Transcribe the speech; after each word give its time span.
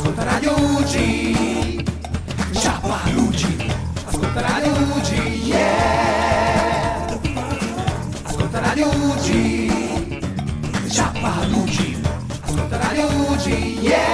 Ascolta 0.00 0.24
Radio 0.24 0.56
UG. 0.56 1.84
Ciapa 2.52 3.02
UG. 3.16 3.68
Ascolta 4.06 4.40
Radio 4.40 4.72
UG. 4.72 5.10
Yeah. 5.44 7.20
Ascolta 8.22 8.60
Radio 8.60 8.88
UG. 8.88 9.28
Ciapa 10.88 11.46
UG. 11.52 12.00
Ascolta 12.40 12.78
Radio 12.78 13.08
UG. 13.08 13.46
Yeah. 13.82 14.08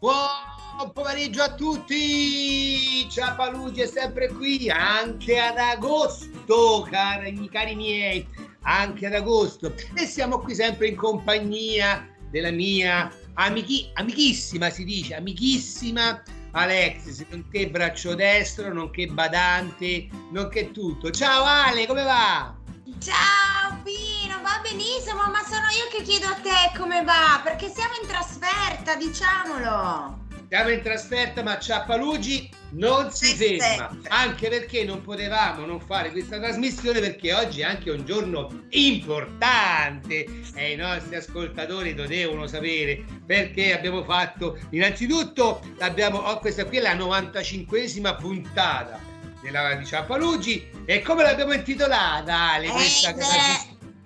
Buon 0.00 0.90
pomeriggio 0.92 1.44
a 1.44 1.54
tutti! 1.54 3.08
Ciao 3.10 3.36
Palugi 3.36 3.82
è 3.82 3.86
sempre 3.86 4.26
qui, 4.26 4.68
anche 4.68 5.38
ad 5.38 5.56
agosto, 5.56 6.84
cari, 6.90 7.48
cari 7.48 7.76
miei, 7.76 8.26
anche 8.62 9.06
ad 9.06 9.14
agosto. 9.14 9.72
E 9.94 10.04
siamo 10.04 10.40
qui 10.40 10.56
sempre 10.56 10.88
in 10.88 10.96
compagnia 10.96 12.08
della 12.34 12.50
mia 12.50 13.08
amichi, 13.34 13.88
amichissima, 13.94 14.68
si 14.68 14.82
dice, 14.82 15.14
amichissima 15.14 16.20
Alexis, 16.50 17.24
nonché 17.28 17.70
braccio 17.70 18.16
destro, 18.16 18.72
nonché 18.72 19.06
badante, 19.06 20.08
nonché 20.32 20.72
tutto. 20.72 21.12
Ciao 21.12 21.44
Ale, 21.44 21.86
come 21.86 22.02
va? 22.02 22.52
Ciao 22.98 23.80
Pino, 23.84 24.40
va 24.42 24.58
benissimo, 24.64 25.22
ma 25.30 25.44
sono 25.44 25.66
io 25.78 25.96
che 25.96 26.02
chiedo 26.02 26.26
a 26.26 26.34
te 26.34 26.76
come 26.76 27.04
va, 27.04 27.40
perché 27.44 27.68
siamo 27.72 27.94
in 28.02 28.08
trasferta, 28.08 28.96
diciamolo. 28.96 30.23
Siamo 30.48 30.70
in 30.70 30.82
trasferta, 30.82 31.42
ma 31.42 31.58
Ciappalugi 31.58 32.50
non 32.70 33.10
si 33.10 33.34
ferma, 33.34 33.96
anche 34.08 34.48
perché 34.48 34.84
non 34.84 35.02
potevamo 35.02 35.64
non 35.64 35.80
fare 35.80 36.10
questa 36.10 36.38
trasmissione 36.38 37.00
perché 37.00 37.32
oggi 37.32 37.60
è 37.60 37.64
anche 37.64 37.90
un 37.90 38.04
giorno 38.04 38.64
importante. 38.70 40.26
E 40.54 40.72
i 40.72 40.76
nostri 40.76 41.16
ascoltatori 41.16 41.94
lo 41.94 42.06
devono 42.06 42.46
sapere 42.46 43.04
perché 43.24 43.74
abbiamo 43.74 44.04
fatto. 44.04 44.58
Innanzitutto 44.70 45.60
abbiamo 45.78 46.18
oh, 46.18 46.38
questa 46.38 46.64
qui 46.64 46.78
è 46.78 46.80
la 46.80 46.94
95esima 46.94 48.16
puntata 48.16 49.12
della 49.44 49.74
di 49.74 49.84
Ciappalugi 49.84 50.70
e 50.86 51.02
come 51.02 51.22
l'abbiamo 51.22 51.52
intitolata 51.52 52.52
Ale 52.52 52.68
questa 52.68 53.10
Ed 53.10 53.16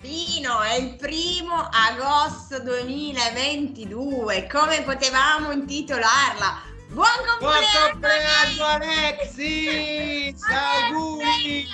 trasmissione? 0.00 0.68
è, 0.68 0.74
il 0.74 0.96
primo 0.96 1.68
agosto 1.70 2.60
2022, 2.60 4.46
come 4.50 4.82
potevamo 4.82 5.50
intitolarla? 5.50 6.62
Buon 6.90 7.08
Buon 7.38 7.38
compleanno! 7.38 7.90
compleanno 7.90 8.64
Alexis! 8.64 10.42
Auguri! 10.48 11.68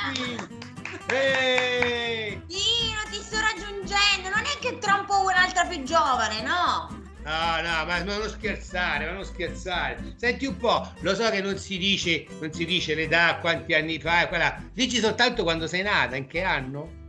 Ehi! 1.08 2.42
Pino, 2.46 3.00
ti 3.10 3.20
sto 3.22 3.38
raggiungendo, 3.40 4.30
non 4.34 4.44
è 4.44 4.58
che 4.58 4.78
tra 4.78 4.94
un 4.94 5.04
po' 5.04 5.22
un'altra 5.22 5.66
più 5.66 5.82
giovane, 5.82 6.40
no? 6.42 7.02
No, 7.24 7.60
no, 7.62 7.84
ma 7.86 8.02
ma 8.04 8.16
non 8.16 8.28
scherzare, 8.28 9.06
ma 9.06 9.12
non 9.12 9.24
scherzare. 9.24 10.14
Senti 10.16 10.44
un 10.44 10.56
po', 10.58 10.92
lo 11.00 11.14
so 11.14 11.30
che 11.30 11.40
non 11.40 11.56
si 11.56 11.78
dice, 11.78 12.26
non 12.38 12.52
si 12.52 12.66
dice 12.66 12.94
l'età, 12.94 13.36
quanti 13.36 13.72
anni 13.72 13.98
fa, 13.98 14.28
quella. 14.28 14.62
Dici 14.72 14.98
soltanto 14.98 15.42
quando 15.42 15.66
sei 15.66 15.82
nata, 15.82 16.16
in 16.16 16.26
che 16.26 16.42
anno? 16.42 17.03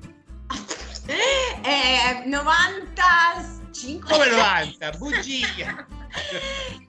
Eh, 1.07 2.23
95 2.25 4.09
Come 4.09 4.29
90? 4.29 4.91
Bugia! 4.97 5.85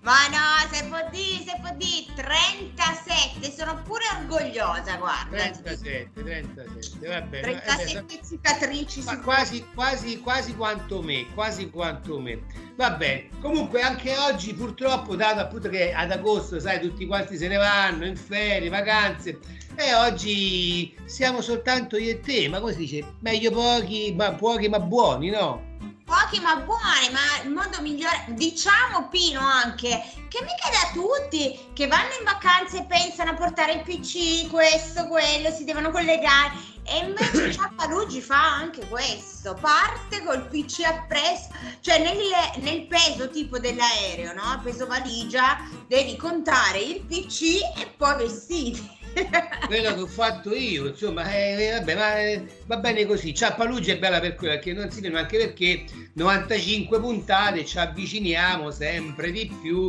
Ma 0.01 0.29
no, 0.29 0.73
se 0.73 0.85
può 0.85 0.99
dire, 1.11 1.45
se 1.45 1.57
può 1.61 1.71
dire 1.77 2.13
37, 2.15 3.51
sono 3.57 3.83
pure 3.83 4.05
orgogliosa, 4.21 4.97
guarda. 4.97 5.37
37, 5.37 6.11
37, 6.15 7.09
va 7.09 7.21
bene. 7.23 7.53
eh, 7.53 7.61
37 7.61 8.21
cicatrici 8.29 9.03
Ma 9.03 9.19
quasi, 9.21 9.67
quasi, 9.75 10.21
quasi 10.21 10.55
quanto 10.55 11.03
me, 11.03 11.27
quasi 11.35 11.71
quanto 11.71 12.21
me. 12.21 12.41
Va 12.77 12.91
bene. 12.93 13.31
Comunque 13.41 13.81
anche 13.83 14.17
oggi 14.17 14.55
purtroppo, 14.55 15.17
dato 15.17 15.41
appunto 15.41 15.69
che 15.69 15.93
ad 15.93 16.13
agosto, 16.13 16.61
sai, 16.61 16.81
tutti 16.81 17.05
quanti 17.07 17.37
se 17.37 17.49
ne 17.49 17.57
vanno 17.57 18.07
in 18.07 18.17
ferie, 18.17 18.69
vacanze, 18.69 19.39
e 19.75 19.95
oggi 19.95 20.95
siamo 21.05 21.41
soltanto 21.41 21.97
io 21.97 22.13
e 22.13 22.21
te, 22.21 22.49
ma 22.49 22.61
come 22.61 22.73
si 22.73 22.79
dice? 22.79 23.15
Meglio 23.21 23.51
pochi, 23.51 24.15
ma 24.17 24.33
pochi 24.35 24.69
ma 24.69 24.79
buoni, 24.79 25.31
no? 25.31 25.75
Pochi 26.07 26.41
ma 26.41 26.55
buoni, 26.57 27.11
ma 27.11 27.43
il 27.43 27.51
modo 27.51 27.83
migliore, 27.83 28.27
diciamo 28.29 29.09
Pino 29.11 29.41
anche, 29.41 30.03
che 30.29 30.41
mica 30.41 30.71
da 30.71 30.91
tutti 30.93 31.71
che 31.73 31.89
vanno 31.89 32.15
in 32.19 32.25
vacanze 32.25 32.79
e 32.79 32.85
pensano 32.85 33.33
a 33.33 33.35
portare 33.35 33.73
il 33.73 33.83
PC, 33.83 34.49
questo, 34.49 35.09
quello, 35.09 35.51
si 35.51 35.65
devono 35.65 35.91
collegare. 35.91 36.75
E 36.85 36.99
invece 36.99 37.51
Ciappalugi 37.59 38.21
fa 38.21 38.55
anche 38.55 38.87
questo, 38.87 39.55
parte 39.61 40.23
col 40.23 40.47
PC 40.47 40.85
appresso, 40.85 41.49
cioè 41.81 41.99
nel, 41.99 42.17
nel 42.63 42.87
peso 42.87 43.29
tipo 43.29 43.59
dell'aereo, 43.59 44.33
no? 44.33 44.61
Peso 44.63 44.87
valigia, 44.87 45.59
devi 45.89 46.17
contare 46.17 46.79
il 46.79 47.03
PC 47.03 47.59
e 47.81 47.93
poi 47.97 48.17
vestiti. 48.17 48.96
Quello 49.67 49.95
che 49.95 50.01
ho 50.01 50.07
fatto 50.07 50.55
io, 50.55 50.89
insomma, 50.89 51.33
eh, 51.33 51.71
vabbè, 51.79 51.95
ma 51.95 52.19
eh, 52.21 52.47
va 52.67 52.77
bene 52.77 53.07
così. 53.07 53.35
Ciappalugi 53.35 53.91
è 53.91 53.99
bella 53.99 54.21
per 54.21 54.35
quello 54.35 54.55
perché 54.55 54.73
non 54.73 54.91
si 54.91 55.01
ferma, 55.01 55.21
anche 55.21 55.39
perché 55.39 55.85
95 56.13 57.01
puntate 57.01 57.65
ci 57.65 57.79
avviciniamo 57.79 58.71
sempre 58.71 59.33
di 59.33 59.51
più. 59.61 59.89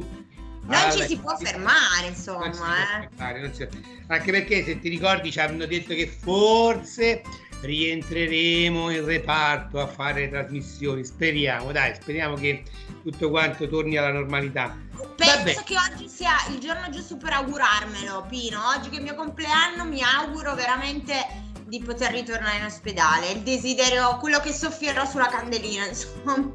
Non 0.62 0.74
alla- 0.76 0.92
ci 0.92 1.08
si 1.08 1.18
può 1.18 1.36
fermare, 1.40 2.02
Non 2.02 2.10
insomma, 2.10 2.48
eh. 2.48 3.10
fermare, 3.10 3.42
non 3.42 3.54
si- 3.54 3.68
Anche 4.08 4.32
perché 4.32 4.64
se 4.64 4.80
ti 4.80 4.90
ricordi 4.90 5.32
ci 5.32 5.40
hanno 5.40 5.66
detto 5.66 5.94
che 5.94 6.08
forse 6.08 7.22
rientreremo 7.62 8.90
in 8.90 9.06
reparto 9.06 9.80
a 9.80 9.88
fare 9.88 10.30
trasmissioni. 10.30 11.04
Speriamo, 11.04 11.72
dai, 11.72 11.96
speriamo 11.96 12.36
che 12.36 12.64
tutto 13.04 13.30
quanto 13.30 13.68
torni 13.68 13.98
alla 13.98 14.12
normalità. 14.12 14.76
Penso 15.16 15.36
Vabbè. 15.36 15.64
che 15.64 15.76
oggi 15.92 16.10
sia 16.10 16.36
il 16.52 16.60
giorno 16.60 16.90
giusto 16.90 17.18
per 17.18 17.34
augurarmelo, 17.34 18.26
Pino. 18.30 18.60
Oggi 18.76 18.90
che 18.90 18.96
è 18.96 19.00
il 19.00 19.04
mio 19.04 19.16
compleanno 19.16 19.86
mi 19.86 20.02
auguro 20.02 20.56
veramente 20.56 21.14
di 21.66 21.82
poter 21.82 22.12
ritornare 22.12 22.58
in 22.58 22.66
ospedale. 22.66 23.32
Il 23.32 23.42
desiderio, 23.42 24.18
quello 24.18 24.40
che 24.40 24.54
soffierò 24.54 25.06
sulla 25.06 25.28
candelina, 25.28 25.86
insomma. 25.88 26.54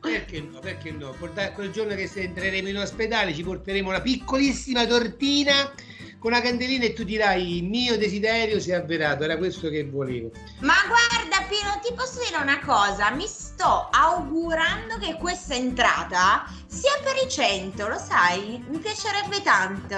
Perché 0.00 0.40
no? 0.40 0.60
Perché 0.60 0.92
no? 0.92 1.14
Quel 1.54 1.70
giorno 1.72 1.94
che 1.94 2.06
se 2.06 2.22
entreremo 2.22 2.68
in 2.68 2.78
ospedale 2.78 3.34
ci 3.34 3.42
porteremo 3.42 3.88
una 3.88 4.00
piccolissima 4.00 4.86
tortina 4.86 5.72
con 6.18 6.32
una 6.32 6.40
candelina 6.40 6.84
e 6.84 6.92
tu 6.92 7.04
dirai 7.04 7.58
il 7.58 7.64
mio 7.64 7.96
desiderio 7.96 8.58
si 8.60 8.70
è 8.70 8.74
avverato, 8.74 9.24
era 9.24 9.36
questo 9.36 9.68
che 9.68 9.84
volevo. 9.84 10.30
Ma 10.60 10.74
guarda, 10.86 11.44
Pino, 11.48 11.78
ti 11.82 11.92
posso 11.94 12.20
dire 12.24 12.42
una 12.42 12.60
cosa? 12.60 13.10
Mi 13.10 13.26
sto 13.26 13.88
augurando 13.90 14.98
che 14.98 15.16
questa 15.18 15.54
entrata 15.54 16.50
sia 16.66 16.92
per 17.02 17.16
i 17.24 17.28
100, 17.28 17.88
lo 17.88 17.98
sai? 17.98 18.64
Mi 18.68 18.78
piacerebbe 18.78 19.42
tanto. 19.42 19.94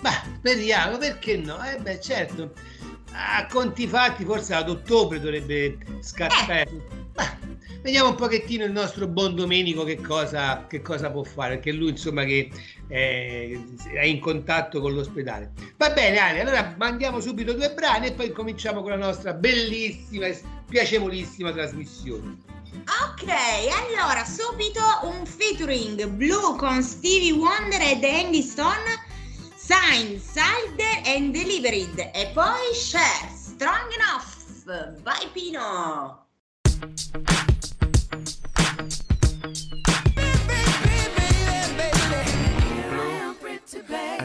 Ma 0.00 0.10
speriamo, 0.36 0.98
perché 0.98 1.36
no? 1.36 1.62
Eh 1.64 1.78
beh, 1.78 2.00
certo. 2.00 2.52
A 3.12 3.46
conti 3.46 3.86
fatti, 3.86 4.24
forse 4.24 4.54
ad 4.54 4.68
ottobre 4.68 5.20
dovrebbe 5.20 5.78
scattare. 6.00 6.70
Ma 6.70 7.01
vediamo 7.82 8.10
un 8.10 8.14
pochettino 8.14 8.64
il 8.64 8.72
nostro 8.72 9.06
buon 9.06 9.34
Domenico 9.34 9.84
che 9.84 10.00
cosa, 10.00 10.66
che 10.68 10.80
cosa 10.80 11.10
può 11.10 11.22
fare, 11.22 11.54
perché 11.56 11.72
lui 11.72 11.90
insomma 11.90 12.24
che 12.24 12.50
eh, 12.88 13.64
è 13.92 14.04
in 14.04 14.20
contatto 14.20 14.80
con 14.80 14.94
l'ospedale. 14.94 15.52
Va 15.76 15.90
bene 15.90 16.18
Ale, 16.18 16.40
allora 16.40 16.74
mandiamo 16.78 17.20
subito 17.20 17.52
due 17.52 17.72
brani 17.74 18.06
e 18.06 18.12
poi 18.12 18.32
cominciamo 18.32 18.80
con 18.80 18.90
la 18.90 18.96
nostra 18.96 19.34
bellissima 19.34 20.26
e 20.26 20.40
piacevolissima 20.68 21.52
trasmissione. 21.52 22.38
Ok, 22.86 23.28
allora 23.28 24.24
subito 24.24 24.80
un 25.02 25.26
featuring 25.26 26.06
blu 26.06 26.56
con 26.56 26.82
Stevie 26.82 27.32
Wonder 27.32 27.80
ed 27.82 28.02
Andy 28.02 28.40
Stone, 28.40 29.10
Signed, 29.54 30.18
Signed 30.18 30.80
and 31.04 31.32
Delivered 31.32 32.10
e 32.14 32.30
poi 32.32 32.72
Cher, 32.72 33.28
Strong 33.34 33.92
Enough. 33.92 34.40
Vai 35.02 35.28
Pino! 35.32 36.22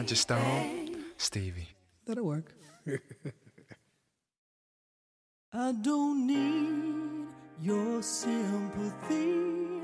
And 0.08 0.16
just 0.16 0.22
Stone, 0.22 1.04
Stevie. 1.18 1.68
That'll 2.06 2.24
work. 2.24 2.54
I 5.52 5.72
don't 5.72 6.26
need 6.26 7.26
your 7.60 8.02
sympathy. 8.02 9.82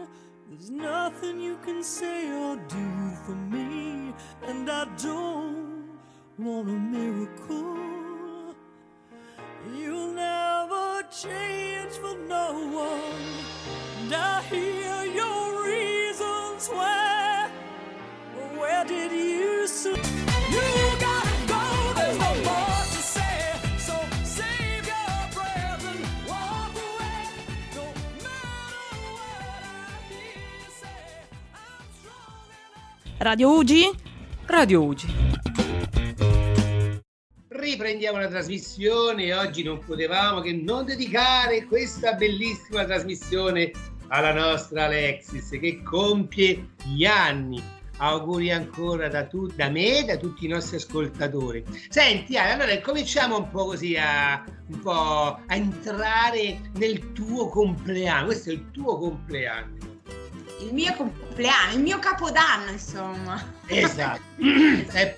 There's 0.49 0.71
nothing 0.71 1.39
you 1.41 1.59
can 1.63 1.83
say 1.85 2.33
or 2.33 2.57
do 2.57 3.11
for 3.27 3.35
me, 3.35 4.15
and 4.47 4.71
I 4.71 4.87
don't 4.97 5.91
want 6.39 6.71
a 6.71 6.73
miracle. 6.73 8.55
You'll 9.77 10.15
never 10.15 11.03
change 11.11 11.93
for 12.01 12.17
no 12.27 12.67
one. 12.73 13.29
And 14.01 14.15
I 14.15 14.41
hear 14.45 15.05
your 15.05 15.67
reasons 15.67 16.69
why. 16.69 17.51
Radio 33.25 33.57
Ugi? 33.57 33.91
Radio 34.45 34.85
Ugi. 34.85 35.07
Riprendiamo 37.49 38.19
la 38.19 38.29
trasmissione 38.29 39.25
e 39.25 39.35
oggi 39.35 39.63
non 39.63 39.79
potevamo 39.79 40.43
che 40.43 40.53
non 40.53 40.85
dedicare 40.85 41.65
questa 41.65 42.13
bellissima 42.13 42.85
trasmissione 42.85 43.71
alla 44.09 44.35
nostra 44.35 44.85
Alexis 44.85 45.49
che 45.59 45.83
compie 45.83 46.75
gli 46.85 47.07
anni. 47.07 47.63
Auguri 47.99 48.51
ancora 48.51 49.09
da, 49.09 49.25
tu, 49.25 49.47
da 49.47 49.69
me 49.69 49.99
e 49.99 50.05
da 50.05 50.17
tutti 50.17 50.45
i 50.45 50.49
nostri 50.49 50.77
ascoltatori. 50.77 51.65
Senti, 51.89 52.37
allora 52.37 52.81
cominciamo 52.81 53.39
un 53.39 53.51
po' 53.51 53.67
così 53.67 53.97
a, 53.97 54.45
un 54.69 54.81
po' 54.81 54.93
a 54.93 55.55
entrare 55.55 56.61
nel 56.75 57.13
tuo 57.13 57.49
compleanno. 57.49 58.27
Questo 58.27 58.51
è 58.51 58.55
il 58.55 58.71
tuo 58.71 58.99
compleanno. 58.99 59.77
Il 60.61 60.73
mio 60.73 60.95
compleanno, 60.95 61.75
il 61.75 61.83
mio 61.83 61.99
capodanno, 61.99 62.71
insomma. 62.71 63.43
Esatto. 63.67 64.21
è, 64.93 65.17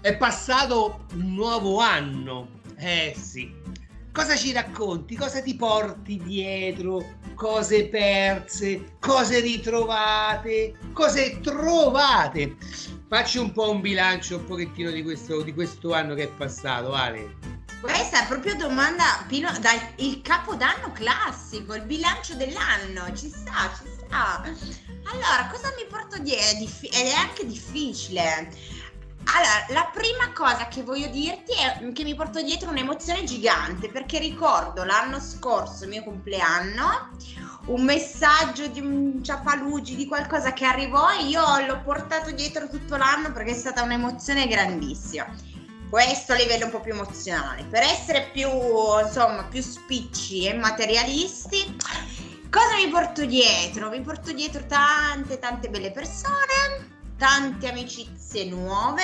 è 0.00 0.16
passato 0.16 1.06
un 1.14 1.34
nuovo 1.34 1.78
anno. 1.78 2.56
Eh 2.76 3.14
sì. 3.16 3.57
Cosa 4.12 4.36
ci 4.36 4.52
racconti? 4.52 5.16
Cosa 5.16 5.40
ti 5.40 5.54
porti 5.54 6.20
dietro? 6.22 7.18
Cose 7.34 7.88
perse, 7.88 8.96
cose 8.98 9.40
ritrovate, 9.40 10.74
cose 10.92 11.38
trovate. 11.40 12.56
Facci 13.08 13.38
un 13.38 13.52
po' 13.52 13.70
un 13.70 13.80
bilancio 13.80 14.38
un 14.38 14.44
pochettino 14.44 14.90
di 14.90 15.02
questo, 15.02 15.42
di 15.42 15.54
questo 15.54 15.94
anno 15.94 16.14
che 16.14 16.24
è 16.24 16.28
passato, 16.28 16.92
Ale. 16.92 17.36
Questa 17.80 18.24
è 18.24 18.26
proprio 18.26 18.56
domanda, 18.56 19.24
Pino, 19.28 19.52
dal 19.60 19.78
il 19.96 20.20
capodanno 20.20 20.90
classico, 20.92 21.74
il 21.74 21.82
bilancio 21.82 22.34
dell'anno, 22.34 23.14
ci 23.14 23.28
sta, 23.28 23.70
ci 23.76 23.88
sta. 24.04 24.42
Allora, 25.04 25.48
cosa 25.50 25.72
mi 25.76 25.86
porto 25.88 26.18
dietro? 26.18 26.66
Ed 26.82 27.06
è 27.06 27.12
anche 27.12 27.46
difficile. 27.46 28.50
Allora, 29.34 29.66
la 29.68 29.90
prima 29.92 30.32
cosa 30.32 30.68
che 30.68 30.82
voglio 30.82 31.08
dirti 31.08 31.52
è 31.52 31.92
che 31.92 32.02
mi 32.02 32.14
porto 32.14 32.40
dietro 32.40 32.70
un'emozione 32.70 33.24
gigante 33.24 33.90
perché 33.90 34.18
ricordo 34.18 34.84
l'anno 34.84 35.20
scorso, 35.20 35.84
il 35.84 35.90
mio 35.90 36.02
compleanno, 36.02 37.10
un 37.66 37.84
messaggio 37.84 38.68
di 38.68 38.80
un 38.80 39.22
ciapalugi, 39.22 39.96
di 39.96 40.06
qualcosa 40.06 40.54
che 40.54 40.64
arrivò 40.64 41.10
e 41.10 41.24
io 41.24 41.42
l'ho 41.66 41.82
portato 41.82 42.30
dietro 42.30 42.68
tutto 42.68 42.96
l'anno 42.96 43.30
perché 43.32 43.50
è 43.50 43.54
stata 43.54 43.82
un'emozione 43.82 44.46
grandissima. 44.46 45.26
Questo 45.90 46.32
a 46.32 46.36
livello 46.36 46.66
un 46.66 46.70
po' 46.70 46.80
più 46.80 46.92
emozionale. 46.92 47.64
Per 47.64 47.82
essere 47.82 48.30
più, 48.32 48.48
insomma, 49.02 49.44
più 49.44 49.62
spicci 49.62 50.46
e 50.46 50.54
materialisti, 50.54 51.76
cosa 52.50 52.76
mi 52.76 52.88
porto 52.88 53.26
dietro? 53.26 53.90
Mi 53.90 54.00
porto 54.00 54.32
dietro 54.32 54.64
tante, 54.66 55.38
tante 55.38 55.68
belle 55.68 55.90
persone, 55.90 56.96
tante 57.18 57.68
amicizie 57.68 58.46
nuove, 58.46 59.02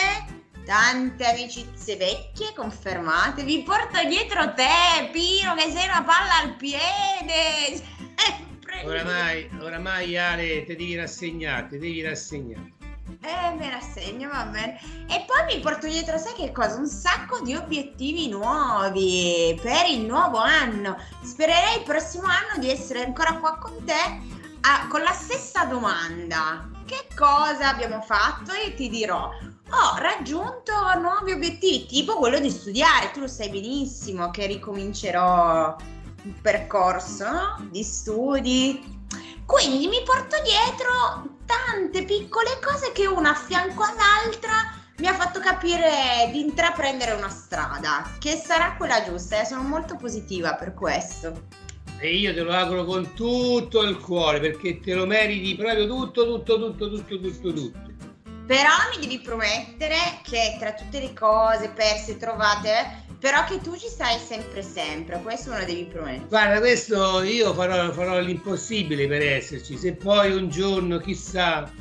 tante 0.65 1.27
amicizie 1.27 1.97
vecchie 1.97 2.55
confermate. 2.55 3.43
Vi 3.43 3.63
porto 3.65 4.03
dietro 4.07 4.55
te, 4.55 5.11
Pino, 5.13 5.55
che 5.55 5.71
sei 5.71 5.89
una 5.89 6.05
palla 6.05 6.39
al 6.43 6.55
piede. 6.57 7.83
Sempre. 8.15 8.85
Oramai, 8.85 9.51
oramai 9.61 10.17
Ale, 10.17 10.65
ti 10.65 10.77
devi 10.77 10.97
rassegnare, 10.97 11.69
ti 11.69 11.79
devi 11.79 12.03
rassegnare. 12.03 12.73
Eh, 13.21 13.55
me 13.57 13.71
la 13.71 13.81
segno, 13.81 14.29
va 14.31 14.45
bene. 14.45 14.79
E 15.09 15.25
poi 15.27 15.55
mi 15.55 15.61
porto 15.61 15.87
dietro, 15.87 16.17
sai 16.19 16.35
che 16.35 16.53
cosa? 16.53 16.77
Un 16.77 16.87
sacco 16.87 17.41
di 17.41 17.55
obiettivi 17.55 18.29
nuovi 18.29 19.59
per 19.63 19.89
il 19.89 20.01
nuovo 20.01 20.39
anno. 20.39 20.97
Spererei 21.23 21.79
il 21.79 21.83
prossimo 21.85 22.25
anno 22.25 22.61
di 22.61 22.71
essere 22.71 23.05
ancora 23.05 23.35
qua 23.35 23.59
con 23.59 23.85
te 23.85 23.93
ah, 24.61 24.87
con 24.89 25.03
la 25.03 25.13
stessa 25.13 25.65
domanda. 25.65 26.74
Che 26.87 27.07
cosa 27.17 27.71
abbiamo 27.71 28.01
fatto? 28.03 28.53
E 28.53 28.75
ti 28.75 28.89
dirò, 28.89 29.31
ho 29.71 29.97
raggiunto 29.99 30.73
nuovi 31.01 31.33
obiettivi, 31.33 31.87
tipo 31.87 32.17
quello 32.17 32.39
di 32.39 32.51
studiare. 32.51 33.11
Tu 33.13 33.21
lo 33.21 33.27
sai 33.27 33.49
benissimo 33.49 34.31
che 34.31 34.47
ricomincerò 34.47 35.77
un 36.25 36.41
percorso 36.43 37.31
no? 37.31 37.69
di 37.71 37.83
studi. 37.83 39.07
Quindi 39.47 39.87
mi 39.89 40.03
porto 40.05 40.37
dietro 40.43 41.39
tante 41.47 42.05
piccole 42.05 42.59
cose 42.63 42.93
che 42.93 43.07
una 43.07 43.31
a 43.31 43.35
fianco 43.35 43.83
all'altra 43.83 44.83
mi 44.99 45.07
ha 45.07 45.15
fatto 45.15 45.41
capire 45.41 46.29
di 46.31 46.41
intraprendere 46.41 47.13
una 47.13 47.29
strada, 47.29 48.09
che 48.19 48.37
sarà 48.37 48.75
quella 48.77 49.03
giusta 49.05 49.41
e 49.41 49.45
sono 49.45 49.63
molto 49.63 49.97
positiva 49.97 50.55
per 50.55 50.73
questo. 50.75 51.64
E 52.05 52.17
io 52.17 52.35
te 52.35 52.43
lo 52.43 52.53
auguro 52.53 52.85
con 52.85 53.15
tutto 53.15 53.81
il 53.81 53.97
cuore 53.97 54.39
perché 54.39 54.79
te 54.79 54.93
lo 54.93 55.07
meriti 55.07 55.55
proprio 55.55 55.87
tutto, 55.87 56.27
tutto, 56.27 56.59
tutto, 56.59 56.91
tutto, 56.91 57.19
tutto, 57.19 57.53
tutto. 57.55 57.79
Però 58.47 58.71
mi 58.95 59.01
devi 59.01 59.21
promettere 59.21 59.97
che 60.23 60.59
tra 60.59 60.75
tutte 60.75 61.01
le 61.01 61.15
cose 61.15 61.71
perse 61.71 62.11
e 62.11 62.17
trovate, 62.19 63.05
però 63.19 63.45
che 63.45 63.59
tu 63.63 63.75
ci 63.79 63.87
stai 63.89 64.19
sempre 64.19 64.63
sempre, 64.63 65.19
questo 65.23 65.49
me 65.49 65.61
lo 65.61 65.65
devi 65.65 65.85
promettere. 65.87 66.29
Guarda, 66.29 66.59
questo 66.59 67.23
io 67.23 67.55
farò, 67.55 67.91
farò 67.91 68.21
l'impossibile 68.21 69.07
per 69.07 69.23
esserci. 69.23 69.79
Se 69.79 69.95
poi 69.95 70.31
un 70.33 70.51
giorno, 70.51 70.99
chissà, 70.99 71.73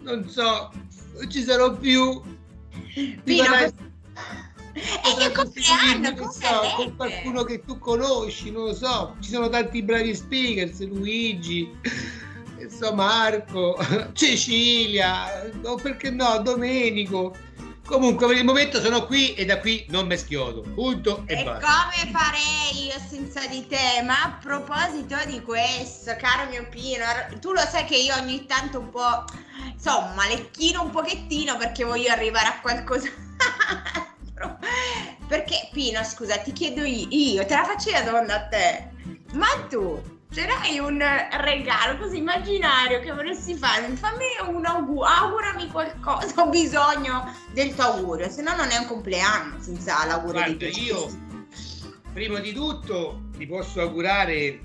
non 0.00 0.28
so, 0.28 0.72
non 1.18 1.30
ci 1.30 1.44
sarò 1.44 1.72
più. 1.72 2.20
Pino, 3.22 3.44
farai- 4.80 5.24
E 5.24 5.28
che 5.28 5.32
compleanno, 5.32 6.00
non 6.10 6.14
come 6.16 6.32
so, 6.32 6.38
con 6.40 6.68
sarebbe? 6.70 6.94
qualcuno 6.96 7.44
che 7.44 7.62
tu 7.64 7.78
conosci, 7.78 8.50
non 8.50 8.64
lo 8.66 8.74
so. 8.74 9.16
Ci 9.20 9.30
sono 9.30 9.48
tanti 9.48 9.82
bravi 9.82 10.14
speakers, 10.14 10.80
Luigi, 10.86 11.70
Marco, 12.94 13.76
Cecilia, 14.12 15.50
o 15.64 15.74
perché 15.76 16.10
no, 16.10 16.38
Domenico. 16.38 17.34
Comunque 17.86 18.26
per 18.26 18.36
il 18.38 18.44
momento 18.44 18.80
sono 18.80 19.06
qui 19.06 19.34
e 19.34 19.44
da 19.44 19.60
qui 19.60 19.86
non 19.90 20.08
mi 20.08 20.18
schiodo. 20.18 20.62
Punto 20.62 21.22
e, 21.26 21.38
E 21.38 21.44
basta. 21.44 21.64
come 21.68 22.10
farei 22.10 22.86
io 22.86 22.94
senza 23.08 23.46
di 23.46 23.64
te? 23.68 24.02
Ma 24.04 24.24
a 24.24 24.38
proposito 24.42 25.14
di 25.26 25.40
questo, 25.40 26.16
caro 26.18 26.50
mio 26.50 26.66
Pino, 26.68 27.04
tu 27.40 27.52
lo 27.52 27.60
sai 27.60 27.84
che 27.84 27.94
io 27.96 28.12
ogni 28.16 28.44
tanto 28.44 28.80
un 28.80 28.90
po', 28.90 29.24
insomma, 29.72 30.26
lecchino 30.26 30.82
un 30.82 30.90
pochettino 30.90 31.56
perché 31.58 31.84
voglio 31.84 32.10
arrivare 32.10 32.48
a 32.48 32.60
qualcosa. 32.60 33.08
perché 35.26 35.68
Pino, 35.72 36.02
scusa, 36.04 36.38
ti 36.38 36.52
chiedo 36.52 36.82
io, 36.82 37.44
te 37.46 37.54
la 37.54 37.64
faccio 37.64 37.90
la 37.90 38.02
domanda 38.02 38.34
a 38.36 38.46
te. 38.48 38.90
Ma 39.32 39.46
tu 39.68 40.00
c'erai 40.30 40.78
un 40.78 41.02
regalo 41.40 41.98
così 41.98 42.18
immaginario 42.18 43.00
che 43.00 43.12
vorresti 43.12 43.54
fare? 43.54 43.86
Fammi 43.96 44.24
un 44.54 44.64
augurio, 44.66 45.04
augurami 45.04 45.68
qualcosa, 45.68 46.42
ho 46.42 46.48
bisogno 46.48 47.32
del 47.52 47.74
tuo 47.74 47.84
augurio, 47.84 48.28
se 48.28 48.42
no 48.42 48.54
non 48.54 48.70
è 48.70 48.76
un 48.76 48.86
compleanno 48.86 49.60
senza 49.60 50.04
l'augurio 50.06 50.42
di 50.44 50.56
Guarda, 50.56 50.74
te. 50.74 50.80
io 50.80 51.24
prima 52.12 52.38
di 52.40 52.52
tutto 52.52 53.22
ti 53.36 53.46
posso 53.46 53.80
augurare 53.80 54.60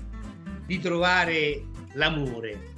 di 0.66 0.78
trovare 0.78 1.64
l'amore. 1.94 2.70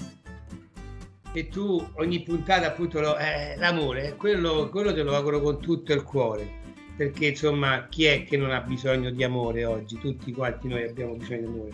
E 1.36 1.48
tu 1.48 1.84
ogni 1.96 2.22
puntata 2.22 2.68
appunto 2.68 3.00
lo- 3.00 3.16
eh, 3.18 3.56
l'amore, 3.56 4.14
quello, 4.16 4.68
quello 4.68 4.94
te 4.94 5.02
lo 5.02 5.16
auguro 5.16 5.40
con 5.40 5.60
tutto 5.60 5.92
il 5.92 6.04
cuore. 6.04 6.62
Perché 6.96 7.26
insomma, 7.26 7.88
chi 7.88 8.04
è 8.04 8.24
che 8.24 8.36
non 8.36 8.52
ha 8.52 8.60
bisogno 8.60 9.10
di 9.10 9.24
amore 9.24 9.64
oggi? 9.64 9.98
Tutti 9.98 10.32
quanti 10.32 10.68
noi 10.68 10.84
abbiamo 10.84 11.14
bisogno 11.14 11.40
di 11.40 11.46
amore. 11.46 11.70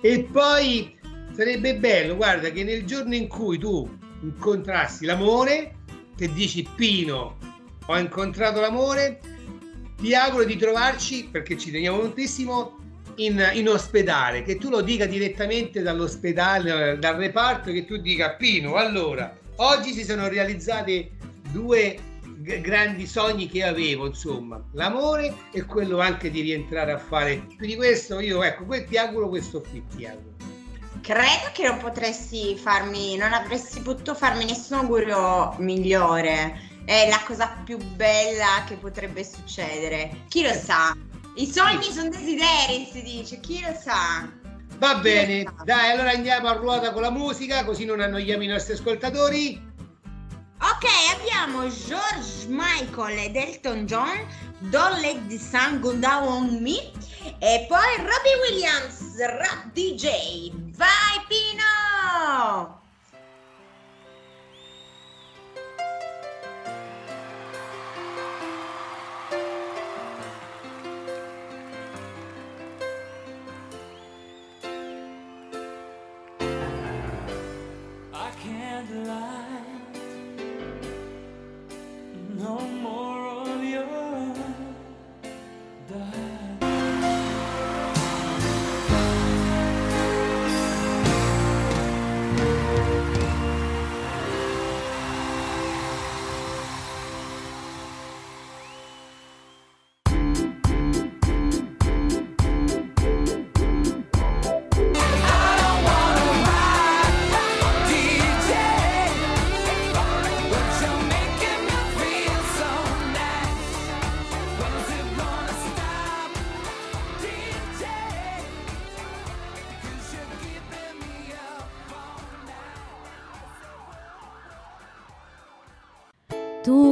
E 0.00 0.26
poi 0.30 0.96
sarebbe 1.32 1.76
bello, 1.76 2.16
guarda, 2.16 2.50
che 2.50 2.64
nel 2.64 2.84
giorno 2.84 3.14
in 3.14 3.28
cui 3.28 3.58
tu 3.58 3.88
incontrassi 4.22 5.04
l'amore, 5.04 5.76
che 6.16 6.32
dici 6.32 6.66
Pino, 6.74 7.36
ho 7.86 7.98
incontrato 7.98 8.60
l'amore, 8.60 9.20
ti 9.96 10.14
auguro 10.14 10.44
di 10.44 10.56
trovarci, 10.56 11.28
perché 11.30 11.58
ci 11.58 11.70
teniamo 11.70 11.98
moltissimo, 11.98 12.76
in, 13.16 13.50
in 13.54 13.68
ospedale, 13.68 14.42
che 14.42 14.56
tu 14.56 14.70
lo 14.70 14.80
dica 14.80 15.06
direttamente 15.06 15.82
dall'ospedale, 15.82 16.98
dal 16.98 17.16
reparto, 17.16 17.72
che 17.72 17.84
tu 17.84 17.96
dica 17.96 18.34
Pino, 18.34 18.74
allora, 18.74 19.36
oggi 19.56 19.92
si 19.92 20.04
sono 20.04 20.28
realizzati 20.28 21.10
due 21.50 21.98
grandi 22.40 23.06
sogni 23.06 23.48
che 23.48 23.64
avevo, 23.64 24.06
insomma, 24.06 24.62
l'amore 24.72 25.34
e 25.52 25.64
quello 25.64 26.00
anche 26.00 26.30
di 26.30 26.40
rientrare 26.40 26.92
a 26.92 26.98
fare. 26.98 27.46
Più 27.56 27.66
di 27.66 27.76
questo, 27.76 28.20
io 28.20 28.42
ecco, 28.42 28.64
ti 28.86 28.96
auguro 28.96 29.28
questo 29.28 29.60
qui, 29.60 29.84
ti 29.94 30.06
auguro. 30.06 30.36
Credo 31.00 31.50
che 31.52 31.66
non 31.66 31.78
potresti 31.78 32.56
farmi, 32.56 33.16
non 33.16 33.32
avresti 33.32 33.80
potuto 33.80 34.14
farmi 34.14 34.44
nessun 34.44 34.78
augurio 34.78 35.54
migliore. 35.58 36.66
È 36.84 37.08
la 37.08 37.20
cosa 37.24 37.60
più 37.64 37.76
bella 37.76 38.64
che 38.66 38.76
potrebbe 38.76 39.24
succedere. 39.24 40.24
Chi 40.28 40.42
lo 40.42 40.52
sa? 40.52 40.96
I 41.34 41.46
sogni 41.46 41.84
sono 41.84 42.08
desideri, 42.08 42.88
si 42.90 43.02
dice. 43.02 43.40
Chi 43.40 43.60
lo 43.60 43.74
sa? 43.80 44.28
Va 44.78 44.96
bene, 44.96 45.44
dai, 45.64 45.90
allora 45.90 46.10
andiamo 46.10 46.48
a 46.48 46.52
ruota 46.52 46.92
con 46.92 47.02
la 47.02 47.10
musica, 47.10 47.64
così 47.64 47.84
non 47.84 48.00
annoiamo 48.00 48.42
i 48.42 48.46
nostri 48.46 48.74
ascoltatori. 48.74 49.67
Ok, 50.60 50.84
abbiamo 51.14 51.68
George 51.68 52.46
Michael 52.48 53.16
ed 53.18 53.36
Elton 53.36 53.86
John, 53.86 54.18
Don't 54.70 55.00
Let 55.00 55.28
the 55.28 55.38
Sun 55.38 55.80
Go 55.80 55.92
Down 55.92 56.26
on 56.26 56.60
Me 56.60 56.90
e 57.38 57.66
poi 57.68 57.96
Robbie 57.98 58.34
Williams, 58.50 59.16
Rap 59.18 59.72
DJ. 59.72 60.50
Vai 60.74 61.24
Pino! 61.28 62.76
I 78.12 78.30
can't 78.42 79.06
lie. 79.06 79.37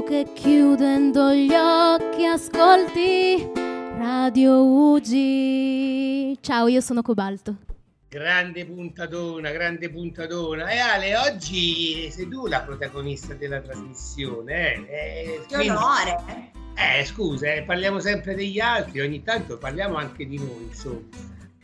Che 0.07 0.27
chiudendo 0.35 1.33
gli 1.33 1.53
occhi 1.53 2.25
ascolti 2.27 3.51
Radio 3.99 4.65
Ugi. 4.65 6.37
Ciao, 6.41 6.69
io 6.69 6.81
sono 6.81 7.03
Cobalto. 7.03 7.57
Grande 8.09 8.65
puntatona, 8.67 9.51
grande 9.51 9.91
puntatona. 9.91 10.69
E 10.69 10.79
Ale, 10.79 11.17
oggi 11.17 12.09
sei 12.11 12.29
tu 12.29 12.47
la 12.47 12.61
protagonista 12.61 13.35
della 13.35 13.61
trasmissione. 13.61 14.87
Eh? 14.87 14.87
Eh, 14.89 15.41
Che 15.47 15.55
quindi- 15.55 15.69
onore. 15.77 16.53
Eh, 16.75 17.05
scusa, 17.05 17.53
eh, 17.53 17.63
parliamo 17.63 17.99
sempre 18.01 18.35
degli 18.35 18.61
altri, 18.61 19.01
ogni 19.01 19.23
tanto 19.23 19.57
parliamo 19.59 19.97
anche 19.97 20.27
di 20.27 20.37
noi, 20.39 20.67
insomma. 20.69 21.01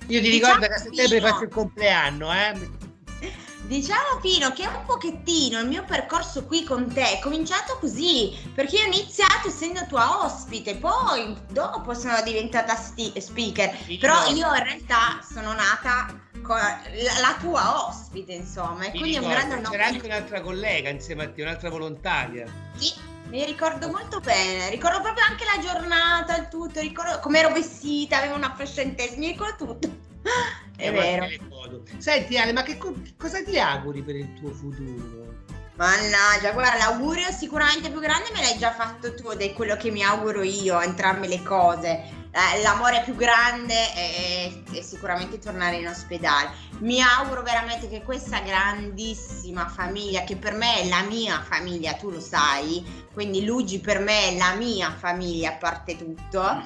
Io 0.09 0.21
ti 0.21 0.31
Diciamo 0.31 0.55
ricordo 0.55 0.67
che 0.67 0.73
a 0.73 0.79
settembre 0.79 1.19
Pino. 1.19 1.29
faccio 1.29 1.43
il 1.45 1.51
compleanno, 1.51 2.33
eh? 2.33 2.81
Diciamo 3.67 4.19
Pino 4.21 4.53
che 4.53 4.67
un 4.67 4.85
pochettino 4.85 5.61
il 5.61 5.69
mio 5.69 5.85
percorso 5.85 6.45
qui 6.45 6.65
con 6.65 6.93
te 6.93 7.13
è 7.13 7.19
cominciato 7.21 7.79
così, 7.79 8.37
perché 8.55 8.77
io 8.77 8.83
ho 8.83 8.87
iniziato 8.87 9.49
essendo 9.49 9.87
tua 9.87 10.25
ospite, 10.25 10.77
poi 10.77 11.35
dopo 11.49 11.95
sono 11.95 12.21
diventata 12.23 12.75
sti- 12.75 13.15
speaker, 13.19 13.71
Pino. 13.87 13.99
però 14.01 14.27
io 14.27 14.47
in 14.55 14.63
realtà 14.65 15.21
sono 15.27 15.53
nata 15.53 16.07
con 16.43 16.57
la, 16.57 16.81
la 17.21 17.37
tua 17.41 17.87
ospite, 17.89 18.33
insomma, 18.33 18.85
e 18.85 18.91
Mi 18.93 18.99
quindi 18.99 19.17
è 19.17 19.21
un 19.21 19.29
ricordo, 19.29 19.47
grande 19.49 19.55
C'era 19.71 19.85
onore. 19.85 19.85
anche 19.85 20.07
un'altra 20.07 20.41
collega 20.41 20.89
insieme 20.91 21.25
a 21.25 21.31
te, 21.31 21.43
un'altra 21.43 21.71
volontaria. 21.71 22.47
Sì, 22.77 22.93
mi 23.29 23.45
ricordo 23.47 23.89
molto 23.89 24.19
bene, 24.21 24.69
ricordo 24.71 25.01
proprio 25.01 25.25
anche 25.25 25.45
la 25.45 25.63
giornata, 25.63 26.37
il 26.37 26.49
tutto, 26.49 26.81
ricordo 26.81 27.21
come 27.21 27.39
ero 27.39 27.53
vestita, 27.55 28.19
avevo 28.19 28.35
una 28.35 28.53
fascia 28.55 28.83
in 28.83 28.97
testa, 28.97 29.17
mi 29.19 29.29
ricordo 29.29 29.79
tutto. 29.79 30.11
È 30.77 30.89
Abbiamo 30.89 31.27
vero. 31.27 31.81
Senti 31.99 32.39
Ale, 32.39 32.53
ma 32.53 32.63
che 32.63 32.77
co- 32.79 32.95
cosa 33.17 33.43
ti 33.43 33.59
auguri 33.59 34.03
per 34.03 34.17
il 34.17 34.33
tuo 34.35 34.51
futuro? 34.51 35.41
Mannaggia, 35.77 36.53
guarda, 36.53 36.77
l'augurio 36.77 37.31
sicuramente 37.31 37.91
più 37.91 38.01
grande 38.01 38.31
me 38.33 38.41
l'hai 38.41 38.59
già 38.59 38.73
fatto 38.73 39.15
tu 39.15 39.31
ed 39.31 39.41
è 39.41 39.53
quello 39.53 39.77
che 39.77 39.91
mi 39.91 40.03
auguro 40.03 40.43
io, 40.43 40.81
entrambe 40.81 41.29
le 41.29 41.43
cose. 41.43 42.21
Eh, 42.31 42.63
L'amore 42.63 43.03
più 43.05 43.15
grande 43.15 43.93
è, 43.93 44.53
è 44.73 44.81
sicuramente 44.81 45.39
tornare 45.39 45.77
in 45.77 45.87
ospedale. 45.87 46.51
Mi 46.79 47.01
auguro 47.01 47.43
veramente 47.43 47.89
che 47.89 48.03
questa 48.03 48.41
grandissima 48.41 49.69
famiglia, 49.69 50.25
che 50.25 50.37
per 50.37 50.55
me 50.55 50.81
è 50.81 50.89
la 50.89 51.03
mia 51.03 51.41
famiglia, 51.43 51.95
tu 51.95 52.11
lo 52.11 52.21
sai, 52.21 52.85
quindi 53.13 53.45
Luigi 53.45 53.81
per 53.81 53.99
me 54.01 54.29
è 54.29 54.37
la 54.37 54.55
mia 54.55 54.91
famiglia 54.93 55.51
a 55.51 55.57
parte 55.57 55.97
tutto. 55.97 56.63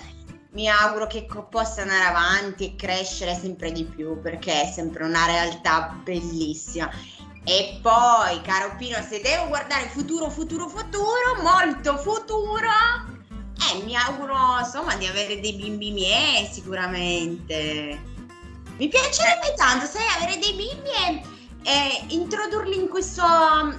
Mi 0.57 0.71
auguro 0.71 1.07
che 1.07 1.27
possa 1.51 1.83
andare 1.83 2.05
avanti 2.05 2.65
e 2.65 2.77
crescere 2.77 3.39
sempre 3.39 3.73
di 3.73 3.85
più 3.85 4.23
perché 4.23 4.63
è 4.63 4.73
sempre 4.73 5.05
una 5.05 5.27
realtà 5.27 5.95
bellissima. 6.03 6.91
E 7.45 7.79
poi, 7.83 8.41
caro 8.41 8.75
Pino, 8.79 8.97
se 9.07 9.21
devo 9.21 9.49
guardare 9.49 9.91
futuro, 9.91 10.31
futuro, 10.31 10.67
futuro, 10.67 11.43
molto 11.43 11.99
futuro, 11.99 12.71
eh, 13.71 13.85
mi 13.85 13.95
auguro 13.97 14.35
insomma 14.59 14.97
di 14.97 15.05
avere 15.07 15.41
dei 15.41 15.53
bimbi 15.53 15.91
miei 15.91 16.49
sicuramente. 16.51 18.01
Mi 18.79 18.89
piacerebbe 18.89 19.53
tanto, 19.57 19.85
sai, 19.85 20.07
avere 20.17 20.39
dei 20.39 20.55
bimbi 20.55 20.89
e, 20.89 21.23
e 21.65 22.05
introdurli 22.15 22.77
in 22.77 22.89
questo, 22.89 23.27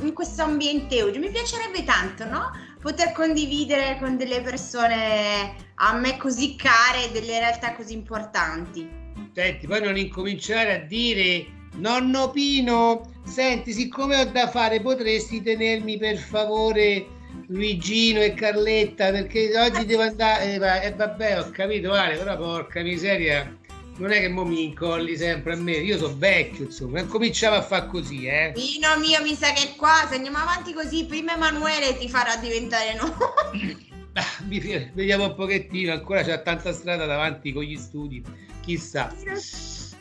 in 0.01 0.13
questo 0.13 0.43
ambiente 0.43 1.01
oggi. 1.01 1.17
Mi 1.17 1.31
piacerebbe 1.31 1.83
tanto, 1.83 2.23
no? 2.25 2.51
Poter 2.87 3.11
condividere 3.11 3.97
con 3.99 4.15
delle 4.15 4.39
persone 4.39 5.53
a 5.75 5.93
me 5.97 6.15
così 6.15 6.55
care 6.55 7.11
delle 7.11 7.37
realtà 7.37 7.75
così 7.75 7.91
importanti. 7.91 8.87
Senti, 9.33 9.67
poi 9.67 9.81
non 9.81 9.97
incominciare 9.97 10.73
a 10.73 10.85
dire 10.85 11.45
nonno 11.79 12.31
Pino, 12.31 13.11
senti, 13.25 13.73
siccome 13.73 14.15
ho 14.15 14.23
da 14.23 14.47
fare, 14.47 14.79
potresti 14.79 15.41
tenermi 15.41 15.97
per 15.97 16.15
favore 16.15 17.05
Luigino 17.47 18.21
e 18.21 18.33
Carletta, 18.33 19.11
perché 19.11 19.51
oggi 19.59 19.85
devo 19.85 20.03
andare. 20.03 20.53
E 20.53 20.57
va- 20.57 20.79
eh, 20.79 20.93
vabbè, 20.93 21.39
ho 21.41 21.49
capito, 21.51 21.89
vale, 21.89 22.15
però 22.15 22.37
porca 22.37 22.81
miseria, 22.83 23.53
non 23.97 24.11
è 24.11 24.19
che 24.19 24.29
mo 24.29 24.45
mi 24.45 24.63
incolli 24.63 25.17
sempre 25.17 25.53
a 25.53 25.55
me, 25.55 25.73
io 25.73 25.97
sono 25.97 26.15
vecchio, 26.17 26.65
insomma, 26.65 27.03
cominciamo 27.05 27.55
a 27.55 27.61
fare 27.61 27.87
così, 27.87 28.25
eh. 28.25 28.51
Pino 28.53 28.97
mio, 28.97 29.21
mi 29.21 29.35
sa 29.35 29.51
che 29.51 29.75
qua, 29.75 30.05
se 30.07 30.15
andiamo 30.15 30.37
avanti 30.37 30.73
così, 30.73 31.05
prima 31.05 31.33
Emanuele 31.33 31.97
ti 31.97 32.09
farà 32.09 32.35
diventare 32.37 32.95
noi. 32.95 33.85
Ah, 34.17 34.23
Vediamo 34.47 35.25
un 35.25 35.35
pochettino, 35.35 35.93
ancora 35.93 36.23
c'è 36.23 36.41
tanta 36.41 36.73
strada 36.73 37.05
davanti 37.05 37.53
con 37.53 37.61
gli 37.61 37.77
studi, 37.77 38.23
chissà. 38.61 39.13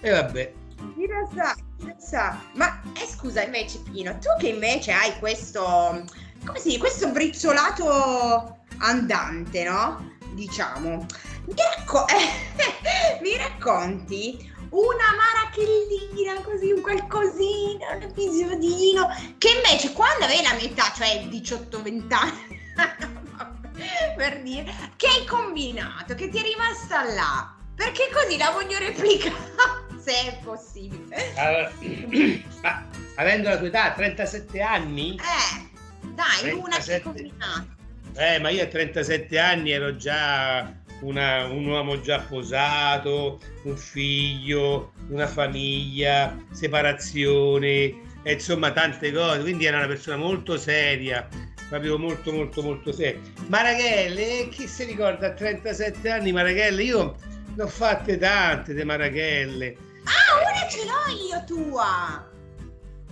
E 0.00 0.10
vabbè. 0.10 0.52
Chi 0.94 1.06
lo 1.06 1.30
sa, 1.34 1.54
chi 1.76 1.86
lo 1.86 1.94
sa. 1.98 2.40
Ma 2.54 2.80
eh, 2.94 3.06
scusa 3.06 3.44
invece 3.44 3.78
Pino, 3.80 4.12
tu 4.12 4.28
che 4.38 4.48
invece 4.48 4.92
hai 4.92 5.18
questo, 5.18 6.02
come 6.46 6.58
si 6.58 6.68
dice, 6.68 6.78
questo 6.78 7.10
brizzolato 7.10 8.56
andante, 8.78 9.64
no? 9.64 10.15
Diciamo. 10.36 11.06
Mi, 11.46 11.54
racco- 11.56 12.04
mi 13.22 13.36
racconti 13.38 14.52
una 14.68 15.14
marachellina, 15.16 16.42
così 16.42 16.72
un 16.72 16.82
qualcosina, 16.82 17.96
un 17.96 18.02
episodino, 18.02 19.08
che 19.38 19.48
invece 19.48 19.92
quando 19.92 20.26
avevi 20.26 20.42
la 20.42 20.52
mia 20.52 20.64
età, 20.64 20.92
cioè 20.94 21.24
18-20 21.24 22.12
anni, 22.12 22.60
per 24.16 24.42
dire, 24.42 24.74
che 24.96 25.06
hai 25.06 25.24
combinato, 25.24 26.14
che 26.14 26.28
ti 26.28 26.38
è 26.38 26.42
rimasta 26.42 27.02
là, 27.14 27.54
perché 27.74 28.10
così 28.12 28.36
la 28.36 28.50
voglio 28.50 28.78
replicare, 28.78 29.34
se 29.98 30.12
è 30.12 30.38
possibile. 30.44 31.32
Allora, 31.36 31.72
ma 32.60 32.86
avendo 33.14 33.48
la 33.48 33.56
tua 33.56 33.68
età, 33.68 33.92
37 33.92 34.60
anni? 34.60 35.16
Eh, 35.16 36.08
dai, 36.08 36.52
una 36.52 36.76
che 36.76 36.94
hai 36.94 37.00
37. 37.00 37.02
combinato. 37.02 37.75
Eh, 38.18 38.38
ma 38.40 38.48
io 38.48 38.62
a 38.62 38.66
37 38.66 39.38
anni 39.38 39.70
ero 39.72 39.96
già 39.96 40.72
una- 41.02 41.44
un 41.44 41.66
uomo 41.66 42.00
già 42.00 42.20
sposato, 42.22 43.40
un 43.64 43.76
figlio, 43.76 44.92
una 45.10 45.26
famiglia, 45.26 46.34
separazione, 46.52 48.04
e 48.22 48.32
insomma 48.32 48.72
tante 48.72 49.12
cose, 49.12 49.40
quindi 49.40 49.66
era 49.66 49.76
una 49.76 49.86
persona 49.86 50.16
molto 50.16 50.56
seria, 50.56 51.28
proprio 51.68 51.98
molto 51.98 52.32
molto 52.32 52.62
molto 52.62 52.92
seria. 52.92 53.20
Marachelle, 53.48 54.48
chi 54.50 54.66
si 54.66 54.84
ricorda 54.84 55.26
a 55.28 55.32
37 55.32 56.10
anni 56.10 56.32
Marachelle? 56.32 56.82
Io 56.82 57.16
ne 57.54 57.62
ho 57.62 57.68
fatte 57.68 58.16
tante 58.18 58.72
di 58.74 58.82
Marachelle, 58.82 59.76
Ah, 60.04 60.40
una 60.40 60.68
ce 60.68 60.84
l'ho 60.84 61.26
io 61.28 61.44
tua! 61.44 62.26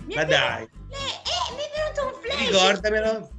Mi 0.05 0.15
ma 0.15 0.23
venuto- 0.23 0.37
dai, 0.47 0.63
Eh, 0.63 0.95
eh, 0.95 1.53
mi 1.55 1.61
è 1.61 1.69
venuto 1.75 2.15
un 2.15 2.21
flash! 2.21 2.49
ricordamelo. 2.49 3.29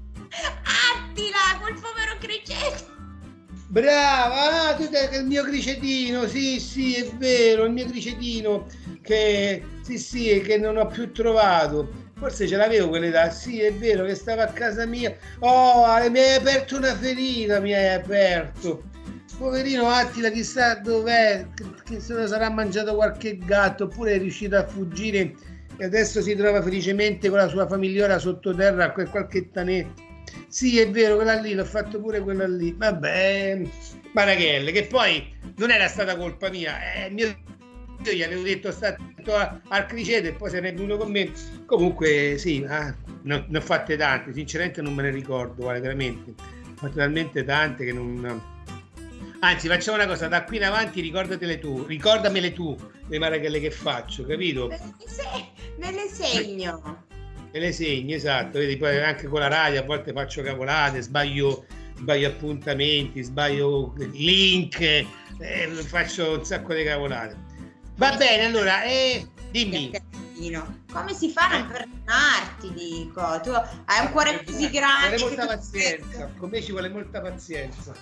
Attila, 0.44 1.58
quel 1.60 1.74
povero 1.74 2.16
criceto! 2.18 2.94
Brava, 3.68 4.68
ah, 4.68 4.74
tu 4.74 4.88
sei 4.90 5.18
il 5.18 5.26
mio 5.26 5.42
cricetino, 5.42 6.26
sì, 6.28 6.60
sì, 6.60 6.94
è 6.94 7.10
vero, 7.16 7.64
il 7.64 7.72
mio 7.72 7.86
cricetino 7.86 8.66
che 9.02 9.62
sì, 9.82 9.98
sì, 9.98 10.40
che 10.40 10.56
non 10.56 10.76
ho 10.76 10.86
più 10.86 11.12
trovato. 11.12 12.04
Forse 12.16 12.46
ce 12.46 12.56
l'avevo 12.56 12.88
quell'età, 12.88 13.30
sì, 13.30 13.60
è 13.60 13.72
vero 13.72 14.04
che 14.04 14.14
stava 14.14 14.44
a 14.44 14.52
casa 14.52 14.86
mia. 14.86 15.14
Oh, 15.40 15.84
mi 16.10 16.18
hai 16.18 16.36
aperto 16.36 16.76
una 16.76 16.94
ferita, 16.94 17.60
mi 17.60 17.74
hai 17.74 17.94
aperto. 17.94 18.84
Poverino 19.36 19.88
Attila, 19.88 20.30
chissà 20.30 20.76
dov'è, 20.76 21.46
che, 21.84 22.00
se 22.00 22.14
lo 22.14 22.26
sarà 22.26 22.48
mangiato 22.48 22.94
qualche 22.94 23.36
gatto, 23.36 23.84
oppure 23.84 24.14
è 24.14 24.18
riuscito 24.18 24.56
a 24.56 24.66
fuggire 24.66 25.34
e 25.76 25.84
adesso 25.84 26.22
si 26.22 26.34
trova 26.34 26.62
felicemente 26.62 27.28
con 27.28 27.38
la 27.38 27.48
sua 27.48 27.66
famigliola 27.66 28.18
sottoterra 28.18 28.84
a 28.84 28.92
qualche 28.92 29.50
tanetto. 29.50 30.02
Sì, 30.48 30.78
è 30.78 30.90
vero, 30.90 31.16
quella 31.16 31.40
lì, 31.40 31.54
l'ho 31.54 31.64
fatto 31.64 32.00
pure 32.00 32.20
quella 32.20 32.46
lì. 32.46 32.72
Vabbè, 32.72 33.62
Marachelle, 34.12 34.72
che 34.72 34.86
poi 34.86 35.34
non 35.56 35.70
era 35.70 35.88
stata 35.88 36.16
colpa 36.16 36.48
mia, 36.50 36.80
è 36.80 37.10
mio 37.10 37.34
io 38.04 38.12
gli 38.12 38.22
avevo 38.22 38.42
detto 38.42 38.70
sta 38.70 38.88
attento 38.88 39.34
a- 39.34 39.60
al 39.68 39.86
criceto 39.86 40.28
e 40.28 40.32
poi 40.32 40.50
se 40.50 40.60
ne 40.60 40.68
è 40.68 40.74
venuto 40.74 40.98
con 40.98 41.10
me. 41.10 41.32
Comunque, 41.64 42.36
sì, 42.38 42.64
ah, 42.68 42.94
ne 43.22 43.34
ho, 43.34 43.44
ne 43.48 43.58
ho 43.58 43.60
fatte 43.60 43.96
tante, 43.96 44.32
sinceramente 44.32 44.82
non 44.82 44.94
me 44.94 45.02
ne 45.02 45.10
ricordo, 45.10 45.62
guarda, 45.62 45.80
veramente. 45.80 46.30
Ho 46.30 46.74
fatte 46.76 46.96
talmente 46.96 47.44
tante 47.44 47.84
che 47.84 47.92
non... 47.92 48.54
Anzi, 49.40 49.68
facciamo 49.68 49.96
una 49.96 50.06
cosa, 50.06 50.28
da 50.28 50.44
qui 50.44 50.56
in 50.56 50.64
avanti 50.64 51.00
ricordatele 51.00 51.58
tu, 51.58 51.84
ricordamele 51.84 52.52
tu, 52.52 52.76
le 53.08 53.18
marachelle 53.18 53.60
che 53.60 53.70
faccio, 53.70 54.24
capito? 54.24 54.68
Me 55.78 55.92
le 55.92 56.08
segno. 56.08 57.04
E 57.50 57.58
le 57.58 57.72
segni, 57.72 58.14
esatto, 58.14 58.58
vedi, 58.58 58.76
poi 58.76 59.02
anche 59.02 59.28
con 59.28 59.40
la 59.40 59.48
radio 59.48 59.80
a 59.80 59.84
volte 59.84 60.12
faccio 60.12 60.42
cavolate, 60.42 61.00
sbaglio, 61.00 61.64
sbaglio 61.96 62.28
appuntamenti, 62.28 63.22
sbaglio 63.22 63.94
link, 64.12 64.80
eh, 64.80 65.06
faccio 65.86 66.38
un 66.38 66.44
sacco 66.44 66.74
di 66.74 66.84
cavolate. 66.84 67.36
Va 67.96 68.14
bene, 68.16 68.44
allora, 68.44 68.82
eh, 68.82 69.26
dimmi. 69.50 69.90
Come 70.92 71.14
si 71.14 71.30
fa 71.30 71.50
a 71.50 71.58
non 71.58 71.68
perdonarti, 71.68 72.72
dico? 72.74 73.40
Tu 73.42 73.50
hai 73.50 74.04
un 74.04 74.12
cuore 74.12 74.44
così 74.44 74.68
grande. 74.68 75.16
Ci 75.16 75.24
vuole 75.24 75.36
molta 75.36 75.46
pazienza, 75.46 76.30
con 76.36 76.50
me 76.50 76.62
ci 76.62 76.70
vuole 76.72 76.88
molta 76.90 77.20
pazienza. 77.22 77.94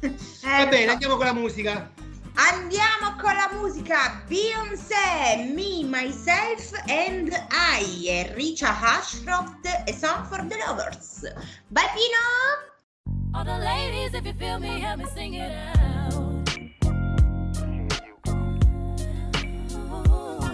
Eh, 0.00 0.12
Va 0.42 0.66
bene, 0.66 0.92
andiamo 0.92 1.16
con 1.16 1.24
la 1.24 1.32
musica. 1.32 1.90
Andiamo 2.36 3.16
con 3.20 3.32
la 3.36 3.48
musica 3.52 4.24
Beyoncé, 4.28 5.52
Me, 5.54 5.84
Myself 5.84 6.72
and 6.88 7.32
I, 7.52 8.32
Richa 8.34 8.68
Ashcroft, 8.68 9.66
A 9.66 9.92
Song 9.92 10.24
for 10.26 10.42
the 10.48 10.56
Lovers. 10.66 11.24
Bye 11.70 11.88
Pino! 11.94 13.14
All 13.34 13.44
the 13.44 13.58
ladies, 13.58 14.14
if 14.14 14.26
you 14.26 14.32
feel 14.32 14.58
me, 14.58 14.80
help 14.80 14.98
me 14.98 15.06
sing 15.14 15.34
it 15.34 15.52
out. 15.52 16.14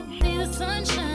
Need 0.08 0.38
the 0.38 0.52
sunshine, 0.52 1.09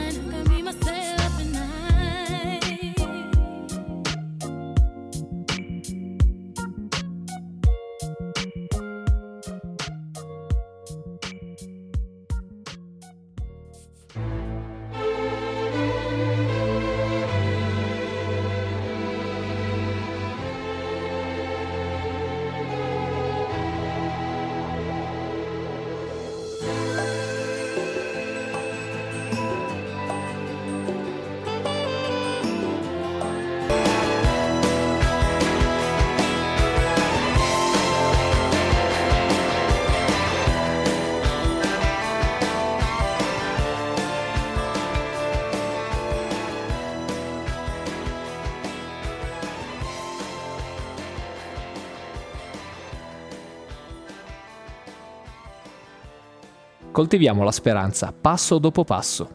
Coltiviamo 56.96 57.44
la 57.44 57.52
speranza 57.52 58.10
passo 58.18 58.56
dopo 58.56 58.82
passo. 58.82 59.28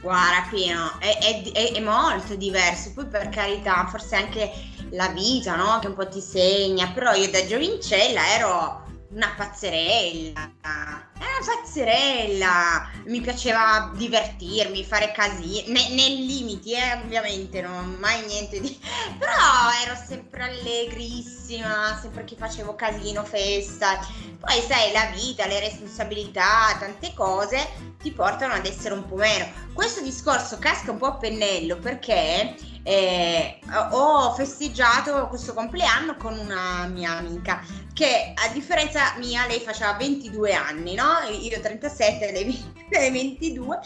Guarda 0.00 0.46
Pino, 0.50 0.98
è, 1.00 1.18
è- 1.18 1.52
è- 1.52 1.72
è 1.72 1.80
molto 1.80 2.34
diverso, 2.34 2.92
poi 2.92 3.06
per 3.06 3.28
carità, 3.30 3.86
forse 3.90 4.16
anche 4.16 4.50
la 4.90 5.08
vita, 5.08 5.56
no? 5.56 5.78
Che 5.80 5.86
un 5.86 5.94
po' 5.94 6.06
ti 6.08 6.20
segna, 6.20 6.90
però 6.92 7.14
io 7.14 7.30
da 7.30 7.44
giovincella 7.46 8.20
ero 8.36 8.82
una 9.14 9.32
pazzerella, 9.36 10.50
era 10.62 11.36
una 11.40 11.54
pazzerella, 11.54 12.90
mi 13.04 13.20
piaceva 13.20 13.92
divertirmi, 13.94 14.84
fare 14.84 15.12
casini, 15.12 15.64
ne- 15.68 15.90
nei 15.90 16.26
limiti, 16.26 16.72
eh, 16.72 17.00
ovviamente, 17.04 17.62
non 17.62 17.96
mai 18.00 18.24
niente 18.26 18.60
di... 18.60 18.76
però 19.18 19.70
ero 19.84 19.94
sempre 19.94 20.44
allegrissima, 20.44 21.96
sempre 22.00 22.24
che 22.24 22.34
facevo 22.36 22.74
casino, 22.74 23.24
festa, 23.24 24.00
poi 24.40 24.60
sai, 24.60 24.92
la 24.92 25.06
vita, 25.14 25.46
le 25.46 25.60
responsabilità, 25.60 26.76
tante 26.78 27.14
cose 27.14 27.92
ti 28.02 28.10
portano 28.10 28.54
ad 28.54 28.66
essere 28.66 28.94
un 28.94 29.06
po' 29.06 29.16
meno. 29.16 29.46
Questo 29.72 30.02
discorso 30.02 30.58
casca 30.58 30.90
un 30.90 30.98
po' 30.98 31.06
a 31.06 31.14
pennello 31.14 31.78
perché 31.78 32.54
eh, 32.82 33.58
ho 33.90 34.34
festeggiato 34.34 35.26
questo 35.28 35.54
compleanno 35.54 36.16
con 36.16 36.38
una 36.38 36.86
mia 36.86 37.12
amica 37.12 37.64
che 37.94 38.32
a 38.34 38.48
differenza 38.52 39.14
mia 39.18 39.46
lei 39.46 39.60
faceva 39.60 39.94
22 39.94 40.52
anni, 40.52 40.94
no? 40.94 41.06
Io 41.40 41.60
37, 41.60 42.32
lei 42.32 42.72
lei 42.90 43.10
22 43.10 43.78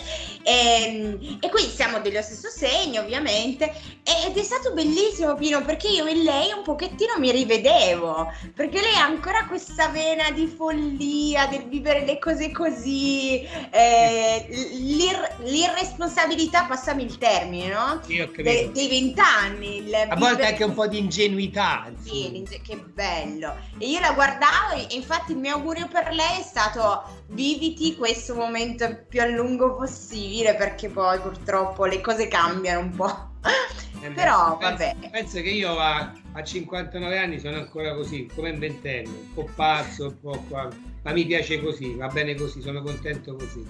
e, 0.43 1.39
e 1.41 1.49
quindi 1.51 1.71
siamo 1.71 2.01
dello 2.01 2.21
stesso 2.21 2.49
segno 2.49 3.03
ovviamente 3.03 3.73
ed 4.03 4.37
è 4.37 4.43
stato 4.43 4.73
bellissimo 4.73 5.35
Pino 5.35 5.63
perché 5.65 5.89
io 5.89 6.07
in 6.07 6.25
lei 6.25 6.53
un 6.53 6.63
pochettino 6.65 7.15
mi 7.19 7.31
rivedevo 7.31 8.31
perché 8.55 8.81
lei 8.81 8.95
ha 8.95 9.05
ancora 9.05 9.47
questa 9.47 9.89
vena 9.89 10.31
di 10.31 10.47
follia 10.47 11.47
del 11.47 11.69
vivere 11.69 12.05
le 12.05 12.19
cose 12.19 12.51
così 12.51 13.47
eh, 13.71 14.47
l'ir- 14.51 15.37
l'irresponsabilità 15.45 16.65
passami 16.65 17.05
il 17.05 17.19
termine 17.19 17.69
no? 17.69 18.01
Io 18.09 18.25
ho 18.25 18.31
De- 18.35 18.71
dei 18.73 18.89
vent'anni 18.89 19.93
A 19.93 20.17
volte 20.17 20.45
anche 20.47 20.65
un 20.65 20.75
po' 20.75 20.87
di 20.87 20.99
ingenuità. 20.99 21.91
sì, 22.03 22.43
che 22.63 22.77
bello. 22.77 23.55
E 23.79 23.89
io 23.89 23.98
la 24.01 24.13
guardavo 24.13 24.75
e 24.75 24.95
infatti 24.95 25.33
il 25.33 25.39
mio 25.39 25.55
augurio 25.55 25.89
per 25.89 26.13
lei 26.13 26.41
è 26.41 26.43
stato 26.43 27.05
viviti 27.29 27.97
questo 27.97 28.35
momento 28.35 29.05
più 29.09 29.21
a 29.21 29.27
lungo 29.27 29.75
possibile 29.77 30.55
perché 30.55 30.89
poi 30.89 31.19
purtroppo 31.21 31.85
le 31.85 32.01
cose 32.01 32.29
cambiano 32.29 32.81
un 32.81 32.91
po'. 32.95 33.27
Eh, 34.01 34.11
Però, 34.11 34.57
pensa- 34.59 34.93
vabbè. 34.95 35.11
Pensa 35.11 35.41
che 35.41 35.51
io 35.51 35.77
a, 35.79 36.13
a 36.33 36.43
59 36.43 37.19
anni 37.19 37.41
sono 37.41 37.57
ancora 37.57 37.95
così, 37.95 38.31
come 38.33 38.51
un 38.51 38.59
ventenne, 38.59 39.09
un 39.09 39.35
po' 39.35 39.49
pazzo, 39.55 40.07
un 40.07 40.21
po' 40.21 40.45
qua. 40.49 40.69
Ma 41.03 41.13
mi 41.13 41.27
piace 41.27 41.61
così, 41.61 41.95
va 41.95 42.07
bene 42.07 42.35
così, 42.37 42.61
sono 42.61 42.81
contento 42.83 43.35
così. 43.35 43.67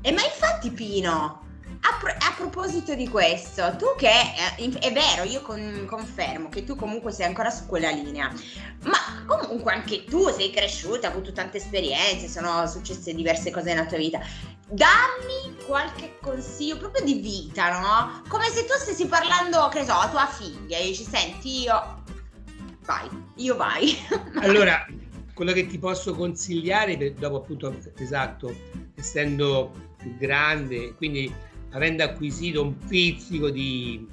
E 0.00 0.12
ma 0.12 0.22
infatti 0.22 0.70
Pino, 0.70 1.43
a, 1.86 1.98
pro- 1.98 2.16
a 2.18 2.32
proposito 2.34 2.94
di 2.94 3.08
questo, 3.08 3.76
tu 3.76 3.86
che 3.96 4.08
eh, 4.56 4.78
è 4.78 4.92
vero, 4.92 5.24
io 5.24 5.42
con- 5.42 5.84
confermo 5.86 6.48
che 6.48 6.64
tu 6.64 6.76
comunque 6.76 7.12
sei 7.12 7.26
ancora 7.26 7.50
su 7.50 7.66
quella 7.66 7.90
linea, 7.90 8.32
ma 8.84 9.24
comunque 9.26 9.72
anche 9.72 10.04
tu 10.04 10.28
sei 10.30 10.50
cresciuta, 10.50 11.08
hai 11.08 11.12
avuto 11.12 11.32
tante 11.32 11.58
esperienze, 11.58 12.28
sono 12.28 12.66
successe 12.66 13.14
diverse 13.14 13.50
cose 13.50 13.74
nella 13.74 13.86
tua 13.86 13.98
vita. 13.98 14.20
Dammi 14.66 15.56
qualche 15.66 16.16
consiglio 16.22 16.78
proprio 16.78 17.04
di 17.04 17.14
vita, 17.14 17.78
no? 17.78 18.22
Come 18.28 18.48
se 18.48 18.64
tu 18.64 18.72
stessi 18.78 19.06
parlando, 19.06 19.68
che 19.68 19.84
so, 19.84 19.92
a 19.92 20.08
tua 20.08 20.26
figlia 20.26 20.78
e 20.78 20.84
dici, 20.84 21.04
senti, 21.04 21.64
io 21.64 22.02
vai, 22.86 23.08
io 23.36 23.56
vai. 23.56 23.94
Allora, 24.40 24.86
quello 25.34 25.52
che 25.52 25.66
ti 25.66 25.78
posso 25.78 26.14
consigliare, 26.14 27.12
dopo 27.12 27.36
appunto, 27.36 27.76
esatto, 27.98 28.54
essendo 28.94 29.70
più 29.98 30.16
grande, 30.16 30.94
quindi 30.94 31.52
avendo 31.74 32.02
acquisito 32.02 32.62
un 32.62 32.76
pizzico 32.78 33.50
di, 33.50 34.06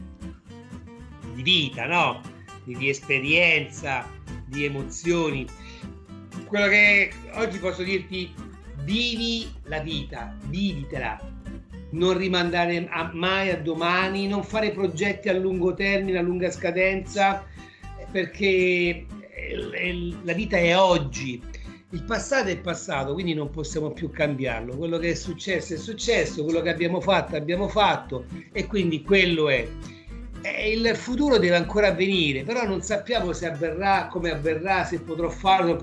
di 1.34 1.41
vita, 1.41 1.86
no? 1.86 2.21
Di, 2.63 2.76
di 2.76 2.89
esperienza, 2.89 4.08
di 4.45 4.65
emozioni, 4.65 5.47
quello 6.45 6.67
che 6.67 7.12
oggi 7.36 7.58
posso 7.60 7.82
dirti, 7.82 8.30
vivi 8.84 9.50
la 9.63 9.80
vita, 9.80 10.36
vivitela. 10.47 11.17
Non 11.91 12.17
rimandare 12.17 12.89
mai 13.13 13.50
a 13.52 13.58
domani, 13.58 14.28
non 14.28 14.43
fare 14.43 14.71
progetti 14.71 15.30
a 15.30 15.34
lungo 15.34 15.74
termine, 15.74 16.17
a 16.17 16.21
lunga 16.21 16.52
scadenza, 16.52 17.45
perché 18.12 19.06
eh, 19.34 20.15
la 20.24 20.34
vita 20.34 20.58
è 20.58 20.78
oggi. 20.78 21.41
Il 21.94 22.04
passato 22.04 22.48
è 22.48 22.58
passato, 22.58 23.12
quindi 23.12 23.34
non 23.34 23.50
possiamo 23.50 23.92
più 23.92 24.10
cambiarlo. 24.10 24.78
Quello 24.78 24.98
che 24.98 25.12
è 25.12 25.14
successo 25.14 25.74
è 25.74 25.78
successo, 25.78 26.44
quello 26.46 26.62
che 26.62 26.70
abbiamo 26.70 27.02
fatto 27.02 27.36
abbiamo 27.36 27.68
fatto 27.68 28.26
e 28.54 28.66
quindi 28.66 29.02
quello 29.02 29.50
è. 29.50 29.68
E 30.42 30.72
il 30.72 30.96
futuro 30.96 31.38
deve 31.38 31.58
ancora 31.58 31.88
avvenire, 31.88 32.44
però 32.44 32.66
non 32.66 32.82
sappiamo 32.82 33.34
se 33.34 33.46
avverrà, 33.46 34.08
come 34.10 34.32
avverrà, 34.32 34.86
se 34.86 35.02
potrò 35.02 35.30
farlo. 35.30 35.78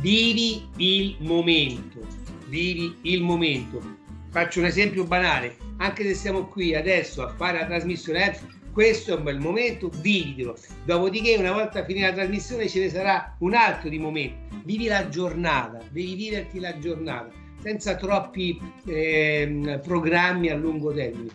Vivi 0.00 0.68
il 0.76 1.16
momento, 1.20 2.00
vivi 2.48 2.94
il 3.02 3.22
momento. 3.22 3.80
Faccio 4.28 4.58
un 4.58 4.66
esempio 4.66 5.04
banale, 5.04 5.56
anche 5.78 6.04
se 6.04 6.12
siamo 6.14 6.46
qui 6.46 6.74
adesso 6.74 7.22
a 7.22 7.28
fare 7.34 7.60
la 7.60 7.64
trasmissione, 7.64 8.32
eh, 8.32 8.38
questo 8.76 9.14
è 9.14 9.16
un 9.16 9.22
bel 9.22 9.38
momento, 9.38 9.88
vivitelo. 10.02 10.54
Dopodiché, 10.84 11.36
una 11.36 11.52
volta 11.52 11.82
finita 11.82 12.08
la 12.08 12.12
trasmissione, 12.12 12.68
ce 12.68 12.80
ne 12.80 12.90
sarà 12.90 13.34
un 13.38 13.54
altro 13.54 13.88
di 13.88 13.98
momento. 13.98 14.54
Vivi 14.64 14.84
la 14.84 15.08
giornata, 15.08 15.78
devi 15.88 16.14
viverti 16.14 16.60
la 16.60 16.78
giornata, 16.78 17.30
senza 17.62 17.96
troppi 17.96 18.60
ehm, 18.84 19.80
programmi 19.82 20.50
a 20.50 20.56
lungo 20.56 20.92
termine. 20.92 21.30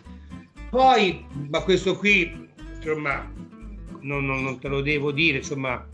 Poi, 0.70 1.26
ma 1.50 1.60
questo 1.62 1.96
qui, 1.96 2.48
insomma, 2.76 3.28
non, 4.02 4.24
non- 4.24 4.44
non 4.44 4.60
te 4.60 4.68
lo 4.68 4.80
devo 4.80 5.10
dire, 5.10 5.38
insomma, 5.38 5.84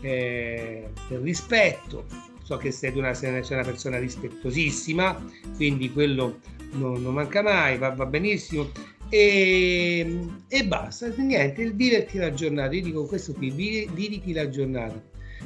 eh, 0.00 0.88
per 1.06 1.20
rispetto. 1.20 2.04
So 2.42 2.56
che 2.56 2.72
sei 2.72 2.90
una- 2.98 3.14
sei 3.14 3.30
una 3.50 3.62
persona 3.62 4.00
rispettosissima, 4.00 5.24
quindi 5.54 5.92
quello 5.92 6.40
non, 6.72 7.00
non 7.00 7.14
manca 7.14 7.42
mai, 7.42 7.78
va, 7.78 7.90
va 7.90 8.06
benissimo. 8.06 8.70
E, 9.08 10.18
e 10.48 10.66
basta, 10.66 11.12
niente, 11.16 11.70
viverti 11.70 12.18
la 12.18 12.32
giornata. 12.32 12.74
Io 12.74 12.82
dico 12.82 13.04
questo 13.04 13.32
qui, 13.32 13.50
vivi- 13.50 13.88
viviti 13.92 14.32
la 14.32 14.48
giornata. 14.48 15.00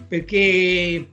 Perché 0.09 1.09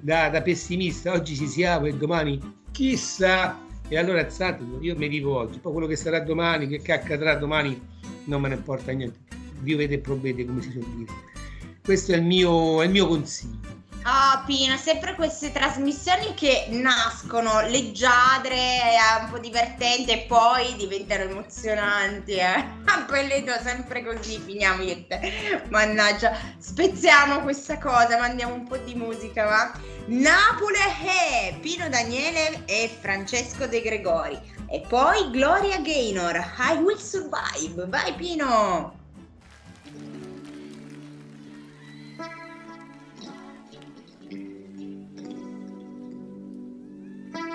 da, 0.00 0.28
da 0.28 0.42
pessimista 0.42 1.12
oggi 1.12 1.34
ci 1.36 1.46
siamo 1.46 1.86
e 1.86 1.94
domani 1.94 2.40
chissà. 2.70 3.58
E 3.88 3.98
allora 3.98 4.20
alzatevi, 4.20 4.86
io 4.86 4.96
mi 4.96 5.08
vivo 5.08 5.36
oggi, 5.36 5.58
poi 5.58 5.72
quello 5.72 5.88
che 5.88 5.96
sarà 5.96 6.20
domani, 6.20 6.68
che, 6.68 6.80
che 6.80 6.92
accadrà 6.92 7.34
domani, 7.34 7.76
non 8.26 8.40
me 8.40 8.48
ne 8.48 8.54
importa 8.54 8.92
niente. 8.92 9.18
Vivete 9.60 9.94
e 9.94 9.98
provvede 9.98 10.44
come 10.44 10.62
si 10.62 10.70
suol 10.70 10.86
dire. 10.94 11.12
Questo 11.82 12.12
è 12.12 12.16
il 12.16 12.22
mio, 12.22 12.82
è 12.82 12.84
il 12.84 12.92
mio 12.92 13.08
consiglio. 13.08 13.78
Oh 14.02 14.42
Pino, 14.46 14.78
sempre 14.78 15.14
queste 15.14 15.52
trasmissioni 15.52 16.32
che 16.32 16.68
nascono 16.70 17.60
leggiadre, 17.66 18.54
eh, 18.56 19.22
un 19.22 19.30
po' 19.30 19.38
divertenti 19.38 20.10
e 20.10 20.24
poi 20.26 20.74
diventano 20.76 21.24
emozionanti, 21.24 22.32
eh. 22.32 22.64
Poi 23.06 23.26
le 23.26 23.42
do 23.42 23.52
sempre 23.62 24.02
così, 24.02 24.38
finiamo 24.38 24.82
io 24.82 24.92
e 24.92 25.06
te. 25.06 25.62
Mannaggia, 25.68 26.32
spezziamo 26.58 27.40
questa 27.40 27.76
cosa, 27.78 28.18
mandiamo 28.18 28.54
un 28.54 28.66
po' 28.66 28.78
di 28.78 28.94
musica, 28.94 29.44
va? 29.44 29.72
Napoli 30.06 30.78
è 31.04 31.54
Pino 31.60 31.88
Daniele 31.88 32.62
e 32.64 32.88
Francesco 33.00 33.66
De 33.66 33.82
Gregori. 33.82 34.38
E 34.70 34.80
poi 34.88 35.30
Gloria 35.30 35.78
Gaynor, 35.80 36.36
I 36.58 36.76
Will 36.76 36.98
Survive. 36.98 37.86
Vai 37.88 38.14
Pino! 38.14 38.99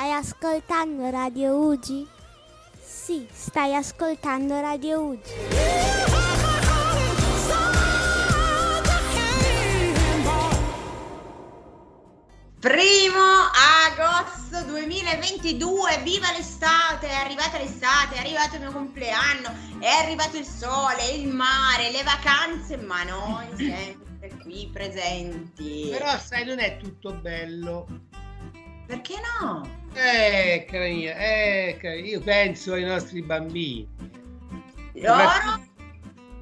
Stai 0.00 0.12
ascoltando 0.12 1.10
Radio 1.10 1.56
Ugi? 1.58 2.08
Sì, 2.82 3.28
stai 3.30 3.74
ascoltando 3.74 4.58
Radio 4.58 5.02
Ugi. 5.02 5.30
Primo 12.58 13.20
agosto 13.84 14.64
2022, 14.68 16.00
viva 16.02 16.32
l'estate, 16.32 17.06
è 17.06 17.16
arrivata 17.16 17.58
l'estate, 17.58 18.14
è 18.14 18.20
arrivato 18.20 18.54
il 18.54 18.62
mio 18.62 18.72
compleanno, 18.72 19.54
è 19.80 20.02
arrivato 20.02 20.38
il 20.38 20.46
sole, 20.46 21.10
il 21.10 21.28
mare, 21.28 21.90
le 21.90 22.02
vacanze, 22.04 22.78
ma 22.78 23.02
noi 23.02 23.48
sempre 23.54 24.34
qui 24.42 24.70
presenti. 24.72 25.88
Però 25.90 26.18
sai, 26.18 26.46
non 26.46 26.58
è 26.58 26.78
tutto 26.78 27.12
bello. 27.12 27.86
Perché 28.86 29.14
no? 29.38 29.79
Eh, 29.94 30.64
cara 30.70 30.88
mia, 30.88 31.16
eh, 31.16 31.76
cara- 31.80 31.94
io 31.94 32.20
penso 32.20 32.72
ai 32.74 32.84
nostri 32.84 33.22
bambini. 33.22 33.88
Loro? 34.94 35.28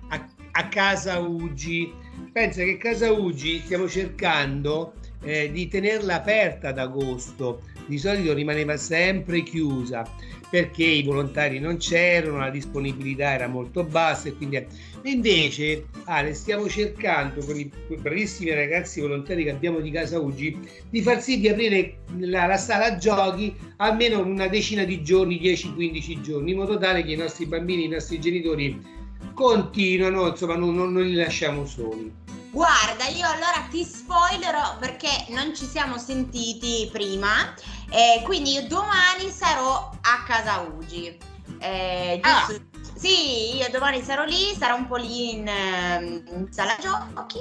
A, 0.09 0.29
a 0.53 0.69
casa 0.69 1.19
Ugi. 1.19 1.93
Pensa 2.33 2.63
che 2.63 2.77
casa 2.77 3.11
Ugi 3.11 3.61
stiamo 3.65 3.89
cercando 3.89 4.95
eh, 5.23 5.51
di 5.51 5.67
tenerla 5.69 6.17
aperta 6.17 6.69
ad 6.69 6.79
agosto. 6.79 7.63
Di 7.87 7.99
solito 7.99 8.35
rimaneva 8.35 8.77
sempre 8.77 9.43
chiusa. 9.43 10.07
Perché 10.51 10.85
i 10.85 11.03
volontari 11.03 11.59
non 11.59 11.77
c'erano, 11.77 12.39
la 12.39 12.51
disponibilità 12.51 13.33
era 13.33 13.47
molto 13.49 13.85
bassa 13.85 14.29
e 14.29 14.37
quindi 14.37 14.65
invece 15.03 15.87
Ale 16.05 16.35
stiamo 16.35 16.69
cercando 16.69 17.45
con 17.45 17.59
i 17.59 17.71
bravissimi 17.99 18.53
ragazzi 18.53 19.01
volontari 19.01 19.45
che 19.45 19.51
abbiamo 19.51 19.81
di 19.81 19.91
Casa 19.91 20.19
Ugi 20.19 20.59
di 20.89 21.03
far 21.03 21.21
sì 21.21 21.39
di 21.39 21.49
aprire 21.49 21.99
la, 22.19 22.47
la 22.47 22.57
sala 22.57 22.97
giochi 22.97 23.55
almeno 23.77 24.21
una 24.21 24.49
decina 24.49 24.85
di 24.85 25.03
giorni, 25.03 25.41
10-15 25.41 26.21
giorni, 26.21 26.51
in 26.53 26.57
modo 26.59 26.79
tale 26.79 27.03
che 27.05 27.13
i 27.13 27.17
nostri 27.17 27.47
bambini, 27.47 27.85
i 27.85 27.89
nostri 27.89 28.19
genitori 28.21 28.97
continuano, 29.35 30.29
insomma 30.29 30.57
non, 30.57 30.75
non- 30.75 30.93
non 30.93 31.03
li 31.05 31.15
lasciamo 31.15 31.65
soli. 31.67 32.27
Guarda, 32.51 33.07
io 33.07 33.27
allora 33.27 33.69
ti 33.71 33.85
spoilerò 33.85 34.79
perché 34.81 35.09
non 35.29 35.55
ci 35.55 35.67
siamo 35.67 35.99
sentiti 35.99 36.89
prima, 36.91 37.55
eh, 37.91 38.23
quindi 38.25 38.53
io 38.53 38.67
domani 38.67 39.31
sarò 39.31 39.91
a 40.01 40.23
casa 40.27 40.61
Ugi. 40.61 41.17
Eh, 41.61 42.21
giusto- 42.23 42.67
Sì, 42.99 43.57
io 43.57 43.69
domani 43.71 44.03
sarò 44.03 44.25
lì, 44.25 44.55
sarò 44.59 44.75
un 44.75 44.89
po' 44.89 44.97
lì 44.97 45.31
in, 45.35 45.47
ehm, 45.47 46.23
in 46.33 46.53
sala 46.53 46.77
giochi 46.81 47.39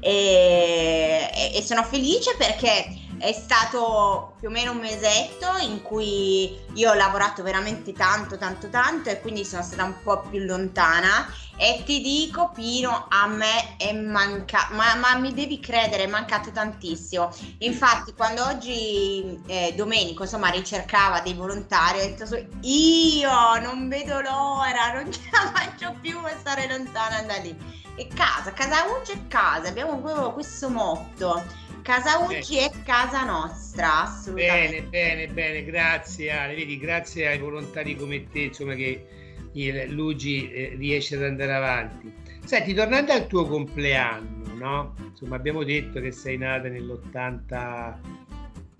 e- 0.00 1.52
e 1.54 1.62
sono 1.62 1.82
felice 1.82 2.34
perché 2.36 2.86
è 3.22 3.32
stato 3.32 4.34
più 4.40 4.48
o 4.48 4.50
meno 4.50 4.72
un 4.72 4.78
mesetto 4.78 5.56
in 5.60 5.80
cui 5.80 6.58
io 6.74 6.90
ho 6.90 6.94
lavorato 6.94 7.44
veramente 7.44 7.92
tanto, 7.92 8.36
tanto, 8.36 8.68
tanto 8.68 9.10
e 9.10 9.20
quindi 9.20 9.44
sono 9.44 9.62
stata 9.62 9.84
un 9.84 9.94
po' 10.02 10.22
più 10.22 10.40
lontana 10.40 11.32
e 11.56 11.84
ti 11.86 12.00
dico 12.00 12.50
Pino, 12.52 13.06
a 13.08 13.28
me 13.28 13.76
è 13.76 13.92
mancato, 13.92 14.74
ma, 14.74 14.96
ma 14.96 15.14
mi 15.18 15.32
devi 15.32 15.60
credere, 15.60 16.02
è 16.02 16.06
mancato 16.08 16.50
tantissimo. 16.50 17.32
Infatti 17.58 18.12
quando 18.12 18.44
oggi 18.44 19.40
eh, 19.46 19.72
Domenico 19.76 20.24
insomma 20.24 20.48
ricercava 20.48 21.20
dei 21.20 21.34
volontari 21.34 22.00
ho 22.00 22.02
detto 22.02 22.46
io 22.62 23.60
non 23.60 23.88
vedo 23.88 24.20
l'ora, 24.20 24.94
non 24.94 25.12
ce 25.12 25.20
la 25.30 25.52
faccio 25.54 25.94
più 26.00 26.18
a 26.18 26.32
stare 26.40 26.66
lontana 26.66 27.22
da 27.22 27.36
lì. 27.36 27.56
E 27.94 28.08
casa, 28.08 28.52
casa 28.52 28.84
Uggi 28.86 29.12
è 29.12 29.28
casa, 29.28 29.68
abbiamo 29.68 30.00
proprio 30.00 30.32
questo 30.32 30.68
motto. 30.70 31.44
Casa 31.82 32.18
Uggi 32.18 32.58
è 32.58 32.70
casa 32.84 33.24
nostra, 33.24 34.02
assolutamente. 34.02 34.82
Bene, 34.82 34.88
bene, 34.88 35.26
bene, 35.28 35.64
grazie 35.64 36.30
Ale, 36.30 36.54
vedi, 36.54 36.78
grazie 36.78 37.26
ai 37.26 37.38
volontari 37.38 37.96
come 37.96 38.28
te, 38.28 38.40
insomma, 38.40 38.74
che 38.74 39.06
il 39.52 39.90
Luigi 39.90 40.50
eh, 40.50 40.74
riesce 40.76 41.16
ad 41.16 41.24
andare 41.24 41.54
avanti. 41.54 42.12
Senti, 42.44 42.72
tornando 42.72 43.12
al 43.12 43.26
tuo 43.26 43.46
compleanno, 43.46 44.54
no? 44.54 44.94
Insomma, 45.10 45.36
abbiamo 45.36 45.64
detto 45.64 46.00
che 46.00 46.12
sei 46.12 46.36
nata 46.36 46.68
nell'80 46.68 48.20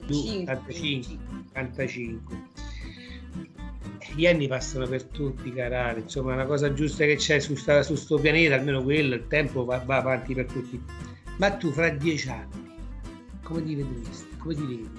85, 0.03 1.19
85. 1.51 2.37
Gli 4.15 4.27
anni 4.27 4.47
passano 4.47 4.87
per 4.87 5.05
tutti, 5.05 5.53
carale, 5.53 6.01
insomma, 6.01 6.33
è 6.33 6.35
una 6.35 6.47
cosa 6.47 6.73
giusta 6.73 7.05
che 7.05 7.17
c'è 7.17 7.39
su, 7.39 7.55
su 7.55 7.95
sto 7.95 8.19
pianeta, 8.19 8.57
almeno 8.57 8.83
quello, 8.83 9.15
il 9.15 9.27
tempo 9.29 9.65
va, 9.65 9.79
va 9.79 9.97
avanti 9.97 10.35
per 10.35 10.47
tutti. 10.47 10.81
Ma 11.39 11.51
tu 11.53 11.71
fra 11.71 11.89
dieci 11.89 12.29
anni, 12.29 12.72
come 13.43 13.63
ti 13.65 13.75
vedresti? 13.75 14.37
Come 14.39 14.55
ti 14.55 14.61
vedi? 14.67 14.91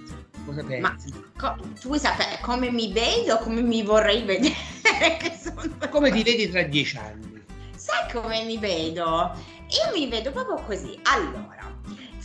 Cosa 0.46 0.64
Ma 0.80 0.90
pensi? 0.90 1.14
co- 1.38 1.56
tu 1.80 1.88
vuoi 1.88 2.00
sapere 2.00 2.40
come 2.42 2.70
mi 2.70 2.92
vedo 2.92 3.36
o 3.36 3.38
come 3.40 3.62
mi 3.62 3.82
vorrei 3.84 4.24
vedere? 4.24 4.54
Sono 5.42 5.62
Come 5.90 6.12
ti 6.12 6.24
vedi 6.24 6.50
tra 6.50 6.64
dieci 6.64 6.98
anni? 6.98 7.42
Sai 7.76 8.12
come 8.12 8.44
mi 8.44 8.58
vedo? 8.58 9.32
Io 9.70 9.92
mi 9.94 10.08
vedo 10.08 10.32
proprio 10.32 10.56
così. 10.66 11.00
Allora, 11.04 11.73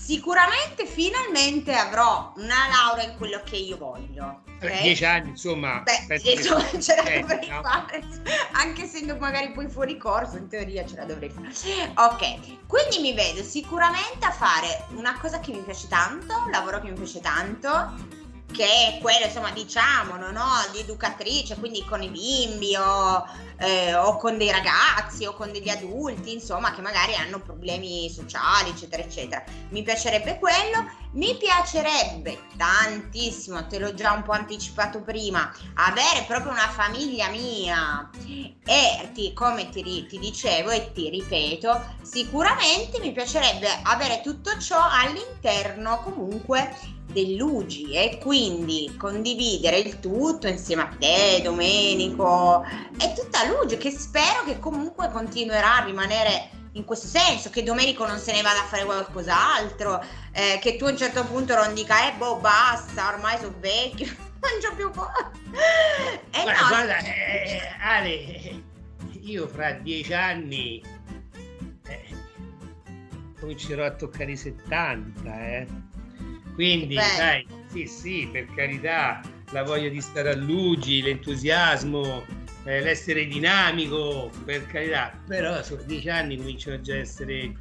sicuramente 0.09 0.87
finalmente 0.87 1.75
avrò 1.75 2.33
una 2.37 2.67
laurea 2.71 3.11
in 3.11 3.17
quello 3.19 3.43
che 3.45 3.57
io 3.57 3.77
voglio. 3.77 4.41
Tra 4.59 4.71
ok? 4.71 4.81
dieci 4.81 5.05
anni, 5.05 5.29
insomma, 5.29 5.83
Beh, 5.83 6.19
che- 6.19 6.31
insomma, 6.31 6.65
ce 6.81 6.97
la 6.97 7.03
eh, 7.03 7.21
dovrei 7.21 7.47
no? 7.49 7.61
fare, 7.61 8.03
anche 8.53 8.85
essendo 8.85 9.17
magari 9.19 9.51
poi 9.53 9.69
fuori 9.69 9.99
corso, 9.99 10.39
in 10.39 10.49
teoria 10.49 10.87
ce 10.87 10.97
la 10.97 11.05
dovrei 11.05 11.29
fare. 11.29 11.49
Ok, 11.95 12.67
quindi 12.67 13.01
mi 13.03 13.13
vedo 13.13 13.43
sicuramente 13.43 14.25
a 14.25 14.31
fare 14.31 14.87
una 14.97 15.15
cosa 15.21 15.41
che 15.41 15.53
mi 15.53 15.59
piace 15.61 15.89
tanto, 15.89 16.43
un 16.43 16.51
lavoro 16.53 16.81
che 16.81 16.89
mi 16.89 16.97
piace 16.97 17.21
tanto, 17.21 17.93
che 18.53 18.65
è 18.65 18.99
quello, 19.01 19.27
insomma, 19.27 19.51
diciamolo, 19.51 20.31
no? 20.31 20.47
Di 20.73 20.81
educatrice, 20.81 21.57
quindi 21.57 21.85
con 21.85 22.03
i 22.03 22.09
bimbi 22.09 22.75
o, 22.77 23.27
eh, 23.59 23.95
o 23.95 24.17
con 24.17 24.39
dei 24.39 24.51
ragazzi 24.51 25.27
o 25.27 25.35
con 25.35 25.53
degli 25.53 25.69
adulti, 25.69 26.33
insomma, 26.33 26.73
che 26.73 26.81
magari 26.81 27.15
hanno 27.15 27.41
problemi 27.41 28.11
sociali, 28.11 28.71
eccetera, 28.71 29.03
eccetera. 29.03 29.45
Mi 29.71 29.83
piacerebbe 29.83 30.39
quello. 30.39 31.07
Mi 31.13 31.37
piacerebbe 31.37 32.39
tantissimo, 32.57 33.67
te 33.67 33.79
l'ho 33.79 33.95
già 33.95 34.13
un 34.13 34.23
po' 34.23 34.33
anticipato 34.33 35.01
prima, 35.01 35.51
avere 35.75 36.25
proprio 36.27 36.53
una 36.53 36.69
famiglia 36.69 37.29
mia. 37.29 38.11
E 38.65 39.11
ti- 39.15 39.33
come 39.33 39.71
ti, 39.71 40.07
ti 40.07 40.19
dicevo 40.19 40.71
e 40.71 40.93
ti 40.93 41.09
ripeto, 41.09 41.97
sicuramente 42.03 42.99
mi 43.01 43.13
piacerebbe 43.13 43.69
avere 43.85 44.21
tutto 44.21 44.59
ciò 44.59 44.87
all'interno 44.91 46.03
comunque 46.03 46.98
dell'UGI 47.13 47.93
e 47.93 48.19
quindi 48.19 48.95
condividere 48.99 49.79
il 49.79 49.99
tutto 50.01 50.47
insieme 50.47 50.83
a 50.83 50.97
te, 50.99 51.41
Domenico 51.43 52.65
e 53.01 53.13
tutta 53.15 53.45
l'UGI 53.47 53.77
che 53.79 53.91
spero 53.91 54.45
che 54.45 54.59
comunque 54.59 55.11
continuerà 55.11 55.77
a 55.77 55.85
rimanere 55.85 56.51
in 56.73 56.85
questo 56.85 57.07
senso, 57.07 57.51
che 57.51 57.63
Domenico 57.63 58.07
non 58.07 58.19
se 58.19 58.33
ne 58.33 58.43
vada 58.43 58.61
a 58.61 58.65
fare 58.65 58.85
qualcos'altro, 58.85 60.05
eh, 60.33 60.59
che 60.61 60.77
tu 60.77 60.85
a 60.85 60.91
un 60.91 60.97
certo 60.97 61.25
punto 61.25 61.55
non 61.55 61.75
dica 61.75 62.09
eh 62.09 62.15
boh 62.17 62.37
basta, 62.37 63.09
ormai 63.09 63.37
sono 63.39 63.55
vecchio, 63.59 64.07
non 64.41 64.51
c'ho 64.63 64.75
più 64.77 64.91
po'. 64.91 65.11
Eh 66.31 66.43
Guarda, 66.43 66.61
no, 66.61 66.69
guarda, 66.69 66.99
eh, 66.99 67.61
Ale, 67.81 68.63
io 69.23 69.49
fra 69.49 69.73
dieci 69.73 70.13
anni 70.13 70.83
eh, 71.87 72.17
comincerò 73.41 73.85
a 73.85 73.91
toccare 73.91 74.33
i 74.33 74.37
70, 74.37 75.47
eh. 75.47 75.67
Quindi, 76.59 76.97
sai, 76.97 77.47
sì, 77.69 77.87
sì, 77.87 78.29
per 78.33 78.53
carità, 78.53 79.21
la 79.53 79.63
voglia 79.63 79.89
di 79.89 80.01
stare 80.01 80.33
a 80.33 80.35
luci, 80.35 81.03
l'entusiasmo, 81.03 82.25
eh, 82.65 82.81
l'essere 82.81 83.29
dinamico, 83.29 84.29
per 84.45 84.67
carità, 84.67 85.17
però 85.25 85.63
sono 85.63 85.83
dieci 85.83 86.09
anni 86.09 86.37
cominciano 86.37 86.81
già 86.81 86.95
a 86.95 86.97
essere, 86.97 87.55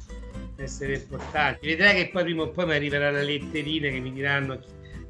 essere 0.56 0.94
importanti. 0.94 1.68
Vedrai 1.68 1.94
che 1.94 2.10
poi 2.10 2.24
prima 2.24 2.42
o 2.42 2.48
poi 2.48 2.66
mi 2.66 2.74
arriverà 2.74 3.12
la 3.12 3.22
letterina 3.22 3.88
che 3.88 4.00
mi 4.00 4.12
diranno 4.12 4.60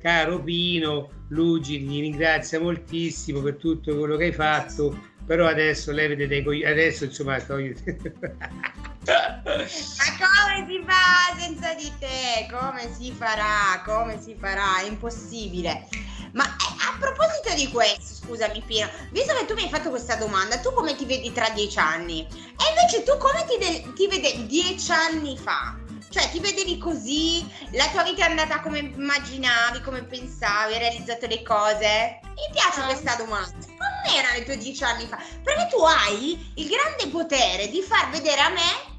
caro 0.02 0.42
Pino, 0.42 1.08
Luigi 1.28 1.82
ti 1.82 2.00
ringrazia 2.00 2.60
moltissimo 2.60 3.40
per 3.40 3.54
tutto 3.54 3.96
quello 3.96 4.18
che 4.18 4.24
hai 4.24 4.32
fatto, 4.34 4.98
però 5.24 5.46
adesso 5.46 5.92
levate 5.92 6.26
dei 6.26 6.42
coglioni, 6.42 6.70
adesso 6.70 7.04
insomma 7.04 7.40
togli... 7.40 7.72
Ma 9.08 10.04
come 10.18 10.66
si 10.68 10.84
fa 10.86 11.38
senza 11.38 11.72
di 11.74 11.90
te? 11.98 12.46
Come 12.50 12.92
si 12.92 13.10
farà? 13.12 13.82
Come 13.84 14.20
si 14.20 14.36
farà? 14.38 14.80
È 14.80 14.84
impossibile. 14.84 15.88
Ma 16.32 16.44
eh, 16.44 16.74
a 16.90 16.96
proposito 16.98 17.54
di 17.54 17.70
questo, 17.70 18.26
scusami 18.26 18.62
Pino, 18.66 18.88
visto 19.10 19.34
che 19.34 19.46
tu 19.46 19.54
mi 19.54 19.62
hai 19.62 19.70
fatto 19.70 19.88
questa 19.88 20.16
domanda, 20.16 20.58
tu 20.58 20.74
come 20.74 20.94
ti 20.94 21.06
vedi 21.06 21.32
tra 21.32 21.48
dieci 21.50 21.78
anni? 21.78 22.20
E 22.20 22.68
invece 22.68 23.02
tu 23.02 23.16
come 23.16 23.46
ti, 23.46 23.56
de- 23.56 23.92
ti 23.94 24.06
vedevi 24.08 24.46
dieci 24.46 24.92
anni 24.92 25.38
fa? 25.38 25.74
Cioè 26.10 26.30
ti 26.30 26.40
vedevi 26.40 26.76
così? 26.78 27.46
La 27.72 27.88
tua 27.88 28.02
vita 28.02 28.26
è 28.26 28.28
andata 28.28 28.60
come 28.60 28.78
immaginavi, 28.78 29.80
come 29.80 30.02
pensavi, 30.04 30.74
hai 30.74 30.78
realizzato 30.78 31.26
le 31.26 31.42
cose? 31.42 32.20
Mi 32.24 32.48
piace 32.52 32.82
questa 32.82 33.14
domanda. 33.16 33.50
Come 33.66 34.16
erano 34.16 34.38
i 34.38 34.44
tuoi 34.44 34.58
dieci 34.58 34.84
anni 34.84 35.06
fa? 35.06 35.18
Perché 35.42 35.68
tu 35.70 35.82
hai 35.82 36.52
il 36.56 36.68
grande 36.68 37.08
potere 37.08 37.68
di 37.68 37.80
far 37.82 38.10
vedere 38.10 38.40
a 38.40 38.48
me 38.50 38.96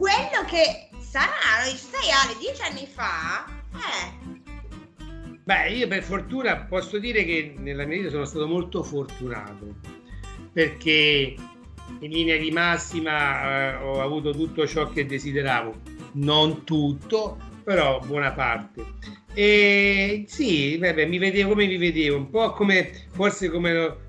quello 0.00 0.48
che 0.48 0.88
saranno, 0.98 1.64
dici, 1.70 1.84
sai 1.90 2.08
Ale, 2.10 2.38
dieci 2.38 2.62
anni 2.62 2.86
fa, 2.86 3.44
eh, 3.74 4.38
Beh, 5.44 5.72
io 5.72 5.88
per 5.88 6.02
fortuna 6.02 6.56
posso 6.56 6.98
dire 6.98 7.24
che 7.24 7.54
nella 7.58 7.84
mia 7.84 7.98
vita 7.98 8.08
sono 8.10 8.24
stato 8.24 8.46
molto 8.46 8.82
fortunato 8.82 9.74
perché 10.52 11.34
in 11.98 12.10
linea 12.10 12.36
di 12.36 12.50
massima 12.50 13.72
eh, 13.72 13.74
ho 13.76 14.00
avuto 14.00 14.30
tutto 14.30 14.66
ciò 14.66 14.88
che 14.88 15.04
desideravo, 15.06 15.74
non 16.12 16.64
tutto, 16.64 17.36
però 17.64 18.00
buona 18.00 18.32
parte. 18.32 18.84
E 19.34 20.24
sì, 20.28 20.78
vabbè, 20.78 21.04
mi 21.06 21.18
vedevo 21.18 21.50
come 21.50 21.66
mi 21.66 21.76
vedevo, 21.76 22.16
un 22.16 22.30
po' 22.30 22.52
come 22.52 23.06
forse 23.10 23.50
come 23.50 23.72
lo- 23.74 24.00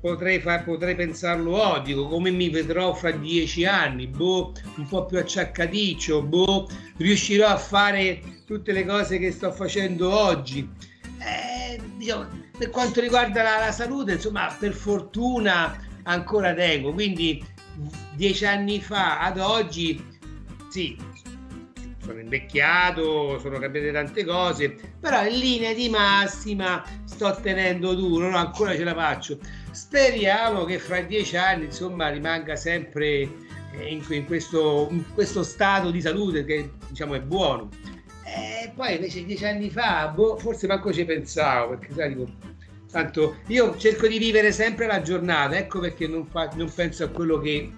potrei, 0.00 0.40
fa- 0.40 0.60
potrei 0.60 0.94
pensarlo 0.94 1.62
oggi, 1.62 1.92
dico, 1.92 2.08
come 2.08 2.30
mi 2.30 2.48
vedrò 2.48 2.94
fra 2.94 3.10
dieci 3.10 3.64
anni, 3.66 4.06
boh, 4.06 4.52
un 4.76 4.86
po' 4.86 5.04
più 5.04 5.18
acciaccaticcio, 5.18 6.22
boh, 6.22 6.68
riuscirò 6.96 7.46
a 7.48 7.58
fare 7.58 8.20
tutte 8.46 8.72
le 8.72 8.84
cose 8.84 9.18
che 9.18 9.30
sto 9.30 9.52
facendo 9.52 10.10
oggi. 10.10 10.68
Eh, 11.18 11.80
diciamo, 11.96 12.26
per 12.56 12.70
quanto 12.70 13.00
riguarda 13.00 13.42
la, 13.42 13.58
la 13.58 13.72
salute, 13.72 14.14
insomma, 14.14 14.54
per 14.58 14.72
fortuna 14.72 15.76
ancora 16.04 16.54
tengo, 16.54 16.92
quindi 16.92 17.44
dieci 18.14 18.46
anni 18.46 18.80
fa 18.80 19.20
ad 19.20 19.38
oggi, 19.38 20.02
sì, 20.70 20.96
sono 22.02 22.20
invecchiato, 22.20 23.38
sono 23.38 23.58
cambiate 23.58 23.92
tante 23.92 24.24
cose, 24.24 24.74
però 24.98 25.24
in 25.24 25.38
linea 25.38 25.72
di 25.74 25.88
massima 25.88 26.82
sto 27.04 27.38
tenendo 27.40 27.94
duro, 27.94 28.30
no? 28.30 28.36
ancora 28.36 28.74
ce 28.74 28.84
la 28.84 28.94
faccio. 28.94 29.38
Speriamo 29.70 30.64
che 30.64 30.78
fra 30.78 31.00
dieci 31.00 31.36
anni 31.36 31.66
insomma 31.66 32.08
rimanga 32.08 32.56
sempre 32.56 33.28
eh, 33.72 33.86
in, 33.88 34.26
questo, 34.26 34.88
in 34.90 35.04
questo 35.14 35.42
stato 35.42 35.90
di 35.90 36.00
salute 36.00 36.44
che 36.44 36.70
diciamo 36.88 37.14
è 37.14 37.20
buono. 37.20 37.68
E 38.24 38.72
poi 38.74 38.94
invece 38.94 39.24
dieci 39.24 39.44
anni 39.44 39.70
fa, 39.70 40.08
boh, 40.08 40.36
forse 40.36 40.66
manco 40.66 40.92
ci 40.92 41.04
pensavo, 41.04 41.70
perché 41.70 41.92
sai, 41.94 42.14
dico, 42.14 42.30
tanto 42.90 43.36
io 43.46 43.76
cerco 43.76 44.06
di 44.06 44.18
vivere 44.18 44.52
sempre 44.52 44.86
la 44.86 45.02
giornata, 45.02 45.56
ecco 45.56 45.80
perché 45.80 46.06
non, 46.06 46.26
fa- 46.26 46.50
non 46.54 46.72
penso 46.72 47.04
a 47.04 47.08
quello 47.08 47.40
che 47.40 47.70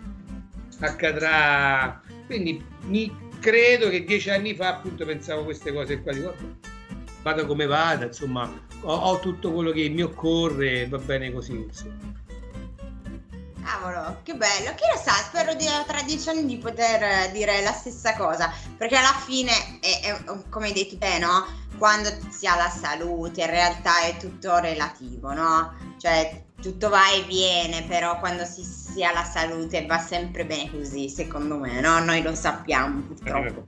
accadrà. 0.81 2.01
Quindi 2.27 2.65
mi 2.83 3.31
credo 3.41 3.89
che 3.89 4.05
dieci 4.05 4.31
anni 4.31 4.55
fa 4.55 4.77
appunto 4.77 5.05
pensavo 5.05 5.45
queste 5.45 5.73
cose 5.73 6.01
qua, 6.03 6.13
dico, 6.13 6.35
vada 7.23 7.47
come 7.47 7.67
vada, 7.67 8.07
insomma, 8.07 8.51
ho, 8.83 8.95
ho 8.95 9.19
tutto 9.21 9.53
quello 9.53 9.71
che 9.71 9.89
mi 9.89 10.03
occorre, 10.03 10.89
va 10.89 10.99
bene 10.99 11.33
così. 11.33 11.53
insomma. 11.53 12.21
Cavolo, 13.63 14.19
che 14.25 14.35
bello. 14.35 14.75
Chi 14.75 14.85
lo 14.93 15.01
sa, 15.01 15.13
spero 15.13 15.55
di, 15.55 15.67
tra 15.87 16.03
dieci 16.03 16.29
anni 16.29 16.47
di 16.47 16.59
poter 16.59 17.03
eh, 17.03 17.31
dire 17.33 17.63
la 17.63 17.73
stessa 17.73 18.15
cosa. 18.17 18.53
Perché 18.77 18.97
alla 18.97 19.15
fine, 19.25 19.53
è, 19.81 20.01
è, 20.03 20.23
come 20.49 20.67
hai 20.67 20.73
detto 20.73 20.99
te, 20.99 21.19
no? 21.19 21.47
Quando 21.79 22.11
si 22.31 22.47
ha 22.47 22.57
la 22.57 22.69
salute, 22.69 23.43
in 23.43 23.51
realtà 23.51 24.03
è 24.03 24.17
tutto 24.17 24.59
relativo, 24.59 25.33
no? 25.33 25.75
Cioè, 25.99 26.45
tutto 26.61 26.89
va 26.89 27.11
e 27.13 27.23
viene, 27.23 27.83
però 27.85 28.19
quando 28.19 28.45
si, 28.45 28.63
si 28.63 29.05
ha 29.05 29.13
la 29.13 29.25
salute 29.25 29.87
va 29.87 29.99
sempre 29.99 30.45
bene 30.45 30.71
così, 30.71 31.09
secondo 31.09 31.57
me, 31.57 31.81
no? 31.81 31.99
Noi 32.01 32.23
lo 32.23 32.35
sappiamo, 32.35 33.01
purtroppo. 33.01 33.67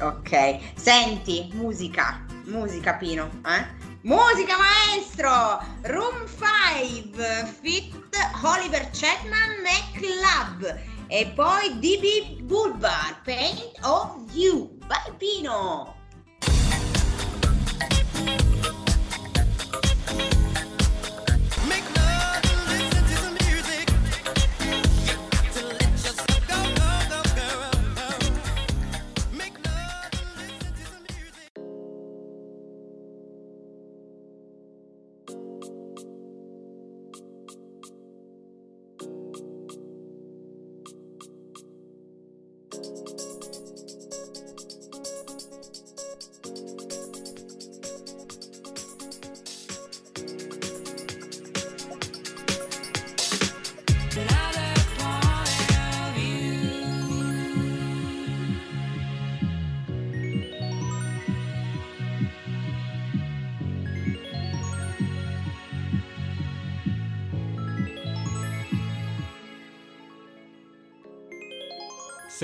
Ok, 0.00 0.58
senti, 0.74 1.50
musica, 1.54 2.25
musica 2.46 2.94
Pino, 2.94 3.30
eh? 3.44 3.66
Musica 4.02 4.56
maestro! 4.56 5.60
Room 5.82 6.26
5, 6.26 7.46
Fit 7.60 7.94
Oliver 8.42 8.88
Chapman 8.92 9.62
McClub 9.62 10.80
e 11.08 11.26
poi 11.34 11.78
DB 11.78 12.42
Bulbar, 12.42 13.20
Paint 13.24 13.78
of 13.82 14.24
You. 14.32 14.78
Vai 14.86 15.12
Pino! 15.18 15.94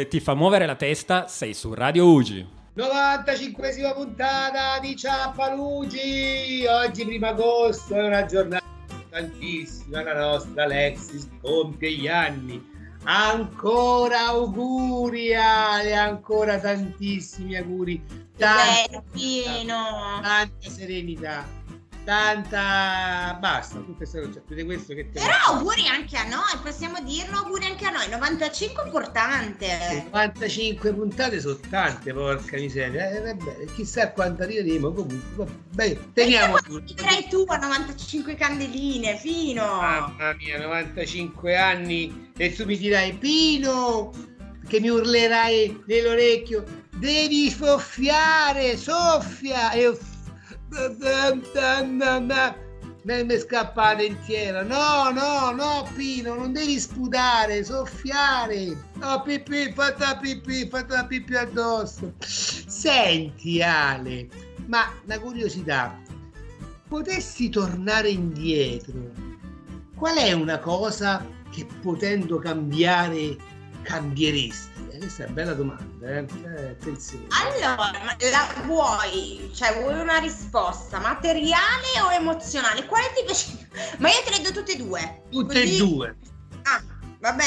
Se 0.03 0.09
ti 0.09 0.19
fa 0.19 0.35
muovere 0.35 0.67
la 0.67 0.75
testa, 0.75 1.29
sei 1.29 1.55
su 1.55 1.75
Radio 1.75 2.11
Ugi. 2.11 2.45
95esima 2.77 3.95
puntata 3.95 4.81
di 4.81 4.97
Ciappalugi! 4.97 6.65
Oggi 6.67 7.05
primo 7.05 7.29
agosto 7.29 7.95
è 7.95 8.05
una 8.05 8.25
giornata 8.25 8.65
tantissima, 9.11 10.03
la 10.03 10.31
nostra 10.31 10.65
Alexis 10.65 11.29
compie 11.41 11.93
gli 11.93 12.09
anni. 12.09 12.61
Ancora 13.05 14.27
auguri 14.31 15.37
Ale, 15.37 15.95
ancora 15.95 16.59
tantissimi 16.59 17.55
auguri. 17.55 18.03
Tanta, 18.37 19.05
tanta 20.21 20.69
serenità, 20.69 21.47
tanta... 22.05 23.37
basta, 23.41 23.77
tutte 23.77 23.97
queste 23.97 24.21
cose, 24.21 24.41
più 24.41 24.57
di 24.57 24.65
questo 24.65 24.95
che 24.95 25.11
te 25.11 25.21
Però 25.21 25.35
auguri 25.47 25.87
anche 25.87 26.17
a 26.17 26.25
noi, 26.25 26.59
possiamo 26.63 27.01
dirlo, 27.03 27.39
auguri 27.39 27.67
anche 27.67 27.87
a 27.87 27.91
noi. 27.91 28.09
95 28.09 28.83
è 28.83 28.87
importante. 28.87 29.67
55 30.05 30.93
puntate 30.93 31.41
sono 31.41 31.59
tante, 31.69 32.13
porca 32.13 32.57
miseria. 32.57 33.11
Eh, 33.11 33.21
vabbè, 33.21 33.65
chissà 33.75 34.11
quanto 34.13 34.43
arriveremo. 34.43 34.93
Comunque, 34.93 35.47
vabbè, 35.71 35.99
teniamo 36.13 36.57
tutto. 36.59 36.95
Direi 36.95 37.27
tu 37.29 37.45
a 37.47 37.57
95 37.57 38.35
candeline, 38.35 39.19
Pino. 39.23 39.65
Mamma 39.65 40.35
mia, 40.35 40.61
95 40.61 41.57
anni 41.57 42.31
e 42.37 42.55
tu 42.55 42.65
mi 42.65 42.77
dirai 42.77 43.13
Pino 43.15 44.13
che 44.69 44.81
mi 44.81 44.89
urlerai 44.89 45.83
nell'orecchio 45.87 46.65
devi 46.97 47.51
soffiare, 47.51 48.77
soffia 48.77 49.73
e 49.73 49.99
mi 53.05 53.39
scappate 53.39 54.05
intera 54.05 54.63
no 54.63 55.11
no 55.11 55.51
no 55.51 55.89
Pino 55.95 56.35
non 56.35 56.53
devi 56.53 56.79
sputare 56.79 57.65
soffiare. 57.65 58.77
No 58.95 59.23
pipì 59.23 59.73
fatta 59.73 60.17
pipì 60.17 60.69
fatta 60.69 61.05
pipì 61.05 61.35
addosso. 61.37 62.15
Senti 62.19 63.63
Ale 63.63 64.29
ma 64.67 64.93
la 65.05 65.19
curiosità 65.19 66.01
potessi 66.89 67.49
tornare 67.49 68.11
indietro 68.11 69.11
qual 69.97 70.17
è 70.17 70.33
una 70.33 70.59
cosa 70.59 71.25
che 71.51 71.67
potendo 71.81 72.39
cambiare 72.39 73.37
cambieresti? 73.83 74.72
Questa 75.03 75.25
è 75.25 75.27
una 75.27 75.35
bella 75.35 75.55
domanda, 75.55 76.09
eh? 76.09 76.19
Eh, 76.45 76.69
attenzione. 76.71 77.27
Allora, 77.31 77.75
ma 77.75 78.17
la 78.31 78.63
vuoi? 78.67 79.51
Cioè, 79.53 79.81
vuoi 79.81 79.99
una 79.99 80.19
risposta 80.19 81.01
materiale 81.01 82.01
o 82.05 82.13
emozionale? 82.13 82.87
Quale 82.87 83.11
ti 83.13 83.25
piace? 83.25 83.69
Ma 83.99 84.11
io 84.11 84.23
te 84.25 84.31
le 84.31 84.43
do 84.43 84.53
tutte 84.53 84.75
e 84.75 84.77
due. 84.77 85.23
Tutte 85.29 85.61
e 85.61 85.63
Così- 85.63 85.79
due. 85.79 86.17
Ah, 86.63 86.81
vabbè. 87.19 87.45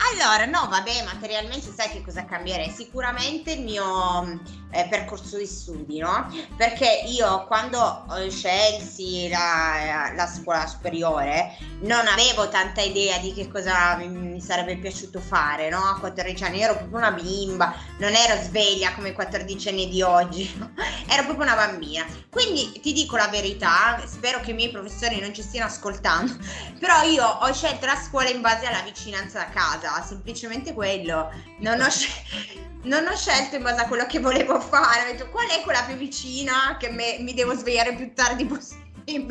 Allora, 0.00 0.46
no, 0.46 0.68
vabbè, 0.68 1.02
materialmente 1.04 1.72
sai 1.74 1.90
che 1.90 2.02
cosa 2.02 2.24
cambierei? 2.24 2.70
Sicuramente 2.70 3.52
il 3.52 3.62
mio 3.62 4.40
eh, 4.70 4.86
percorso 4.88 5.36
di 5.36 5.46
studi, 5.46 5.98
no? 5.98 6.30
Perché 6.56 7.02
io 7.06 7.44
quando 7.46 8.06
scelsi 8.30 9.28
la, 9.28 10.12
la 10.14 10.26
scuola 10.26 10.66
superiore 10.66 11.56
non 11.80 12.06
avevo 12.06 12.48
tanta 12.48 12.80
idea 12.80 13.18
di 13.18 13.32
che 13.32 13.48
cosa 13.48 13.96
mi, 13.96 14.08
mi 14.08 14.40
sarebbe 14.40 14.76
piaciuto 14.76 15.20
fare, 15.20 15.68
no? 15.68 15.78
A 15.78 15.98
14 15.98 16.44
anni 16.44 16.60
ero 16.60 16.76
proprio 16.76 16.98
una 16.98 17.12
bimba, 17.12 17.74
non 17.98 18.14
ero 18.14 18.40
sveglia 18.42 18.94
come 18.94 19.10
i 19.10 19.14
14 19.14 19.68
anni 19.68 19.88
di 19.88 20.02
oggi, 20.02 20.52
no? 20.58 20.70
ero 21.08 21.24
proprio 21.24 21.44
una 21.44 21.56
bambina. 21.56 22.06
Quindi 22.30 22.78
ti 22.80 22.92
dico 22.92 23.16
la 23.16 23.28
verità, 23.28 24.00
spero 24.06 24.40
che 24.40 24.50
i 24.50 24.54
miei 24.54 24.70
professori 24.70 25.20
non 25.20 25.34
ci 25.34 25.42
stiano 25.42 25.66
ascoltando, 25.66 26.36
però 26.78 27.02
io 27.02 27.26
ho 27.26 27.52
scelto 27.52 27.86
la 27.86 27.96
scuola 27.96 28.28
in 28.28 28.40
base 28.40 28.66
alla 28.66 28.82
vicinanza 28.82 29.38
da 29.38 29.48
casa, 29.48 29.87
semplicemente 30.06 30.72
quello. 30.72 31.30
Non 31.58 31.80
ho, 31.80 31.88
scel- 31.88 32.12
non 32.82 33.06
ho 33.06 33.16
scelto 33.16 33.56
in 33.56 33.62
base 33.62 33.82
a 33.82 33.86
quello 33.88 34.06
che 34.06 34.20
volevo 34.20 34.60
fare. 34.60 35.02
Ho 35.02 35.12
detto 35.12 35.28
qual 35.30 35.48
è 35.48 35.62
quella 35.62 35.82
più 35.82 35.96
vicina 35.96 36.76
che 36.78 36.90
me- 36.90 37.18
mi 37.20 37.34
devo 37.34 37.54
svegliare 37.54 37.94
più 37.94 38.12
tardi 38.14 38.44
possibile 38.44 38.86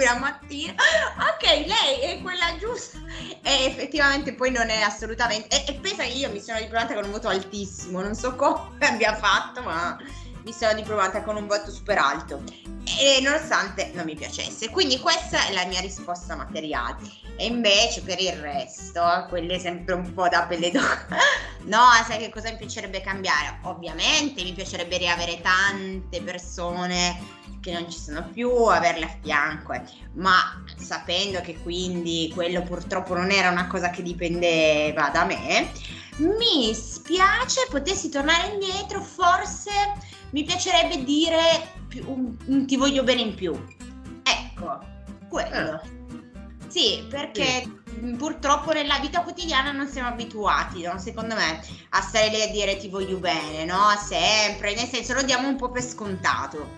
la 0.05 0.17
mattina. 0.17 0.73
Ok, 0.73 1.43
lei 1.43 1.99
è 2.01 2.21
quella 2.21 2.57
giusta. 2.57 2.97
E 3.43 3.65
effettivamente 3.65 4.33
poi 4.33 4.51
non 4.51 4.69
è 4.69 4.81
assolutamente. 4.81 5.47
E, 5.55 5.71
e 5.71 5.73
pensa 5.75 6.03
che 6.03 6.09
io 6.09 6.31
mi 6.31 6.41
sono 6.41 6.59
diplomata 6.59 6.93
con 6.93 7.03
un 7.05 7.11
voto 7.11 7.27
altissimo. 7.27 8.01
Non 8.01 8.15
so 8.15 8.35
come 8.35 8.87
abbia 8.87 9.15
fatto, 9.15 9.61
ma 9.61 9.97
mi 10.47 10.53
sono 10.53 10.73
diplomata 10.73 11.23
con 11.23 11.35
un 11.35 11.45
voto 11.45 11.69
super 11.71 11.97
alto. 11.97 12.41
E 12.97 13.19
nonostante 13.21 13.91
non 13.93 14.05
mi 14.05 14.15
piacesse. 14.15 14.69
Quindi 14.69 14.97
questa 14.97 15.45
è 15.45 15.51
la 15.51 15.65
mia 15.65 15.81
risposta 15.81 16.37
materiale. 16.37 16.99
E 17.35 17.47
invece 17.47 18.01
per 18.01 18.21
il 18.21 18.31
resto, 18.31 19.25
quelle 19.27 19.59
sempre 19.59 19.95
un 19.95 20.13
po' 20.13 20.29
da 20.29 20.43
pelle. 20.43 20.71
No, 21.67 21.81
sai 22.07 22.19
che 22.19 22.29
cosa 22.29 22.49
mi 22.49 22.55
piacerebbe 22.55 23.01
cambiare? 23.01 23.59
Ovviamente 23.63 24.41
mi 24.41 24.53
piacerebbe 24.53 24.95
riavere 24.95 25.41
tante 25.41 26.21
persone 26.21 27.19
che 27.59 27.73
non 27.73 27.91
ci 27.91 27.99
sono 27.99 28.25
più, 28.31 28.49
averle 28.49 29.03
a 29.03 29.15
fianco, 29.21 29.73
eh. 29.73 29.81
ma 30.13 30.63
sapendo 30.77 31.41
che 31.41 31.57
quindi 31.61 32.31
quello 32.33 32.61
purtroppo 32.61 33.15
non 33.15 33.31
era 33.31 33.49
una 33.49 33.67
cosa 33.67 33.89
che 33.89 34.01
dipendeva 34.01 35.09
da 35.09 35.25
me, 35.25 35.69
mi 36.17 36.73
spiace, 36.73 37.67
potessi 37.69 38.07
tornare 38.09 38.53
indietro, 38.53 39.01
forse 39.01 39.71
mi 40.31 40.43
piacerebbe 40.43 41.03
dire 41.03 41.71
più- 41.87 42.03
un, 42.07 42.35
un 42.45 42.67
ti 42.67 42.75
voglio 42.75 43.03
bene 43.03 43.21
in 43.21 43.35
più. 43.35 43.53
Ecco, 44.23 44.79
quello. 45.29 45.81
Sì, 46.67 47.05
perché 47.09 47.65
mh, 47.65 48.15
purtroppo 48.17 48.71
nella 48.73 48.99
vita 48.99 49.21
quotidiana 49.21 49.71
non 49.71 49.87
siamo 49.87 50.09
abituati, 50.09 50.83
no? 50.83 50.97
secondo 50.99 51.35
me, 51.35 51.61
a 51.89 52.01
stare 52.01 52.29
lì 52.29 52.41
a 52.41 52.47
dire 52.49 52.77
ti 52.77 52.89
voglio 52.89 53.17
bene, 53.17 53.65
no? 53.65 53.87
Sempre, 53.97 54.75
nel 54.75 54.87
senso 54.87 55.13
lo 55.13 55.23
diamo 55.23 55.47
un 55.47 55.55
po' 55.55 55.71
per 55.71 55.83
scontato. 55.83 56.75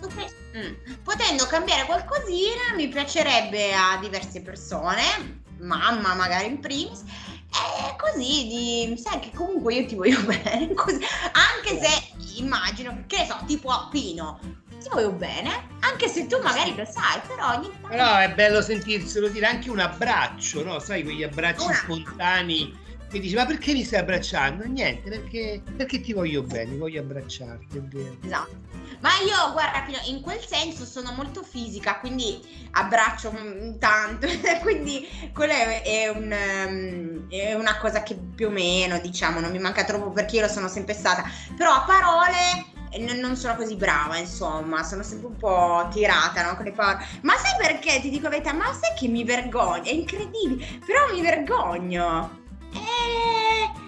Pote- 0.00 0.34
mm, 0.56 1.02
potendo 1.02 1.46
cambiare 1.46 1.84
qualcosina, 1.86 2.74
mi 2.74 2.88
piacerebbe 2.88 3.72
a 3.74 3.98
diverse 4.00 4.42
persone, 4.42 5.42
mamma 5.60 6.14
magari 6.14 6.46
in 6.46 6.60
primis, 6.60 7.02
e 7.50 7.96
così 7.96 8.46
di, 8.46 8.98
sai 9.02 9.18
che 9.20 9.30
comunque 9.34 9.74
io 9.74 9.86
ti 9.86 9.94
voglio 9.94 10.20
bene, 10.24 10.74
così, 10.74 11.00
anche 11.32 11.80
se 11.80 12.14
immagino, 12.38 13.04
che 13.06 13.18
ne 13.18 13.26
so, 13.26 13.38
tipo 13.46 13.68
a 13.70 13.88
Pino, 13.90 14.38
ti 14.80 14.88
voglio 14.90 15.12
bene, 15.12 15.68
anche 15.80 16.08
se 16.08 16.26
tu 16.26 16.38
magari 16.42 16.74
lo 16.76 16.84
sai, 16.84 17.20
però 17.26 17.54
ogni 17.54 17.70
tanto... 17.70 17.88
Però 17.88 18.16
è 18.16 18.32
bello 18.34 18.62
sentirselo 18.62 19.28
dire 19.28 19.46
anche 19.46 19.70
un 19.70 19.78
abbraccio, 19.78 20.62
no? 20.62 20.78
Sai, 20.78 21.02
quegli 21.02 21.22
abbracci 21.22 21.64
Una- 21.64 21.74
spontanei 21.74 22.84
che 23.08 23.20
dici, 23.20 23.34
ma 23.34 23.46
perché 23.46 23.72
mi 23.72 23.84
stai 23.84 24.00
abbracciando? 24.00 24.64
Niente, 24.66 25.08
perché, 25.08 25.62
perché 25.76 26.00
ti 26.00 26.12
voglio 26.12 26.42
bene, 26.42 26.76
voglio 26.76 27.00
abbracciarti, 27.00 27.78
è. 27.78 28.18
Esatto. 28.24 28.76
Ma 29.00 29.10
io, 29.24 29.52
guarda, 29.52 29.84
in 30.06 30.20
quel 30.20 30.40
senso 30.44 30.84
sono 30.84 31.12
molto 31.12 31.42
fisica, 31.42 31.98
quindi 31.98 32.40
abbraccio 32.72 33.32
mm, 33.32 33.78
tanto, 33.78 34.26
quindi 34.62 35.06
quella 35.32 35.54
è, 35.54 35.82
è 35.82 36.08
un, 36.08 36.32
ehm, 36.32 37.28
è 37.30 37.54
una 37.54 37.78
cosa 37.78 38.02
che 38.02 38.16
più 38.16 38.48
o 38.48 38.50
meno, 38.50 38.98
diciamo, 38.98 39.40
non 39.40 39.50
mi 39.50 39.58
manca 39.58 39.84
troppo 39.84 40.10
perché 40.10 40.36
io 40.36 40.42
lo 40.42 40.48
sono 40.48 40.68
sempre 40.68 40.94
stata, 40.94 41.24
però 41.56 41.72
a 41.72 41.84
parole 41.84 42.74
eh, 42.90 43.14
non 43.14 43.36
sono 43.36 43.54
così 43.54 43.76
brava, 43.76 44.16
insomma, 44.16 44.82
sono 44.82 45.02
sempre 45.02 45.28
un 45.28 45.36
po' 45.36 45.88
tirata, 45.92 46.42
no, 46.42 46.56
con 46.56 46.64
le 46.64 46.72
parole. 46.72 47.04
Ma 47.22 47.34
sai 47.36 47.56
perché? 47.58 48.00
Ti 48.00 48.10
dico 48.10 48.24
la 48.24 48.30
verità, 48.30 48.52
ma 48.52 48.72
sai 48.72 48.96
che 48.98 49.08
mi 49.08 49.24
vergogno? 49.24 49.84
È 49.84 49.92
incredibile, 49.92 50.80
però 50.84 51.12
mi 51.12 51.20
vergogno. 51.20 52.44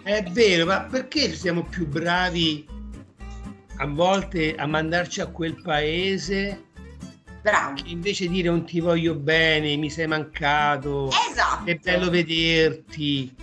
È 0.03 0.22
vero, 0.30 0.64
ma 0.66 0.80
perché 0.84 1.34
siamo 1.34 1.62
più 1.64 1.86
bravi 1.86 2.66
a 3.76 3.86
volte 3.86 4.55
a 4.57 4.66
mandarci 4.66 5.20
a 5.20 5.26
quel 5.26 5.61
paese 5.62 6.64
Bravo. 7.43 7.80
invece 7.84 8.26
dire 8.28 8.49
un 8.49 8.64
ti 8.64 8.80
voglio 8.80 9.14
bene, 9.14 9.76
mi 9.76 9.91
sei 9.91 10.07
mancato, 10.07 11.11
Esatto. 11.30 11.70
è 11.70 11.76
bello 11.76 12.11
vederti. 12.11 13.34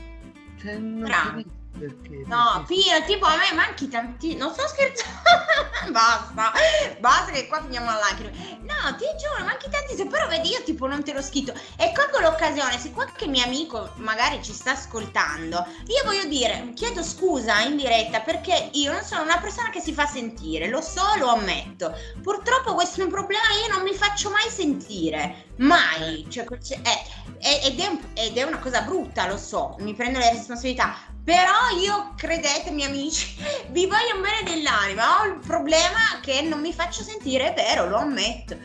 Cioè, 0.62 0.78
non 0.78 1.04
Bravo. 1.04 1.30
capisco 1.30 1.50
perché. 1.78 2.24
No, 2.26 2.64
Pino, 2.68 3.04
tipo 3.06 3.26
a 3.26 3.36
me 3.38 3.56
manchi 3.56 3.88
tanti. 3.88 4.36
Non 4.36 4.52
sto 4.54 4.68
scherzando. 4.68 5.92
basta. 5.92 6.52
Basta 7.00 7.32
che 7.32 7.48
qua 7.48 7.62
finiamo 7.62 7.90
a 7.90 7.96
lacrime. 7.96 8.32
No, 8.62 8.96
ti 8.98 9.06
giuro, 9.20 9.44
manchi 9.44 9.70
tantissimo. 9.70 10.10
Però 10.10 10.28
vedi, 10.28 10.50
io 10.50 10.64
tipo 10.64 10.88
non 10.88 11.04
te 11.04 11.14
l'ho 11.14 11.22
scritto. 11.22 11.54
E 11.78 11.92
colgo 11.94 12.20
l'occasione, 12.20 12.78
se 12.80 12.92
qualche 12.92 13.28
mio 13.28 13.44
amico 13.44 13.92
magari 13.98 14.42
ci 14.42 14.54
sta 14.54 14.72
ascoltando, 14.72 15.66
io 15.88 16.04
voglio 16.04 16.26
dire, 16.26 16.72
chiedo 16.74 17.04
scusa 17.04 17.60
in 17.62 17.76
diretta 17.76 18.22
perché 18.22 18.70
io 18.74 18.92
non 18.92 19.04
sono 19.04 19.22
una 19.22 19.40
persona 19.40 19.70
che 19.70 19.80
si 19.80 19.94
fa 19.94 20.06
sentire. 20.06 20.70
Lo 20.70 20.82
so, 20.82 21.04
lo 21.18 21.28
ammetto. 21.28 21.94
Purtroppo 22.22 22.74
questo 22.74 23.02
è 23.02 23.04
un 23.04 23.10
problema, 23.10 23.44
io 23.66 23.74
non 23.74 23.84
mi 23.84 23.94
faccio 23.94 24.30
mai 24.30 24.50
sentire. 24.50 25.54
Mai. 25.58 26.26
Cioè, 26.30 26.46
è- 26.82 27.06
è- 27.40 27.62
ed, 27.66 27.80
è 27.80 27.88
un- 27.88 28.02
ed 28.14 28.38
è 28.38 28.44
una 28.44 28.60
cosa 28.60 28.82
brutta, 28.82 29.28
lo 29.28 29.38
so. 29.38 29.76
Mi 29.80 29.94
prendo 29.94 30.20
le 30.20 30.32
responsabilità. 30.32 30.96
Però 31.24 31.70
io, 31.82 32.14
credetemi 32.16 32.84
amici, 32.84 33.36
vi 33.72 33.88
voglio 33.88 34.22
bene 34.22 34.44
dell'anima. 34.44 35.22
Ho 35.22 35.26
il 35.26 35.40
problema 35.46 36.20
che 36.22 36.42
non 36.42 36.60
mi 36.62 36.74
faccio 36.74 37.02
sentire, 37.04 37.52
è 37.52 37.56
vero, 37.56 37.88
lo 37.88 37.98
ammetto. 37.98 38.58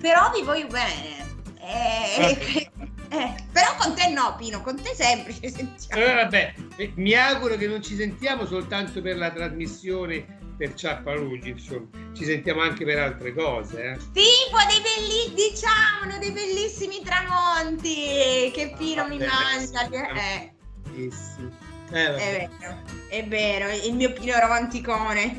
Però 0.00 0.30
vi 0.32 0.42
voglio 0.42 0.66
bene. 0.68 1.26
Eh, 1.60 2.70
eh, 3.10 3.34
però 3.52 3.74
con 3.78 3.94
te 3.94 4.08
no, 4.08 4.34
Pino, 4.38 4.62
con 4.62 4.80
te 4.80 4.94
sempre 4.94 5.34
ci 5.34 5.50
sentiamo. 5.50 6.02
Allora, 6.02 6.22
vabbè, 6.22 6.54
eh, 6.76 6.92
mi 6.96 7.12
auguro 7.14 7.56
che 7.56 7.66
non 7.66 7.82
ci 7.82 7.94
sentiamo 7.94 8.46
soltanto 8.46 9.02
per 9.02 9.16
la 9.16 9.30
trasmissione 9.30 10.36
per 10.58 10.74
Ciappalugi, 10.74 11.50
insomma, 11.50 11.86
ci 12.14 12.24
sentiamo 12.24 12.60
anche 12.60 12.84
per 12.84 12.98
altre 12.98 13.32
cose. 13.32 13.92
Eh. 13.92 13.96
Tipo 14.12 14.58
dei 14.68 14.82
bellissimi, 14.82 15.34
diciamolo, 15.34 16.18
dei 16.18 16.32
bellissimi 16.32 17.00
tramonti 17.02 18.50
che 18.52 18.74
Pino 18.76 19.06
mi 19.06 19.18
Vabbè, 19.18 19.30
manda. 19.30 19.88
Eh, 20.14 20.52
Bellissimo. 20.82 21.66
Eh, 21.90 22.06
vabbè. 22.10 22.16
è 22.16 22.48
vero, 22.58 22.82
è 23.08 23.24
vero, 23.26 23.86
il 23.86 23.94
mio 23.94 24.12
Pino 24.12 24.38
romanticone. 24.38 25.38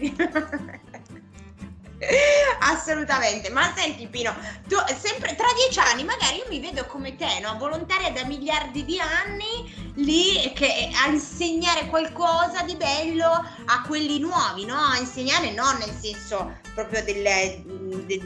Assolutamente, 2.62 3.50
ma 3.50 3.74
senti 3.76 4.08
Pino, 4.08 4.34
tu 4.68 4.76
sempre 5.00 5.36
tra 5.36 5.48
dieci 5.56 5.80
anni 5.80 6.04
magari 6.04 6.38
io 6.38 6.46
mi 6.50 6.60
vedo 6.60 6.86
come 6.86 7.16
te, 7.16 7.40
no? 7.42 7.58
Volontaria 7.58 8.12
da 8.12 8.24
miliardi 8.26 8.86
di 8.86 9.00
anni 9.00 9.92
lì 9.96 10.52
che, 10.54 10.90
a 10.94 11.10
insegnare 11.10 11.88
qualcosa 11.88 12.64
di 12.64 12.76
bello 12.76 13.30
a 13.30 13.82
quelli 13.86 14.20
nuovi, 14.20 14.66
no? 14.66 14.78
A 14.78 14.98
insegnare 14.98 15.52
non 15.52 15.78
nel 15.78 15.94
senso 16.00 16.58
proprio 16.74 17.04
del, 17.04 17.24
de- 18.06 18.22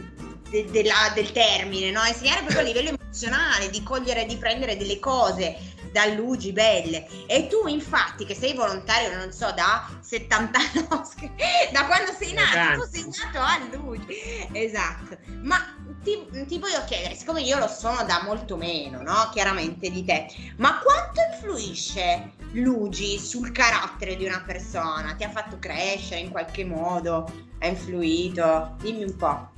de- 0.50 0.66
della- 0.70 1.12
del 1.16 1.32
termine, 1.32 1.90
no? 1.90 2.02
A 2.02 2.10
insegnare 2.10 2.42
proprio 2.42 2.60
a 2.60 2.64
livello 2.64 2.90
emozionale, 2.90 3.70
di 3.70 3.82
cogliere, 3.82 4.26
di 4.26 4.38
prendere 4.38 4.78
delle 4.78 5.00
cose 5.00 5.58
da 5.94 6.06
luci 6.08 6.52
belle. 6.52 7.08
E 7.28 7.48
tu, 7.48 7.68
infatti, 7.68 8.26
che 8.26 8.36
sei 8.36 8.54
volontario, 8.54 9.16
non 9.16 9.32
so, 9.32 9.54
da 9.54 9.88
70 10.02 10.60
anni, 10.60 10.88
da 11.72 11.86
quando 11.86 12.12
sei 12.12 12.34
nato, 12.34 12.82
tu 12.82 12.90
sei 12.92 13.06
nato 13.06 13.40
a 13.40 13.60
luci. 13.72 14.06
Esatto. 14.52 15.18
Ma 15.44 15.64
ti, 16.04 16.18
ti 16.48 16.60
voglio 16.60 16.84
chiedere, 16.86 17.16
siccome 17.16 17.42
io 17.42 17.60
lo 17.60 17.68
sono 17.68 18.04
da 18.04 18.22
molto 18.24 18.58
meno, 18.58 19.02
no? 19.02 19.30
Chiaramente 19.32 19.90
di 19.90 20.04
te, 20.04 20.26
ma 20.58 20.80
quanto 20.80 21.22
influisce 21.32 22.34
Luigi 22.54 23.18
sul 23.20 23.52
carattere 23.52 24.16
di 24.16 24.26
una 24.26 24.44
persona? 24.46 25.14
Ti 25.14 25.24
ha 25.24 25.30
fatto 25.30 25.60
crescere 25.60 26.22
in 26.22 26.32
qualche 26.32 26.66
modo? 26.66 27.32
Ha 27.60 27.68
influito? 27.68 28.76
Dimmi 28.82 29.04
un 29.04 29.16
po'. 29.16 29.52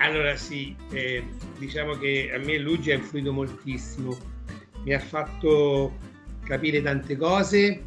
Allora 0.00 0.36
sì, 0.36 0.76
eh, 0.90 1.24
diciamo 1.58 1.96
che 1.96 2.30
a 2.32 2.38
me 2.38 2.58
Luigi 2.58 2.92
ha 2.92 2.94
influito 2.94 3.32
moltissimo, 3.32 4.16
mi 4.88 4.94
ha 4.94 5.00
fatto 5.00 5.92
capire 6.42 6.80
tante 6.80 7.14
cose, 7.14 7.82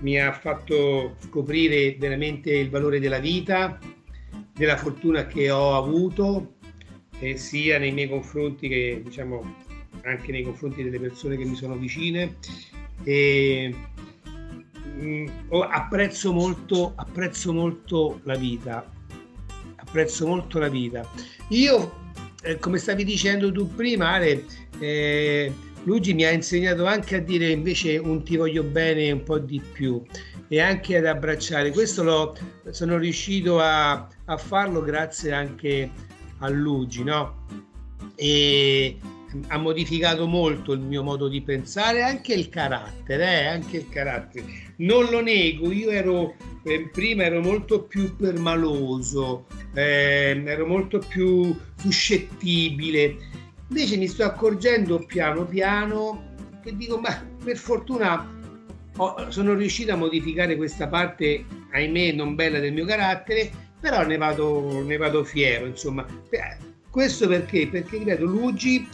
mi 0.00 0.20
ha 0.20 0.32
fatto 0.32 1.16
scoprire 1.20 1.96
veramente 1.98 2.52
il 2.54 2.68
valore 2.68 3.00
della 3.00 3.20
vita, 3.20 3.78
della 4.52 4.76
fortuna 4.76 5.26
che 5.26 5.50
ho 5.50 5.74
avuto, 5.78 6.56
eh, 7.20 7.38
sia 7.38 7.78
nei 7.78 7.92
miei 7.92 8.10
confronti 8.10 8.68
che 8.68 9.00
diciamo 9.02 9.60
anche 10.02 10.30
nei 10.30 10.42
confronti 10.42 10.82
delle 10.82 11.00
persone 11.00 11.38
che 11.38 11.44
mi 11.46 11.54
sono 11.54 11.74
vicine. 11.76 12.36
E, 13.02 13.74
mm, 15.00 15.28
oh, 15.48 15.62
apprezzo 15.62 16.34
molto, 16.34 16.92
apprezzo 16.96 17.50
molto 17.54 18.20
la 18.24 18.36
vita, 18.36 18.92
apprezzo 19.76 20.26
molto 20.26 20.58
la 20.58 20.68
vita. 20.68 21.08
Io, 21.48 22.10
eh, 22.42 22.58
come 22.58 22.76
stavi 22.76 23.04
dicendo 23.04 23.50
tu 23.50 23.74
prima, 23.74 24.10
Ale, 24.10 24.44
eh, 24.78 25.70
Luigi 25.84 26.14
mi 26.14 26.24
ha 26.24 26.30
insegnato 26.30 26.84
anche 26.86 27.16
a 27.16 27.20
dire 27.20 27.50
invece 27.50 27.96
un 27.98 28.22
ti 28.22 28.36
voglio 28.36 28.62
bene 28.62 29.10
un 29.10 29.22
po' 29.22 29.38
di 29.38 29.60
più 29.60 30.02
e 30.48 30.60
anche 30.60 30.96
ad 30.96 31.06
abbracciare. 31.06 31.70
Questo 31.70 32.02
lo, 32.02 32.36
sono 32.70 32.98
riuscito 32.98 33.58
a, 33.58 34.06
a 34.24 34.36
farlo 34.36 34.82
grazie 34.82 35.32
anche 35.32 35.90
a 36.38 36.48
Luigi, 36.48 37.02
no? 37.02 37.46
E 38.14 38.96
ha 39.48 39.56
modificato 39.56 40.26
molto 40.26 40.72
il 40.72 40.80
mio 40.80 41.02
modo 41.02 41.28
di 41.28 41.40
pensare, 41.40 42.02
anche 42.02 42.34
il 42.34 42.48
carattere, 42.48 43.40
eh, 43.40 43.46
anche 43.46 43.78
il 43.78 43.88
carattere. 43.88 44.44
Non 44.76 45.06
lo 45.06 45.22
nego, 45.22 45.72
io 45.72 45.90
ero 45.90 46.34
eh, 46.64 46.88
prima 46.92 47.24
ero 47.24 47.40
molto 47.40 47.82
più 47.84 48.14
permaloso, 48.16 49.46
eh, 49.74 50.42
ero 50.44 50.66
molto 50.66 50.98
più 50.98 51.56
suscettibile. 51.76 53.16
Invece 53.72 53.96
mi 53.96 54.06
sto 54.06 54.24
accorgendo 54.24 54.98
piano 54.98 55.46
piano 55.46 56.34
che 56.62 56.76
dico, 56.76 56.98
ma 56.98 57.26
per 57.42 57.56
fortuna 57.56 58.38
ho- 58.98 59.30
sono 59.30 59.54
riuscito 59.54 59.94
a 59.94 59.96
modificare 59.96 60.56
questa 60.56 60.88
parte, 60.88 61.42
ahimè, 61.72 62.12
non 62.12 62.34
bella 62.34 62.58
del 62.58 62.74
mio 62.74 62.84
carattere, 62.84 63.50
però 63.80 64.04
ne 64.04 64.18
vado, 64.18 64.82
ne 64.84 64.98
vado 64.98 65.24
fiero, 65.24 65.64
insomma. 65.64 66.06
Questo 66.90 67.26
perché? 67.26 67.66
Perché, 67.66 67.96
ripeto, 67.96 68.26
Luigi, 68.26 68.86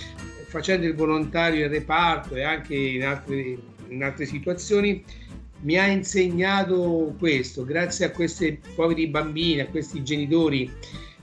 facendo 0.47 0.87
il 0.87 0.95
volontario 0.95 1.65
in 1.65 1.73
reparto 1.73 2.37
e 2.37 2.45
anche 2.45 2.77
in 2.77 3.05
altre, 3.05 3.59
in 3.89 4.05
altre 4.05 4.27
situazioni, 4.27 5.05
mi 5.63 5.77
ha 5.77 5.89
insegnato 5.89 7.17
questo, 7.19 7.65
grazie 7.65 8.07
a 8.07 8.11
questi 8.13 8.61
poveri 8.77 9.09
bambini, 9.09 9.59
a 9.59 9.67
questi 9.67 10.05
genitori 10.05 10.71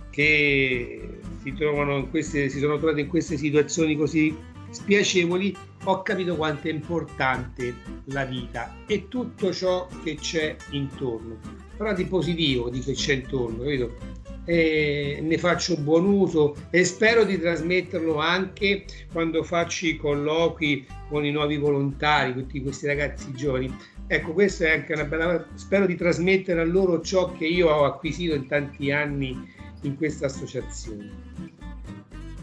che 0.09 1.19
si 1.53 2.07
queste, 2.09 2.49
si 2.49 2.59
sono 2.59 2.77
trovati 2.77 3.01
in 3.01 3.07
queste 3.07 3.37
situazioni 3.37 3.95
così 3.95 4.35
spiacevoli, 4.69 5.55
ho 5.85 6.01
capito 6.01 6.35
quanto 6.35 6.67
è 6.67 6.71
importante 6.71 7.75
la 8.05 8.25
vita 8.25 8.75
e 8.87 9.07
tutto 9.07 9.53
ciò 9.53 9.87
che 10.03 10.15
c'è 10.15 10.55
intorno. 10.71 11.37
Però 11.77 11.93
di 11.93 12.05
positivo 12.05 12.69
di 12.69 12.79
che 12.79 12.93
c'è 12.93 13.13
intorno, 13.13 13.63
capito? 13.63 14.13
E 14.45 15.19
ne 15.23 15.37
faccio 15.37 15.75
buon 15.77 16.05
uso 16.05 16.55
e 16.69 16.83
spero 16.83 17.23
di 17.23 17.39
trasmetterlo 17.39 18.17
anche 18.17 18.85
quando 19.11 19.43
faccio 19.43 19.87
i 19.87 19.97
colloqui 19.97 20.85
con 21.09 21.25
i 21.25 21.31
nuovi 21.31 21.57
volontari, 21.57 22.33
tutti 22.33 22.61
questi 22.61 22.85
ragazzi 22.85 23.31
giovani. 23.33 23.73
Ecco, 24.07 24.33
questa 24.33 24.65
è 24.65 24.71
anche 24.71 24.93
una 24.93 25.05
bella. 25.05 25.47
Spero 25.55 25.87
di 25.87 25.95
trasmettere 25.95 26.61
a 26.61 26.65
loro 26.65 27.01
ciò 27.01 27.31
che 27.31 27.45
io 27.45 27.69
ho 27.69 27.85
acquisito 27.85 28.35
in 28.35 28.45
tanti 28.47 28.91
anni 28.91 29.53
in 29.85 29.97
questa 29.97 30.25
associazione. 30.27 31.23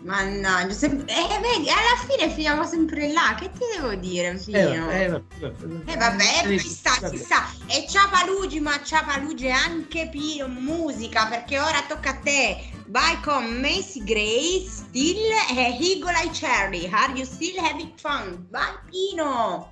Mannaggia, 0.05 0.72
sem- 0.74 1.05
eh, 1.07 1.38
vedi, 1.40 1.68
alla 1.70 1.97
fine 2.09 2.28
finiamo 2.28 2.64
sempre 2.64 3.12
là. 3.12 3.36
Che 3.38 3.51
ti 3.53 3.61
devo 3.76 3.95
dire? 3.95 4.36
Eh, 4.49 4.61
Eh, 5.05 5.09
vabbè, 5.09 5.53
vabbè, 5.97 6.43
Eh, 6.47 6.59
ci 6.59 6.68
sta, 6.68 6.97
vabbè. 7.01 7.16
ci 7.16 7.22
sta. 7.22 7.49
E 7.68 7.86
Ciapalugi, 7.88 8.59
ma 8.59 8.82
Ciapalugi 8.82 9.49
anche 9.49 10.09
Pino, 10.11 10.49
musica, 10.49 11.26
perché 11.26 11.61
ora 11.61 11.82
tocca 11.86 12.11
a 12.11 12.14
te. 12.16 12.70
Vai 12.88 13.20
con 13.20 13.45
Macy 13.61 14.03
Gray, 14.03 14.66
Still 14.68 15.30
e 15.57 15.78
Eagle 15.80 16.11
Eye 16.20 16.30
Cherry. 16.32 16.88
Are 16.90 17.12
you 17.12 17.24
still 17.24 17.62
having 17.64 17.93
fun? 17.97 18.45
Vai 18.51 18.72
Pino! 18.90 19.70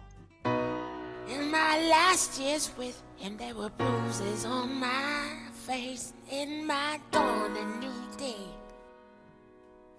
In 1.27 1.49
my 1.51 1.89
last 1.89 2.39
years 2.39 2.71
with 2.77 2.95
him, 3.17 3.37
there 3.37 3.53
were 3.55 3.71
bruises 3.77 4.45
on 4.45 4.79
my 4.79 5.50
face. 5.71 6.13
In 6.33 6.67
my 6.67 6.99
dawn, 7.13 7.57
a 7.57 7.65
new 7.79 8.01
day. 8.19 8.45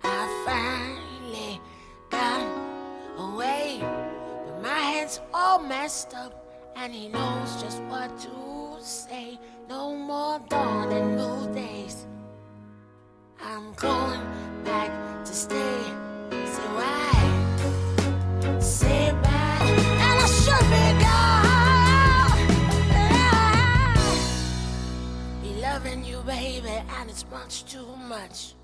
I 0.03 0.22
finally 0.45 1.61
got 2.09 2.45
away, 3.17 3.80
but 4.45 4.61
my 4.61 4.82
head's 4.91 5.22
all 5.34 5.59
messed 5.59 6.13
up, 6.13 6.34
and 6.76 6.91
he 6.93 7.07
knows 7.07 7.49
just 7.63 7.82
what 7.84 8.09
to 8.26 8.36
say. 8.84 9.39
No 9.69 9.95
more 9.95 10.39
dawn 10.49 10.91
and 10.91 11.15
new 11.15 11.53
days. 11.53 12.05
I'm 13.41 13.72
going 13.76 14.24
back 14.65 14.91
to 15.24 15.34
stay. 15.34 15.84
So 16.55 16.63
I 16.80 18.59
say 18.59 19.13
bye, 19.24 19.72
and 20.05 20.17
I 20.19 20.28
should 20.41 20.67
be 20.74 20.86
gone. 21.05 21.50
Baby, 26.32 26.69
and 26.69 27.09
it's 27.09 27.25
much 27.29 27.65
too 27.65 27.86
much. 28.07 28.55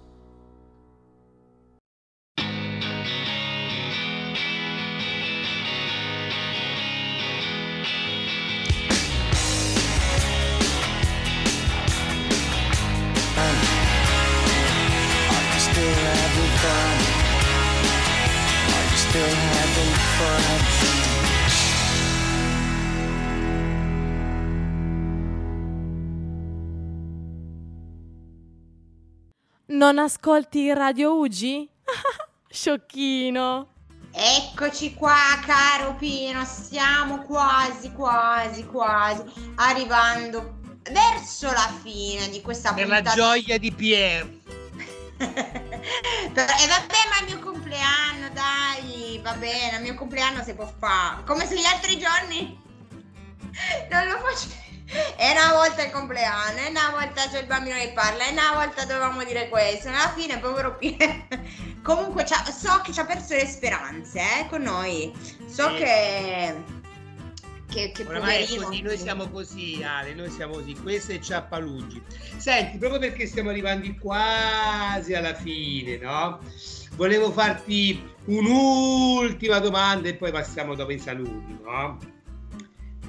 Non 29.77 29.99
ascolti 29.99 30.73
Radio 30.73 31.19
Ugi? 31.19 31.69
Sciocchino. 32.49 33.67
Eccoci 34.11 34.95
qua, 34.95 35.39
caro 35.45 35.93
Pino, 35.93 36.43
stiamo 36.45 37.21
quasi, 37.21 37.91
quasi, 37.91 38.65
quasi 38.65 39.21
arrivando 39.57 40.57
verso 40.91 41.51
la 41.51 41.71
fine 41.83 42.27
di 42.29 42.41
questa 42.41 42.73
Per 42.73 42.87
la 42.87 42.95
puntata. 42.95 43.15
gioia 43.15 43.59
di 43.59 43.71
Pier. 43.71 44.27
E 46.27 46.33
vabbè, 46.33 46.97
ma 47.09 47.17
è 47.19 47.21
il 47.21 47.35
mio 47.35 47.39
compleanno, 47.39 48.29
dai, 48.33 49.19
va 49.23 49.33
bene, 49.33 49.77
il 49.77 49.83
mio 49.83 49.93
compleanno 49.93 50.43
si 50.43 50.55
può 50.55 50.69
fare. 50.79 51.23
Come 51.23 51.45
se 51.45 51.55
gli 51.55 51.65
altri 51.65 51.99
giorni 51.99 52.59
non 53.91 54.07
lo 54.07 54.17
faccio. 54.17 54.47
E 55.19 55.31
una 55.31 55.51
volta 55.53 55.83
il 55.83 55.91
compleanno, 55.91 56.59
e 56.59 56.69
una 56.69 56.89
volta 56.91 57.27
c'è 57.29 57.39
il 57.41 57.47
bambino 57.47 57.75
che 57.75 57.91
parla, 57.93 58.27
e 58.27 58.31
una 58.31 58.53
volta 58.53 58.85
dovevamo 58.85 59.23
dire 59.23 59.49
questo. 59.49 59.89
Alla 59.89 60.13
fine, 60.15 60.37
povero 60.39 60.75
Pier. 60.77 61.27
Comunque, 61.83 62.25
so 62.25 62.81
che 62.83 62.93
ci 62.93 62.99
ha 62.99 63.05
perso 63.05 63.33
le 63.33 63.45
speranze, 63.45 64.19
eh, 64.19 64.47
con 64.47 64.61
noi. 64.61 65.11
So 65.47 65.69
Sì. 65.69 65.75
che. 65.83 66.55
Che, 67.69 67.91
che 67.91 68.03
Oramai 68.07 68.45
poverino. 68.45 68.65
così, 68.67 68.81
noi 68.81 68.97
siamo 68.97 69.29
così, 69.29 69.83
Ale, 69.83 70.13
noi 70.13 70.29
siamo 70.31 70.53
così, 70.53 70.73
questo 70.75 71.11
è 71.11 71.19
Ciappaluggi. 71.19 72.01
Senti, 72.37 72.77
proprio 72.77 72.99
perché 72.99 73.25
stiamo 73.27 73.49
arrivando 73.49 73.85
quasi 73.99 75.13
alla 75.13 75.33
fine, 75.33 75.97
no? 75.97 76.39
Volevo 76.95 77.29
farti 77.31 78.01
un'ultima 78.25 79.59
domanda 79.59 80.07
e 80.07 80.15
poi 80.15 80.31
passiamo 80.31 80.75
dopo 80.75 80.91
i 80.93 80.99
saluti, 80.99 81.59
no? 81.61 81.97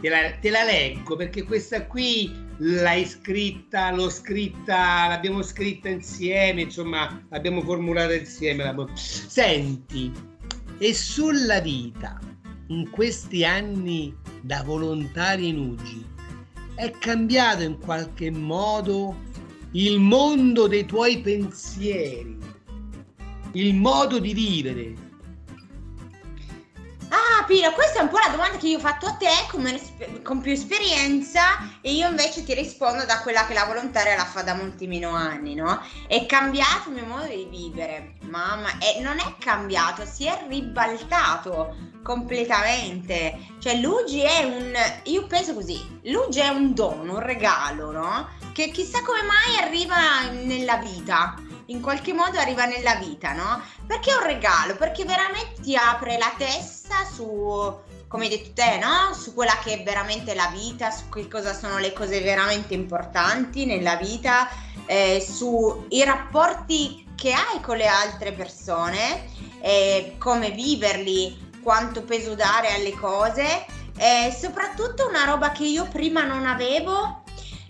Te 0.00 0.08
la, 0.08 0.30
te 0.40 0.50
la 0.50 0.62
leggo 0.64 1.16
perché 1.16 1.42
questa 1.42 1.84
qui 1.86 2.32
l'hai 2.58 3.04
scritta, 3.04 3.90
l'ho 3.90 4.08
scritta, 4.08 5.08
l'abbiamo 5.08 5.42
scritta 5.42 5.88
insieme, 5.88 6.62
insomma, 6.62 7.24
l'abbiamo 7.30 7.62
formulata 7.62 8.14
insieme. 8.14 8.74
Senti, 8.94 10.12
e 10.78 10.94
sulla 10.94 11.60
vita 11.60 12.18
in 12.68 12.88
questi 12.90 13.44
anni 13.44 14.14
da 14.40 14.62
volontario 14.62 15.46
in 15.46 15.58
UGI 15.58 16.06
è 16.74 16.90
cambiato 16.92 17.62
in 17.62 17.78
qualche 17.78 18.30
modo 18.30 19.26
il 19.72 19.98
mondo 19.98 20.68
dei 20.68 20.86
tuoi 20.86 21.20
pensieri, 21.20 22.38
il 23.52 23.74
modo 23.74 24.20
di 24.20 24.32
vivere. 24.32 25.07
Pino, 27.48 27.72
questa 27.72 28.00
è 28.00 28.02
un 28.02 28.10
po' 28.10 28.18
la 28.18 28.28
domanda 28.28 28.58
che 28.58 28.68
io 28.68 28.76
ho 28.76 28.80
fatto 28.80 29.06
a 29.06 29.14
te 29.14 29.26
espe- 29.72 30.20
con 30.20 30.42
più 30.42 30.52
esperienza 30.52 31.78
e 31.80 31.94
io 31.94 32.06
invece 32.06 32.44
ti 32.44 32.52
rispondo 32.52 33.06
da 33.06 33.20
quella 33.20 33.46
che 33.46 33.54
la 33.54 33.64
volontaria 33.64 34.14
la 34.16 34.26
fa 34.26 34.42
da 34.42 34.52
molti 34.52 34.86
meno 34.86 35.14
anni, 35.14 35.54
no? 35.54 35.80
È 36.06 36.26
cambiato 36.26 36.90
il 36.90 36.96
mio 36.96 37.06
modo 37.06 37.26
di 37.26 37.46
vivere, 37.48 38.16
mamma, 38.24 38.68
e 38.72 39.00
non 39.00 39.18
è 39.18 39.34
cambiato, 39.38 40.04
si 40.04 40.26
è 40.26 40.44
ribaltato 40.46 41.74
completamente. 42.02 43.38
Cioè, 43.58 43.76
l'UGI 43.76 44.20
è 44.20 44.44
un, 44.44 44.74
io 45.04 45.26
penso 45.26 45.54
così, 45.54 46.00
l'UGI 46.02 46.40
è 46.40 46.48
un 46.48 46.74
dono, 46.74 47.14
un 47.14 47.20
regalo, 47.20 47.90
no? 47.92 48.28
Che 48.52 48.68
chissà 48.68 49.00
come 49.02 49.22
mai 49.22 49.64
arriva 49.64 49.96
nella 50.32 50.76
vita 50.76 51.34
in 51.68 51.80
qualche 51.80 52.12
modo 52.12 52.38
arriva 52.38 52.64
nella 52.64 52.94
vita, 52.96 53.32
no? 53.32 53.62
Perché 53.86 54.10
è 54.10 54.16
un 54.16 54.24
regalo? 54.24 54.76
Perché 54.76 55.04
veramente 55.04 55.60
ti 55.60 55.76
apre 55.76 56.16
la 56.16 56.32
testa 56.36 57.04
su, 57.04 57.76
come 58.06 58.24
hai 58.24 58.30
detto 58.30 58.50
te, 58.54 58.78
no? 58.78 59.12
Su 59.14 59.34
quella 59.34 59.58
che 59.62 59.74
è 59.74 59.82
veramente 59.82 60.34
la 60.34 60.50
vita, 60.52 60.90
su 60.90 61.08
che 61.08 61.28
cosa 61.28 61.52
sono 61.52 61.78
le 61.78 61.92
cose 61.92 62.20
veramente 62.20 62.74
importanti 62.74 63.66
nella 63.66 63.96
vita, 63.96 64.48
eh, 64.86 65.20
sui 65.20 66.02
rapporti 66.04 67.06
che 67.14 67.32
hai 67.32 67.60
con 67.60 67.76
le 67.76 67.86
altre 67.86 68.32
persone, 68.32 69.28
eh, 69.60 70.14
come 70.18 70.50
viverli, 70.50 71.46
quanto 71.62 72.02
peso 72.02 72.34
dare 72.34 72.72
alle 72.72 72.92
cose, 72.92 73.66
e 73.98 74.34
soprattutto 74.38 75.06
una 75.06 75.24
roba 75.24 75.50
che 75.50 75.64
io 75.64 75.86
prima 75.88 76.22
non 76.22 76.46
avevo 76.46 77.24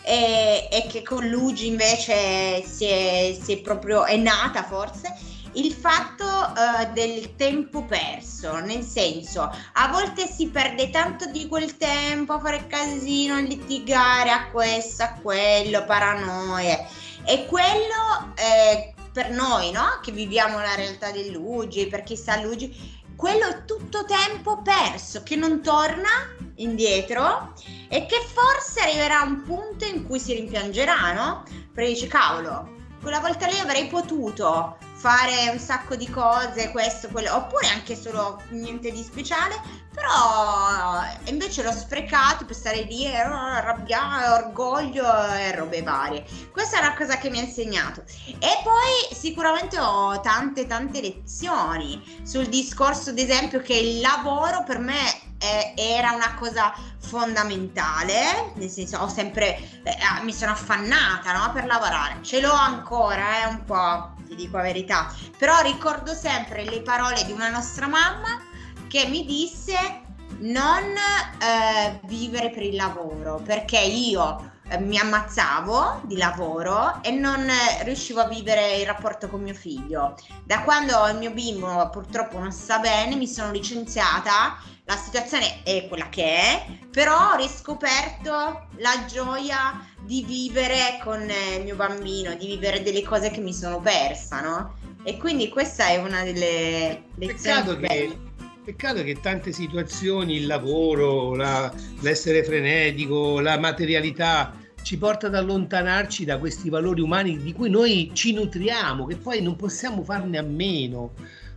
e, 0.08 0.68
e 0.72 0.86
che 0.88 1.02
con 1.02 1.28
Luigi 1.28 1.66
invece 1.66 2.62
si 2.62 2.86
è, 2.86 3.38
si 3.38 3.52
è 3.52 3.58
proprio 3.58 4.06
è 4.06 4.16
nata 4.16 4.64
forse. 4.64 5.14
Il 5.52 5.72
fatto 5.72 6.24
eh, 6.24 6.86
del 6.92 7.34
tempo 7.34 7.84
perso, 7.84 8.58
nel 8.60 8.82
senso 8.84 9.50
a 9.72 9.88
volte 9.88 10.26
si 10.26 10.48
perde 10.48 10.88
tanto 10.88 11.26
di 11.26 11.46
quel 11.46 11.76
tempo 11.76 12.34
a 12.34 12.40
fare 12.40 12.66
casino, 12.66 13.34
a 13.34 13.40
litigare 13.40 14.30
a 14.30 14.48
questo, 14.50 15.02
a 15.02 15.12
quello, 15.20 15.84
paranoie. 15.84 16.86
E 17.26 17.44
quello 17.46 18.32
eh, 18.36 18.94
per 19.12 19.30
noi 19.30 19.72
no? 19.72 19.98
che 20.02 20.12
viviamo 20.12 20.58
la 20.58 20.74
realtà 20.74 21.10
di 21.10 21.30
Luigi, 21.30 21.86
per 21.86 22.02
chi 22.02 22.16
sa 22.16 22.40
Luigi, 22.40 22.96
quello 23.16 23.46
è 23.48 23.64
tutto 23.64 24.04
tempo 24.04 24.62
perso 24.62 25.22
che 25.22 25.34
non 25.34 25.60
torna 25.60 26.08
indietro 26.56 27.52
e 27.88 28.06
che 28.06 28.20
forse 28.32 28.80
arriverà 28.80 29.22
un 29.22 29.42
punto 29.42 29.84
in 29.84 30.04
cui 30.06 30.20
si 30.20 30.34
rimpiangerà, 30.34 31.12
no? 31.12 31.42
Perché 31.72 31.92
dice, 31.92 32.06
cavolo, 32.06 32.76
quella 33.00 33.20
volta 33.20 33.46
lì 33.46 33.58
avrei 33.58 33.86
potuto 33.86 34.76
fare 34.98 35.48
un 35.50 35.60
sacco 35.60 35.94
di 35.94 36.10
cose, 36.10 36.70
questo, 36.70 37.08
quello, 37.08 37.32
oppure 37.36 37.68
anche 37.68 37.94
solo 37.94 38.42
niente 38.48 38.90
di 38.90 39.00
speciale, 39.00 39.54
però 39.94 41.00
eh, 41.02 41.30
invece 41.30 41.62
l'ho 41.62 41.70
sprecato 41.70 42.44
per 42.44 42.56
stare 42.56 42.82
lì 42.82 43.04
e 43.04 43.24
oh, 43.24 43.32
arrabbiare, 43.32 44.44
orgoglio 44.44 45.06
e 45.34 45.54
robe 45.54 45.82
varie. 45.82 46.24
Questa 46.50 46.78
è 46.78 46.80
una 46.80 46.96
cosa 46.96 47.16
che 47.16 47.30
mi 47.30 47.38
ha 47.38 47.42
insegnato. 47.42 48.02
E 48.26 48.60
poi 48.64 49.16
sicuramente 49.16 49.78
ho 49.78 50.20
tante 50.20 50.66
tante 50.66 51.00
lezioni 51.00 52.20
sul 52.24 52.46
discorso, 52.46 53.10
ad 53.10 53.18
esempio, 53.18 53.60
che 53.60 53.74
il 53.74 54.00
lavoro 54.00 54.64
per 54.64 54.80
me 54.80 55.26
eh, 55.38 55.74
era 55.76 56.10
una 56.10 56.34
cosa 56.34 56.74
fondamentale, 56.98 58.52
nel 58.54 58.68
senso 58.68 58.98
ho 58.98 59.08
sempre, 59.08 59.56
eh, 59.84 59.96
ah, 60.00 60.22
mi 60.22 60.32
sono 60.32 60.50
affannata 60.50 61.32
no, 61.32 61.52
per 61.52 61.66
lavorare, 61.66 62.18
ce 62.22 62.40
l'ho 62.40 62.52
ancora, 62.52 63.44
eh, 63.44 63.46
un 63.46 63.64
po', 63.64 64.17
ti 64.28 64.34
dico 64.34 64.58
la 64.58 64.64
verità, 64.64 65.12
però 65.36 65.60
ricordo 65.62 66.14
sempre 66.14 66.64
le 66.64 66.82
parole 66.82 67.24
di 67.24 67.32
una 67.32 67.48
nostra 67.48 67.86
mamma 67.88 68.40
che 68.86 69.06
mi 69.06 69.24
disse 69.24 70.06
non 70.40 70.84
eh, 70.84 72.00
vivere 72.04 72.50
per 72.50 72.62
il 72.62 72.76
lavoro, 72.76 73.40
perché 73.44 73.78
io 73.78 74.52
eh, 74.68 74.78
mi 74.78 74.98
ammazzavo 74.98 76.02
di 76.04 76.16
lavoro 76.16 77.02
e 77.02 77.10
non 77.10 77.48
eh, 77.48 77.82
riuscivo 77.84 78.20
a 78.20 78.28
vivere 78.28 78.76
il 78.76 78.86
rapporto 78.86 79.28
con 79.28 79.42
mio 79.42 79.54
figlio. 79.54 80.16
Da 80.44 80.62
quando 80.62 81.06
il 81.08 81.16
mio 81.16 81.30
bimbo 81.30 81.88
purtroppo 81.90 82.38
non 82.38 82.52
sta 82.52 82.78
bene, 82.78 83.16
mi 83.16 83.26
sono 83.26 83.50
licenziata, 83.50 84.58
la 84.88 84.96
situazione 84.96 85.62
è 85.64 85.86
quella 85.86 86.08
che 86.08 86.24
è, 86.24 86.66
però 86.90 87.32
ho 87.32 87.36
riscoperto 87.36 88.32
la 88.78 89.04
gioia 89.06 89.86
di 90.02 90.24
vivere 90.26 90.98
con 91.04 91.20
eh, 91.20 91.56
il 91.58 91.64
mio 91.64 91.76
bambino, 91.76 92.34
di 92.34 92.46
vivere 92.46 92.82
delle 92.82 93.02
cose 93.02 93.30
che 93.30 93.40
mi 93.40 93.52
sono 93.52 93.80
persa, 93.80 94.40
no? 94.40 94.78
E 95.02 95.18
quindi 95.18 95.50
questa 95.50 95.88
è 95.88 95.98
una 95.98 96.24
delle 96.24 97.02
lezioni 97.16 97.36
Peccato 97.36 97.76
che, 97.76 98.18
peccato 98.64 99.02
che 99.02 99.20
tante 99.20 99.52
situazioni, 99.52 100.36
il 100.36 100.46
lavoro, 100.46 101.34
la- 101.34 101.70
l'essere 102.00 102.42
frenetico, 102.42 103.40
la 103.40 103.58
materialità 103.58 104.54
ci 104.80 104.96
porta 104.96 105.26
ad 105.26 105.34
allontanarci 105.34 106.24
da 106.24 106.38
questi 106.38 106.70
valori 106.70 107.02
umani 107.02 107.36
di 107.36 107.52
cui 107.52 107.68
noi 107.68 108.10
ci 108.14 108.32
nutriamo, 108.32 109.04
che 109.04 109.16
poi 109.16 109.42
non 109.42 109.54
possiamo 109.54 110.02
farne 110.02 110.38
a 110.38 110.42
meno. 110.42 111.12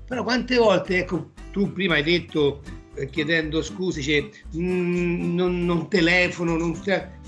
Però 0.05 0.21
quante 0.21 0.57
volte, 0.57 0.97
ecco, 0.97 1.31
tu 1.51 1.71
prima 1.71 1.93
hai 1.93 2.03
detto, 2.03 2.61
chiedendo 3.09 3.61
scuse, 3.61 4.01
cioè, 4.01 4.27
"Mm, 4.57 5.33
non, 5.35 5.65
non 5.65 5.87
telefono, 5.89 6.57
non... 6.57 6.79
te-" 6.81 7.19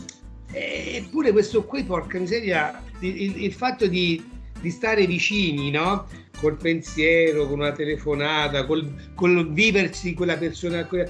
Eh, 0.51 0.95
Eppure 1.05 1.31
questo 1.31 1.63
qui, 1.63 1.83
porca 1.83 2.19
miseria, 2.19 2.81
il, 2.99 3.21
il- 3.21 3.43
il 3.45 3.53
fatto 3.53 3.87
di, 3.87 4.23
di 4.61 4.69
stare 4.69 5.05
vicini, 5.07 5.71
no? 5.71 6.07
Col 6.39 6.57
pensiero, 6.57 7.47
con 7.47 7.59
una 7.59 7.71
telefonata, 7.71 8.65
col, 8.65 9.11
col 9.15 9.51
viversi 9.51 10.13
quella 10.13 10.37
persona. 10.37 10.85
quella- 10.85 11.09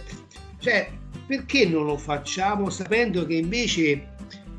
Cioè, 0.60 0.90
perché 1.28 1.66
non 1.68 1.86
lo 1.86 1.98
facciamo 1.98 2.70
sapendo 2.70 3.26
che 3.26 3.36
invece 3.36 4.12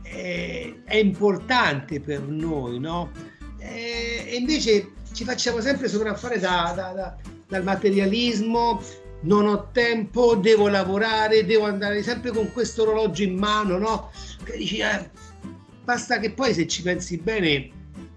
eh, 0.02 0.82
è 0.84 0.96
importante 0.96 2.00
per 2.00 2.20
noi, 2.22 2.78
no? 2.78 3.10
Eh, 3.58 4.24
e 4.28 4.36
invece 4.36 4.90
ci 5.12 5.24
facciamo 5.24 5.60
sempre 5.60 5.88
sopraffare 5.88 6.38
da- 6.38 6.72
da- 6.76 6.92
da- 6.92 7.16
dal 7.48 7.62
materialismo, 7.64 8.82
non 9.24 9.46
ho 9.46 9.68
tempo, 9.72 10.34
devo 10.36 10.68
lavorare, 10.68 11.44
devo 11.44 11.64
andare 11.64 12.02
sempre 12.02 12.30
con 12.30 12.52
questo 12.52 12.82
orologio 12.82 13.22
in 13.22 13.36
mano, 13.36 13.78
no? 13.78 14.10
Che 14.42 14.56
dici, 14.56 14.78
eh, 14.78 15.10
basta 15.84 16.18
che 16.18 16.30
poi 16.30 16.54
se 16.54 16.66
ci 16.66 16.82
pensi 16.82 17.18
bene, 17.18 17.70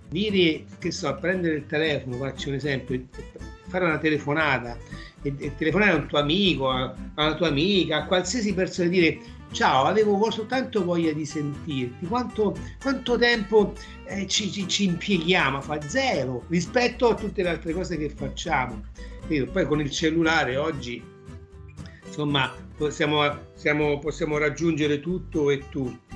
dire 0.10 0.66
che 0.80 0.92
so, 0.92 1.16
prendere 1.20 1.56
il 1.56 1.66
telefono, 1.66 2.18
faccio 2.18 2.50
un 2.50 2.56
esempio, 2.56 3.02
fare 3.68 3.86
una 3.86 3.98
telefonata 3.98 4.78
e, 5.22 5.34
e 5.38 5.56
telefonare 5.56 5.92
a 5.92 5.96
un 5.96 6.08
tuo 6.08 6.20
amico, 6.20 6.70
a, 6.70 6.94
a 7.16 7.26
una 7.26 7.36
tua 7.36 7.48
amica, 7.48 7.98
a 7.98 8.06
qualsiasi 8.06 8.54
persona 8.54 8.88
e 8.88 8.92
dire 8.92 9.20
ciao, 9.52 9.86
avevo 9.86 10.18
vo- 10.18 10.32
soltanto 10.32 10.84
voglia 10.84 11.12
di 11.14 11.26
sentirti, 11.26 12.06
quanto, 12.08 12.56
quanto 12.82 13.18
tempo 13.18 13.74
eh, 14.06 14.28
ci, 14.28 14.52
ci- 14.52 14.68
ci 14.68 14.86
impieghiamo? 14.86 15.62
Fa 15.62 15.80
zero 15.88 16.44
rispetto 16.50 17.10
a 17.10 17.16
tutte 17.16 17.44
le 17.44 17.50
altre 17.50 17.74
cose 17.74 17.98
che 17.98 18.10
facciamo. 18.10 18.84
Capito? 19.22 19.52
Poi 19.52 19.66
con 19.66 19.80
il 19.82 19.90
cellulare 19.92 20.56
oggi, 20.58 21.04
insomma, 22.06 22.54
possiamo, 22.78 23.22
siamo- 23.54 24.00
possiamo 24.00 24.38
raggiungere 24.38 25.00
tutto 25.00 25.50
e 25.50 25.64
tutti. 25.70 26.16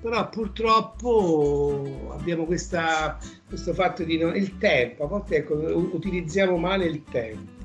Però 0.00 0.28
purtroppo 0.28 2.12
abbiamo 2.16 2.44
questa, 2.44 3.18
questo 3.48 3.74
fatto 3.74 4.04
di 4.04 4.18
non, 4.18 4.36
il 4.36 4.56
tempo, 4.58 5.04
a 5.04 5.06
volte 5.08 5.36
ecco, 5.36 5.54
utilizziamo 5.54 6.56
male 6.58 6.84
il 6.84 7.02
tempo. 7.10 7.55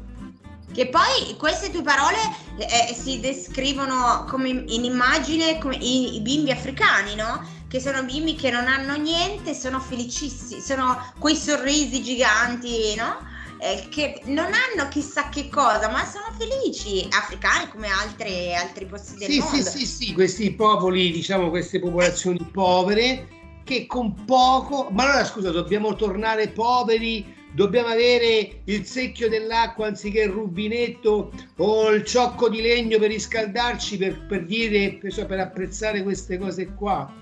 Che 0.73 0.87
poi 0.87 1.35
queste 1.37 1.69
tue 1.69 1.81
parole 1.81 2.17
eh, 2.57 2.93
si 2.93 3.19
descrivono 3.19 4.25
come 4.29 4.49
in 4.49 4.85
immagine 4.85 5.57
come 5.57 5.75
i, 5.75 6.15
i 6.15 6.21
bimbi 6.21 6.51
africani, 6.51 7.15
no? 7.15 7.45
Che 7.67 7.79
sono 7.79 8.03
bimbi 8.03 8.35
che 8.35 8.51
non 8.51 8.67
hanno 8.67 8.95
niente, 8.95 9.53
sono 9.53 9.79
felicissimi, 9.79 10.61
sono 10.61 10.97
quei 11.19 11.35
sorrisi 11.35 12.01
giganti, 12.01 12.95
no? 12.95 13.27
Eh, 13.59 13.87
che 13.89 14.21
non 14.25 14.47
hanno 14.47 14.89
chissà 14.89 15.29
che 15.29 15.49
cosa, 15.49 15.89
ma 15.89 16.03
sono 16.05 16.33
felici, 16.37 17.07
africani 17.11 17.69
come 17.69 17.89
altre, 17.89 18.55
altri 18.55 18.85
posti 18.85 19.15
del 19.17 19.29
Sì, 19.29 19.39
mondo. 19.39 19.55
sì, 19.57 19.63
sì, 19.63 19.85
sì, 19.85 20.13
questi 20.13 20.51
popoli, 20.53 21.11
diciamo, 21.11 21.49
queste 21.49 21.79
popolazioni 21.79 22.39
povere 22.51 23.27
che 23.63 23.85
con 23.85 24.25
poco, 24.25 24.89
ma 24.91 25.03
allora 25.03 25.25
scusa, 25.25 25.51
dobbiamo 25.51 25.95
tornare 25.95 26.49
poveri, 26.49 27.39
dobbiamo 27.53 27.89
avere 27.89 28.61
il 28.65 28.85
secchio 28.85 29.29
dell'acqua 29.29 29.87
anziché 29.87 30.21
il 30.21 30.29
rubinetto 30.29 31.31
o 31.57 31.89
il 31.89 32.03
ciocco 32.05 32.49
di 32.49 32.61
legno 32.61 32.97
per 32.99 33.09
riscaldarci, 33.09 33.97
per, 33.97 34.25
per 34.25 34.45
dire, 34.45 34.93
per, 34.93 35.11
so, 35.11 35.25
per 35.25 35.39
apprezzare 35.39 36.03
queste 36.03 36.37
cose 36.37 36.73
qua. 36.73 37.13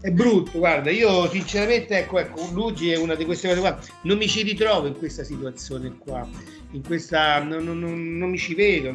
È 0.00 0.10
brutto, 0.10 0.58
guarda, 0.58 0.90
io 0.90 1.28
sinceramente, 1.28 1.98
ecco, 1.98 2.18
ecco, 2.20 2.48
Luigi 2.52 2.92
è 2.92 2.96
una 2.96 3.16
di 3.16 3.24
queste 3.24 3.48
cose 3.48 3.60
qua, 3.60 3.78
non 4.02 4.16
mi 4.16 4.28
ci 4.28 4.42
ritrovo 4.42 4.86
in 4.86 4.96
questa 4.96 5.24
situazione 5.24 5.96
qua, 5.98 6.26
in 6.70 6.84
questa, 6.84 7.42
non, 7.42 7.64
non- 7.64 7.80
non- 7.80 8.16
non 8.16 8.30
mi 8.30 8.38
ci 8.38 8.54
vedo, 8.54 8.92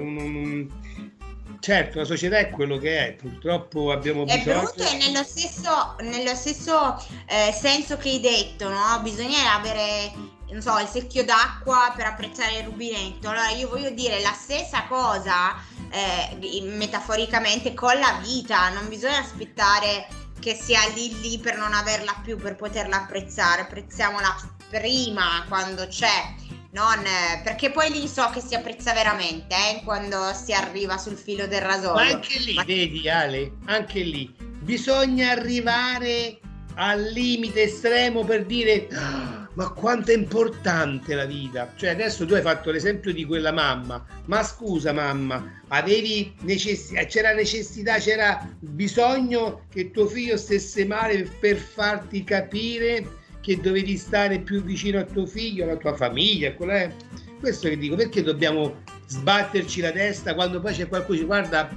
certo 1.59 1.99
la 1.99 2.05
società 2.05 2.38
è 2.38 2.49
quello 2.49 2.77
che 2.77 3.07
è, 3.07 3.13
purtroppo 3.13 3.91
abbiamo 3.91 4.25
È 4.25 4.38
bisogno... 4.38 4.61
brutto 4.61 4.84
e 4.84 4.97
nello 4.97 5.23
stesso, 5.23 5.95
nello 6.01 6.36
stesso 6.36 6.95
eh, 7.27 7.51
senso 7.53 7.97
che 7.97 8.09
hai 8.09 8.19
detto, 8.19 8.69
no? 8.69 8.99
Bisogna 9.01 9.55
avere, 9.55 10.11
non 10.54 10.62
so, 10.62 10.78
il 10.80 10.88
secchio 10.88 11.26
d'acqua 11.26 11.91
per 11.95 12.06
apprezzare 12.06 12.60
il 12.60 12.66
rubinetto. 12.66 13.30
Allora 13.30 13.49
io 13.49 13.68
voglio 13.68 13.89
dire 13.89 14.22
la 14.22 14.32
stessa 14.32 14.86
cosa, 14.88 15.56
eh, 15.89 16.62
metaforicamente, 16.62 17.74
con 17.74 17.97
la 17.97 18.20
vita. 18.22 18.70
Non 18.70 18.88
bisogna 18.88 19.18
aspettare 19.18 20.08
che 20.39 20.56
sia 20.56 20.80
lì 20.93 21.20
lì 21.22 21.39
per 21.39 21.58
non 21.58 21.74
averla 21.74 22.22
più, 22.24 22.38
per 22.38 22.56
poterla 22.56 22.97
apprezzare. 22.97 23.62
Apprezziamola 23.62 24.36
prima, 24.70 25.43
quando 25.47 25.88
c'è. 25.88 26.36
Non, 26.72 26.99
eh, 27.06 27.41
perché 27.43 27.70
poi 27.72 27.91
lì 27.91 28.08
so 28.08 28.30
che 28.32 28.41
si 28.41 28.56
apprezza 28.56 28.93
veramente 28.93 29.56
eh, 29.56 29.82
quando 29.84 30.34
si 30.34 30.54
arriva 30.54 30.97
sul 30.97 31.18
filo 31.18 31.45
del 31.47 31.62
rasoio. 31.62 31.93
Ma 31.93 32.01
anche 32.01 32.39
lì, 32.39 32.56
vedi 32.66 33.10
Ale, 33.10 33.51
anche 33.66 33.99
lì 33.99 34.51
bisogna 34.64 35.32
arrivare 35.32 36.39
al 36.76 37.01
limite 37.12 37.64
estremo 37.64 38.24
per 38.24 38.45
dire 38.45 38.88
"Ah, 38.91 39.32
ma 39.56 39.70
quanto 39.70 40.12
è 40.12 40.16
importante 40.16 41.16
la 41.16 41.26
vita. 41.26 41.72
Cioè 41.76 41.89
adesso 41.89 42.26
tu 42.26 42.34
hai 42.34 42.41
fatto 42.41 42.72
l'esempio 42.72 43.14
di 43.14 43.26
quella 43.26 43.51
mamma, 43.51 44.06
ma 44.26 44.43
scusa 44.43 44.91
mamma, 44.91 45.62
avevi 45.70 46.34
necessità, 46.41 47.04
c'era 47.06 47.34
necessità, 47.34 47.97
c'era 47.97 48.47
bisogno 48.60 49.66
che 49.70 49.91
tuo 49.91 50.08
figlio 50.08 50.38
stesse 50.38 50.86
male 50.86 51.30
per 51.39 51.58
farti 51.58 52.24
capire 52.24 53.22
che 53.41 53.60
dovevi 53.60 53.97
stare 53.97 54.39
più 54.39 54.64
vicino 54.64 54.99
a 54.99 55.04
tuo 55.04 55.26
figlio, 55.26 55.64
alla 55.64 55.78
tua 55.78 55.95
famiglia, 55.95 56.54
quello 56.54 56.72
è. 56.72 56.91
Questo 57.39 57.68
che 57.68 57.78
dico, 57.78 57.95
perché 57.95 58.24
dobbiamo 58.24 58.82
sbatterci 59.08 59.82
la 59.82 59.91
testa 59.91 60.34
quando 60.34 60.62
poi 60.62 60.74
c'è 60.74 60.88
qualcuno 60.88 61.18
che 61.18 61.24
dice 61.24 61.26
guarda 61.26 61.70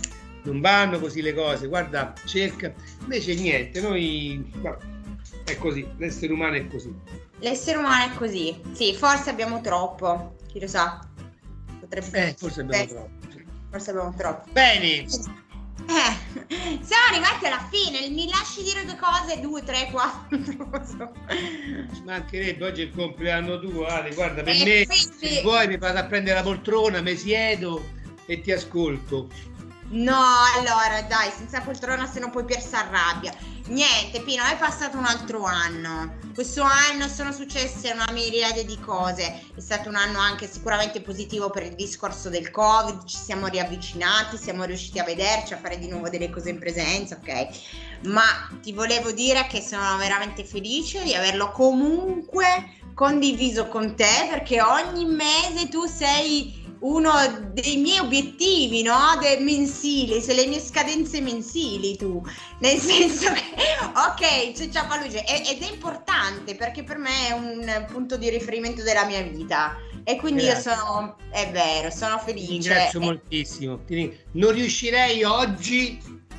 non 0.44 0.60
vanno 0.60 1.00
così 1.00 1.22
le 1.22 1.34
cose, 1.34 1.66
guarda 1.66 2.14
cerca, 2.24 2.72
invece 3.00 3.34
niente, 3.34 3.80
noi 3.80 4.48
è 5.44 5.56
così, 5.56 5.86
l'essere 5.98 6.32
umano 6.32 6.54
è 6.54 6.66
così. 6.68 6.94
L'essere 7.40 7.78
umano 7.78 8.12
è 8.12 8.16
così. 8.16 8.58
Sì, 8.72 8.94
forse 8.94 9.30
abbiamo 9.30 9.60
troppo. 9.60 10.36
Chi 10.48 10.60
lo 10.60 10.66
sa? 10.68 11.06
Potrebbe 11.80 12.28
Eh, 12.28 12.34
forse 12.38 12.60
abbiamo 12.62 12.82
Eh, 12.82 12.86
troppo. 12.86 13.10
Forse 13.70 13.90
abbiamo 13.90 14.14
troppo. 14.16 14.50
Bene, 14.52 15.04
Eh, 15.88 16.16
siamo 16.82 17.04
arrivati 17.10 17.46
alla 17.46 17.68
fine. 17.70 18.08
Mi 18.08 18.28
lasci 18.28 18.62
dire 18.62 18.84
due 18.84 18.96
cose? 18.96 19.38
Due, 19.40 19.62
tre, 19.62 19.88
quattro. 19.92 20.38
So. 20.84 21.12
mancherebbe 22.04 22.64
oggi 22.64 22.82
è 22.82 22.84
il 22.86 22.92
compleanno 22.94 23.60
tuo, 23.60 23.86
Ale, 23.86 24.14
guarda, 24.14 24.42
per 24.42 24.54
Eh, 24.54 24.86
me 24.88 24.94
sì. 24.94 25.10
se 25.34 25.42
vuoi 25.42 25.68
mi 25.68 25.76
vado 25.76 25.98
a 25.98 26.04
prendere 26.04 26.36
la 26.36 26.42
poltrona, 26.42 27.00
mi 27.02 27.16
siedo 27.16 27.84
e 28.24 28.40
ti 28.40 28.50
ascolto. 28.50 29.28
No, 29.88 30.20
allora 30.56 31.02
dai, 31.02 31.30
senza 31.30 31.60
poltrona 31.60 32.06
se 32.06 32.18
non 32.18 32.30
poi 32.30 32.44
Pier 32.44 32.60
s'arrabbia. 32.60 33.32
Niente, 33.68 34.20
Pino, 34.20 34.44
è 34.44 34.56
passato 34.56 34.96
un 34.96 35.06
altro 35.06 35.42
anno. 35.42 36.18
Questo 36.32 36.62
anno 36.62 37.08
sono 37.08 37.32
successe 37.32 37.90
una 37.90 38.06
miriade 38.12 38.64
di 38.64 38.78
cose. 38.78 39.42
È 39.56 39.60
stato 39.60 39.88
un 39.88 39.96
anno 39.96 40.20
anche 40.20 40.48
sicuramente 40.48 41.00
positivo 41.00 41.50
per 41.50 41.64
il 41.64 41.74
discorso 41.74 42.28
del 42.28 42.52
Covid. 42.52 43.04
Ci 43.04 43.16
siamo 43.16 43.48
riavvicinati, 43.48 44.36
siamo 44.36 44.62
riusciti 44.62 45.00
a 45.00 45.04
vederci, 45.04 45.54
a 45.54 45.58
fare 45.58 45.80
di 45.80 45.88
nuovo 45.88 46.08
delle 46.08 46.30
cose 46.30 46.50
in 46.50 46.60
presenza, 46.60 47.16
ok? 47.16 47.48
Ma 48.04 48.22
ti 48.62 48.72
volevo 48.72 49.10
dire 49.10 49.48
che 49.48 49.60
sono 49.60 49.96
veramente 49.96 50.44
felice 50.44 51.02
di 51.02 51.14
averlo 51.14 51.50
comunque 51.50 52.74
condiviso 52.94 53.66
con 53.66 53.96
te 53.96 54.28
perché 54.30 54.62
ogni 54.62 55.06
mese 55.06 55.68
tu 55.68 55.86
sei 55.86 56.65
uno 56.80 57.10
dei 57.52 57.76
miei 57.78 57.98
obiettivi, 57.98 58.82
no? 58.82 59.16
De- 59.20 59.38
mensili, 59.40 60.20
se 60.20 60.34
le 60.34 60.46
mie 60.46 60.60
scadenze 60.60 61.20
mensili 61.20 61.96
tu. 61.96 62.22
Nel 62.60 62.78
senso 62.80 63.32
che, 63.32 63.42
ok, 63.94 64.52
c'è 64.52 64.68
Ciapaluce 64.68 65.24
e- 65.24 65.42
ed 65.50 65.62
è 65.62 65.70
importante 65.72 66.54
perché 66.54 66.82
per 66.82 66.98
me 66.98 67.28
è 67.28 67.32
un 67.32 67.86
punto 67.90 68.16
di 68.16 68.28
riferimento 68.30 68.82
della 68.82 69.04
mia 69.04 69.22
vita. 69.22 69.76
E 70.04 70.16
quindi 70.16 70.44
Grazie. 70.44 70.70
io 70.70 70.76
sono, 70.78 71.16
è 71.30 71.50
vero, 71.50 71.90
sono 71.90 72.16
Ti 72.18 72.24
felice. 72.26 72.50
ringrazio 72.52 73.00
E- 73.00 73.04
moltissimo. 73.04 73.84
Ti 73.84 74.16
Non 74.32 74.52
riuscirei 74.52 75.24
oggi 75.24 75.98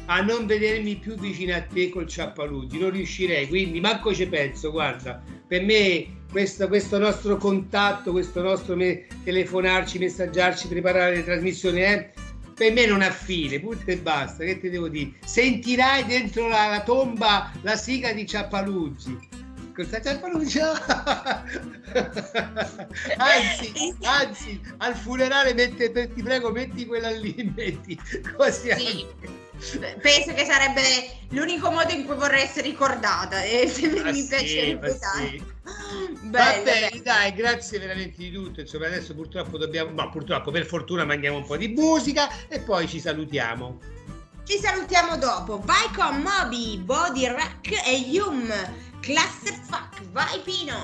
a 0.09 0.21
non 0.21 0.45
vedermi 0.45 0.95
più 0.95 1.15
vicino 1.15 1.53
a 1.53 1.61
te 1.61 1.89
col 1.89 2.07
Ciappaluzzi, 2.07 2.77
non 2.77 2.91
riuscirei, 2.91 3.49
quindi 3.49 3.81
manco 3.81 4.13
ci 4.15 4.25
penso, 4.27 4.71
guarda, 4.71 5.21
per 5.45 5.63
me 5.63 6.16
questo, 6.31 6.67
questo 6.67 6.97
nostro 6.97 7.37
contatto, 7.37 8.11
questo 8.11 8.41
nostro 8.41 8.75
me- 8.75 9.05
telefonarci, 9.23 9.99
messaggiarci, 9.99 10.67
preparare 10.67 11.15
le 11.15 11.23
trasmissioni, 11.23 11.81
eh, 11.81 12.09
per 12.53 12.73
me 12.73 12.85
non 12.85 13.01
ha 13.01 13.11
fine, 13.11 13.59
punto 13.59 13.91
e 13.91 13.97
basta, 13.97 14.43
che 14.43 14.59
ti 14.59 14.69
devo 14.69 14.87
dire? 14.87 15.11
Sentirai 15.23 16.05
dentro 16.05 16.47
la, 16.47 16.67
la 16.67 16.81
tomba 16.81 17.51
la 17.61 17.75
sigla 17.75 18.11
di 18.13 18.25
Ciappaluzzi. 18.25 19.36
Questa 19.77 20.01
Ciappaluzzi... 20.01 20.57
anzi, 23.17 23.95
anzi, 24.01 24.59
al 24.77 24.95
funerale 24.95 25.53
mette, 25.53 25.91
ti 25.91 26.23
prego 26.23 26.49
metti 26.49 26.87
quella 26.87 27.11
lì, 27.11 27.53
metti 27.55 27.95
così. 28.35 28.71
Sì. 28.75 29.05
Penso 30.01 30.33
che 30.33 30.45
sarebbe 30.45 30.81
l'unico 31.29 31.69
modo 31.69 31.93
in 31.93 32.05
cui 32.05 32.15
vorrei 32.15 32.41
essere 32.41 32.69
ricordata 32.69 33.43
e 33.43 33.67
se 33.67 33.85
Ah, 34.01 34.11
mi 34.11 34.21
sì, 34.23 34.27
piacerebbe 34.27 34.97
sì. 34.99 35.43
Va 35.61 35.73
Bello, 36.23 36.63
bene, 36.63 36.89
bello. 36.89 37.03
dai, 37.03 37.33
grazie 37.33 37.77
veramente 37.77 38.15
di 38.17 38.31
tutto. 38.31 38.61
Insomma, 38.61 38.87
adesso 38.87 39.13
purtroppo 39.13 39.59
dobbiamo, 39.59 39.91
ma 39.91 40.09
purtroppo 40.09 40.49
per 40.49 40.65
fortuna 40.65 41.05
mandiamo 41.05 41.37
un 41.37 41.45
po' 41.45 41.55
di 41.55 41.67
musica 41.67 42.47
e 42.47 42.61
poi 42.61 42.87
ci 42.87 42.99
salutiamo. 42.99 43.79
Ci 44.43 44.57
salutiamo 44.59 45.17
dopo. 45.17 45.59
Vai 45.59 45.87
con 45.93 46.21
Moby, 46.21 46.79
Body 46.79 47.27
Rack 47.27 47.85
e 47.85 47.95
Yum. 48.09 48.51
Clusterfuck. 49.01 50.01
Vai 50.13 50.39
Pino. 50.45 50.77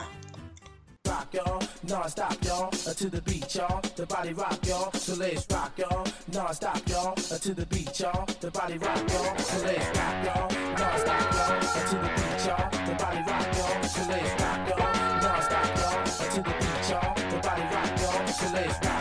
rock, 1.08 1.34
y'all, 1.34 1.62
non-stop, 1.88 2.38
y'all, 2.46 2.68
uh, 2.88 2.94
to 2.94 3.10
the 3.10 3.22
beat, 3.24 3.56
y'all, 3.56 3.82
the 3.96 4.06
body 4.06 4.34
rock, 4.34 4.60
y'all, 4.66 4.92
so 4.94 5.14
let's 5.16 5.46
rock, 5.52 5.72
y'all, 5.78 6.06
non-stop, 6.34 6.82
y'all, 6.90 7.12
uh, 7.12 7.38
to 7.38 7.54
the 7.54 7.66
beat, 7.68 8.00
y'all, 8.00 8.26
the 8.42 8.50
body 8.52 8.78
rock, 8.78 8.98
y'all, 9.10 9.38
so 9.38 9.66
let's 9.66 9.98
rock, 9.98 10.16
y'all, 10.26 10.50
non-stop, 10.80 11.34
y'all, 11.34 11.58
uh, 11.58 11.86
to 11.90 11.96
the 12.04 12.10
beat, 12.16 12.46
y'all, 12.48 12.70
the 12.88 12.96
body 13.04 13.22
rock, 13.30 13.48
y'all, 13.58 13.84
so 13.84 14.02
let's 14.10 14.42
rock, 14.42 14.70
y'all, 14.70 14.94
non-stop, 15.22 15.70
y'all, 15.78 16.04
to 16.34 16.42
the 16.42 16.54
beat, 16.60 16.90
y'all, 16.90 17.16
the 17.32 17.40
body 17.44 17.66
rock, 17.74 17.92
y'all, 18.02 18.28
so 18.28 18.46
let's 18.54 18.78
rock, 18.86 18.93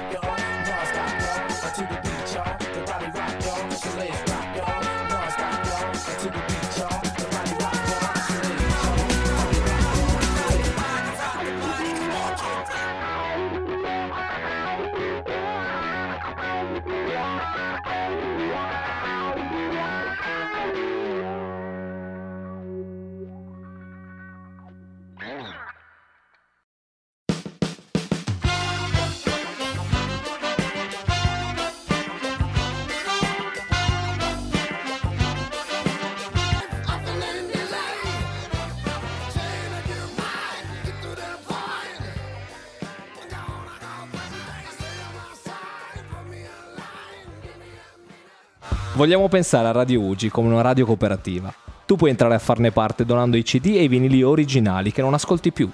Vogliamo 49.03 49.27
pensare 49.27 49.67
a 49.67 49.73
Radio 49.73 50.01
Ugi 50.01 50.29
come 50.29 50.47
una 50.47 50.61
radio 50.61 50.87
cooperativa. 50.87 51.53
Tu 51.87 51.97
puoi 51.97 52.11
entrare 52.11 52.37
a 52.37 52.39
farne 52.39 52.71
parte 52.71 53.05
donando 53.05 53.37
i 53.37 53.43
CD 53.43 53.75
e 53.75 53.83
i 53.83 53.89
vinili 53.89 54.23
originali 54.23 54.93
che 54.93 55.03
non 55.03 55.13
ascolti 55.13 55.51
più. 55.51 55.69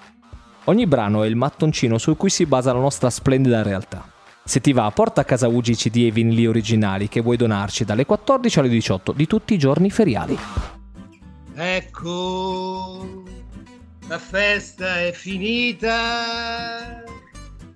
Ogni 0.64 0.86
brano 0.86 1.22
è 1.22 1.26
il 1.26 1.36
mattoncino 1.36 1.98
su 1.98 2.16
cui 2.16 2.30
si 2.30 2.46
basa 2.46 2.72
la 2.72 2.78
nostra 2.78 3.10
splendida 3.10 3.62
realtà. 3.62 4.10
Se 4.42 4.62
ti 4.62 4.72
va, 4.72 4.90
porta 4.92 5.20
a 5.20 5.24
casa 5.24 5.46
Ugi 5.46 5.72
i 5.72 5.76
CD 5.76 5.96
e 5.96 6.06
i 6.06 6.10
vinili 6.10 6.46
originali 6.46 7.10
che 7.10 7.20
vuoi 7.20 7.36
donarci 7.36 7.84
dalle 7.84 8.06
14 8.06 8.60
alle 8.60 8.68
18 8.70 9.12
di 9.12 9.26
tutti 9.26 9.52
i 9.52 9.58
giorni 9.58 9.90
feriali. 9.90 10.38
Ecco, 11.54 13.24
la 14.06 14.18
festa 14.18 15.02
è 15.02 15.12
finita, 15.12 17.04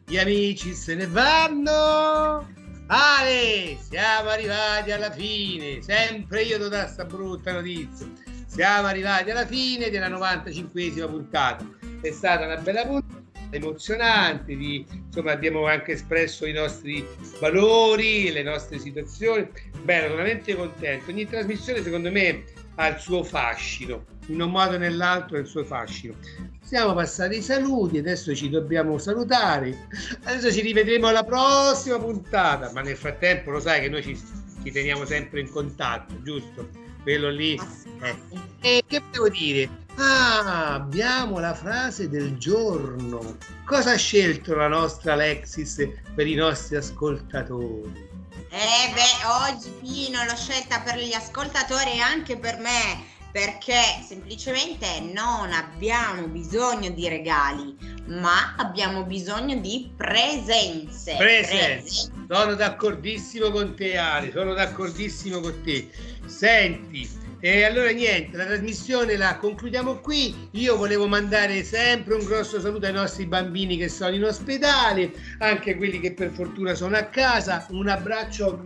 gli 0.07 0.17
amici 0.17 0.73
se 0.73 0.95
ne 0.95 1.07
vanno. 1.07 2.61
Ale, 2.95 3.79
siamo 3.81 4.29
arrivati 4.29 4.93
alla 4.93 5.11
fine, 5.11 5.81
sempre 5.81 6.43
io 6.43 6.59
do 6.59 6.69
da 6.69 6.87
sta 6.87 7.07
brutta 7.07 7.51
notizia. 7.51 8.07
Siamo 8.45 8.87
arrivati 8.87 9.31
alla 9.31 9.47
fine 9.47 9.89
della 9.89 10.11
95esima 10.11 11.09
puntata. 11.09 11.67
È 12.03 12.11
stata 12.11 12.45
una 12.45 12.57
bella 12.57 12.85
puntata, 12.85 13.23
emozionante, 13.49 14.55
di- 14.55 14.85
insomma 15.07 15.33
abbiamo 15.33 15.67
anche 15.67 15.93
espresso 15.93 16.45
i 16.45 16.53
nostri 16.53 17.03
valori, 17.41 18.31
le 18.31 18.43
nostre 18.43 18.79
situazioni. 18.79 19.49
Bene, 19.83 20.09
veramente 20.09 20.55
contento. 20.55 21.11
Ogni 21.13 21.27
trasmissione 21.27 21.83
secondo 21.83 22.11
me 22.11 22.45
ha 22.75 22.89
il 22.89 22.99
suo 22.99 23.25
fascino, 23.25 24.05
in 24.27 24.41
un 24.41 24.51
modo 24.51 24.75
o 24.75 24.79
nell'altro 24.79 25.39
il 25.39 25.47
suo 25.47 25.65
fascino. 25.65 26.15
Siamo 26.63 26.95
passati 26.95 27.37
i 27.39 27.43
saluti, 27.43 27.99
adesso 27.99 28.35
ci 28.35 28.49
dobbiamo 28.49 28.97
salutare. 28.99 29.89
Adesso 30.25 30.53
ci 30.53 30.61
rivedremo 30.63 31.09
alla 31.09 31.25
prossima 31.25 31.99
puntata, 31.99 32.71
ma 32.73 32.81
nel 32.81 32.97
frattempo 32.97 33.51
lo 33.51 33.61
sai 33.61 33.83
che 33.83 33.89
noi 33.89 34.03
ci, 34.03 34.19
ci 34.63 34.71
teniamo 34.71 35.05
sempre 35.05 35.41
in 35.41 35.51
contatto, 35.51 36.23
giusto? 36.23 36.69
Quello 37.03 37.31
lì. 37.31 37.61
eh. 38.01 38.17
E 38.61 38.83
che 38.87 39.03
devo 39.11 39.29
dire? 39.29 39.69
Ah, 39.97 40.73
abbiamo 40.75 41.39
la 41.39 41.53
frase 41.53 42.09
del 42.09 42.39
giorno. 42.39 43.37
Cosa 43.67 43.93
ha 43.93 43.97
scelto 43.97 44.55
la 44.55 44.69
nostra 44.69 45.13
Alexis 45.13 45.87
per 46.15 46.27
i 46.27 46.35
nostri 46.35 46.77
ascoltatori? 46.77 48.11
Eh 48.49 48.93
beh, 48.93 49.51
oggi 49.51 49.71
Pino 49.81 50.25
l'ho 50.25 50.37
scelta 50.37 50.81
per 50.81 50.97
gli 50.99 51.13
ascoltatori 51.13 51.93
e 51.93 52.01
anche 52.01 52.39
per 52.39 52.59
me, 52.59 53.03
perché 53.33 53.81
semplicemente 54.07 54.87
non 55.01 55.53
abbiamo 55.53 56.29
bisogno 56.29 56.91
di 56.91 57.09
regali, 57.09 57.75
ma 58.07 58.55
abbiamo 58.57 59.05
bisogno 59.05 59.57
di 59.57 59.91
presenze. 59.97 61.17
Presenze. 61.17 62.11
Sono 62.29 62.55
d'accordissimo 62.55 63.51
con 63.51 63.75
te, 63.75 63.97
Ale, 63.97 64.31
sono 64.31 64.53
d'accordissimo 64.53 65.41
con 65.41 65.61
te. 65.63 65.91
Senti, 66.27 67.09
e 67.41 67.65
allora 67.65 67.91
niente, 67.91 68.37
la 68.37 68.45
trasmissione 68.45 69.17
la 69.17 69.37
concludiamo 69.37 69.97
qui. 69.97 70.49
Io 70.53 70.77
volevo 70.77 71.09
mandare 71.09 71.65
sempre 71.65 72.15
un 72.15 72.25
grosso 72.25 72.61
saluto 72.61 72.87
ai 72.87 72.93
nostri 72.93 73.27
bambini 73.27 73.77
che 73.77 73.89
sono 73.89 74.15
in 74.15 74.25
ospedale, 74.25 75.11
anche 75.39 75.77
quelli 75.77 75.99
che 76.01 76.13
per 76.13 76.31
fortuna 76.31 76.75
sono 76.75 76.97
a 76.97 77.05
casa. 77.05 77.67
Un 77.71 77.89
abbraccio 77.89 78.63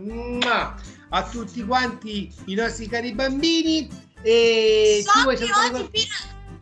a 1.09 1.23
tutti 1.23 1.63
quanti 1.65 2.31
i 2.45 2.53
nostri 2.53 2.87
cari 2.87 3.13
bambini. 3.13 4.05
E 4.21 5.03
So 5.05 5.21
vuoi 5.21 5.37
che 5.37 5.43
oggi 5.51 5.89
Pino... 5.89 6.15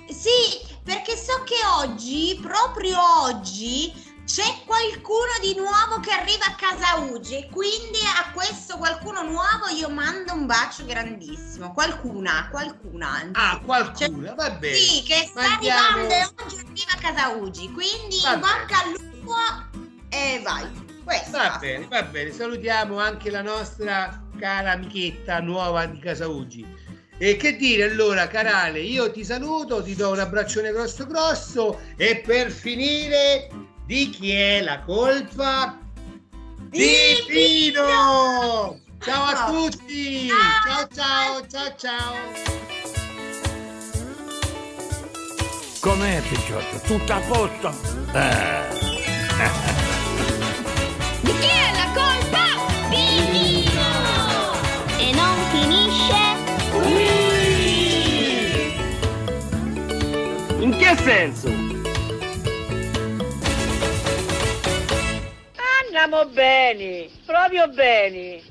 Sì, 0.07 0.61
perché 0.83 1.15
so 1.17 1.43
che 1.43 1.55
oggi, 1.79 2.37
proprio 2.41 2.97
oggi, 3.23 3.91
c'è 4.25 4.43
qualcuno 4.65 5.31
di 5.41 5.55
nuovo 5.55 5.99
che 5.99 6.11
arriva 6.11 6.45
a 6.45 6.55
casa 6.55 6.97
Ugi 6.97 7.37
e 7.37 7.49
quindi 7.49 7.99
a 8.03 8.31
questo 8.31 8.77
qualcuno 8.77 9.23
nuovo 9.23 9.67
io 9.75 9.89
mando 9.89 10.33
un 10.33 10.45
bacio 10.45 10.85
grandissimo. 10.85 11.73
Qualcuna, 11.73 12.49
qualcuna. 12.51 13.09
anzi. 13.09 13.31
Ah, 13.33 13.59
qualcuna, 13.63 14.33
va 14.33 14.51
bene. 14.51 14.75
Sì, 14.75 15.03
che 15.03 15.27
sta 15.29 15.41
Mandiamo- 15.47 15.79
arrivando 15.79 16.13
e 16.13 16.43
oggi 16.43 16.55
arriva 16.57 16.91
a 16.91 16.97
casa 16.99 17.27
Ugi. 17.29 17.71
Quindi 17.71 18.19
Va 18.21 18.33
in 18.33 18.39
bocca 18.39 18.83
al 18.83 18.91
lupo 18.91 19.35
e 20.09 20.41
vai. 20.43 20.83
Questo. 21.03 21.37
Va 21.37 21.57
bene, 21.59 21.87
va 21.87 22.03
bene. 22.03 22.31
Salutiamo 22.31 22.99
anche 22.99 23.29
la 23.29 23.43
nostra 23.43 24.23
cara 24.39 24.71
amichetta 24.71 25.39
nuova 25.39 25.85
di 25.85 25.99
Casa 25.99 26.27
Uggi. 26.27 26.65
E 27.17 27.37
che 27.37 27.55
dire 27.55 27.83
allora, 27.83 28.27
Carale, 28.27 28.81
io 28.81 29.09
ti 29.09 29.23
saluto, 29.23 29.81
ti 29.81 29.95
do 29.95 30.11
un 30.11 30.19
abbraccione 30.19 30.71
grosso 30.71 31.07
grosso 31.07 31.79
e 31.95 32.17
per 32.17 32.51
finire, 32.51 33.49
di 33.85 34.09
chi 34.09 34.31
è 34.31 34.61
la 34.61 34.81
colpa? 34.81 35.79
Di 36.69 37.23
Pino! 37.25 38.81
Ciao 38.99 39.23
a 39.23 39.45
tutti! 39.49 40.27
Ciao 40.27 40.87
ciao 40.93 41.47
ciao 41.47 41.75
ciao! 41.77 42.15
Com'è 45.79 46.21
Picciotto? 46.27 46.79
Tutto 46.85 47.13
a 47.13 47.19
posto? 47.19 47.69
Eh. 48.11 48.63
Di 51.21 51.31
chi 51.31 51.47
è 51.47 51.71
la 51.71 51.87
colpa? 51.93 52.43
Di 52.89 53.05
Dio! 53.31 54.97
E 54.97 55.13
non 55.13 55.37
finisce 55.51 56.24
che 60.85 60.95
senso? 60.97 61.47
Andiamo 65.81 66.25
bene, 66.27 67.09
proprio 67.25 67.67
bene. 67.69 68.43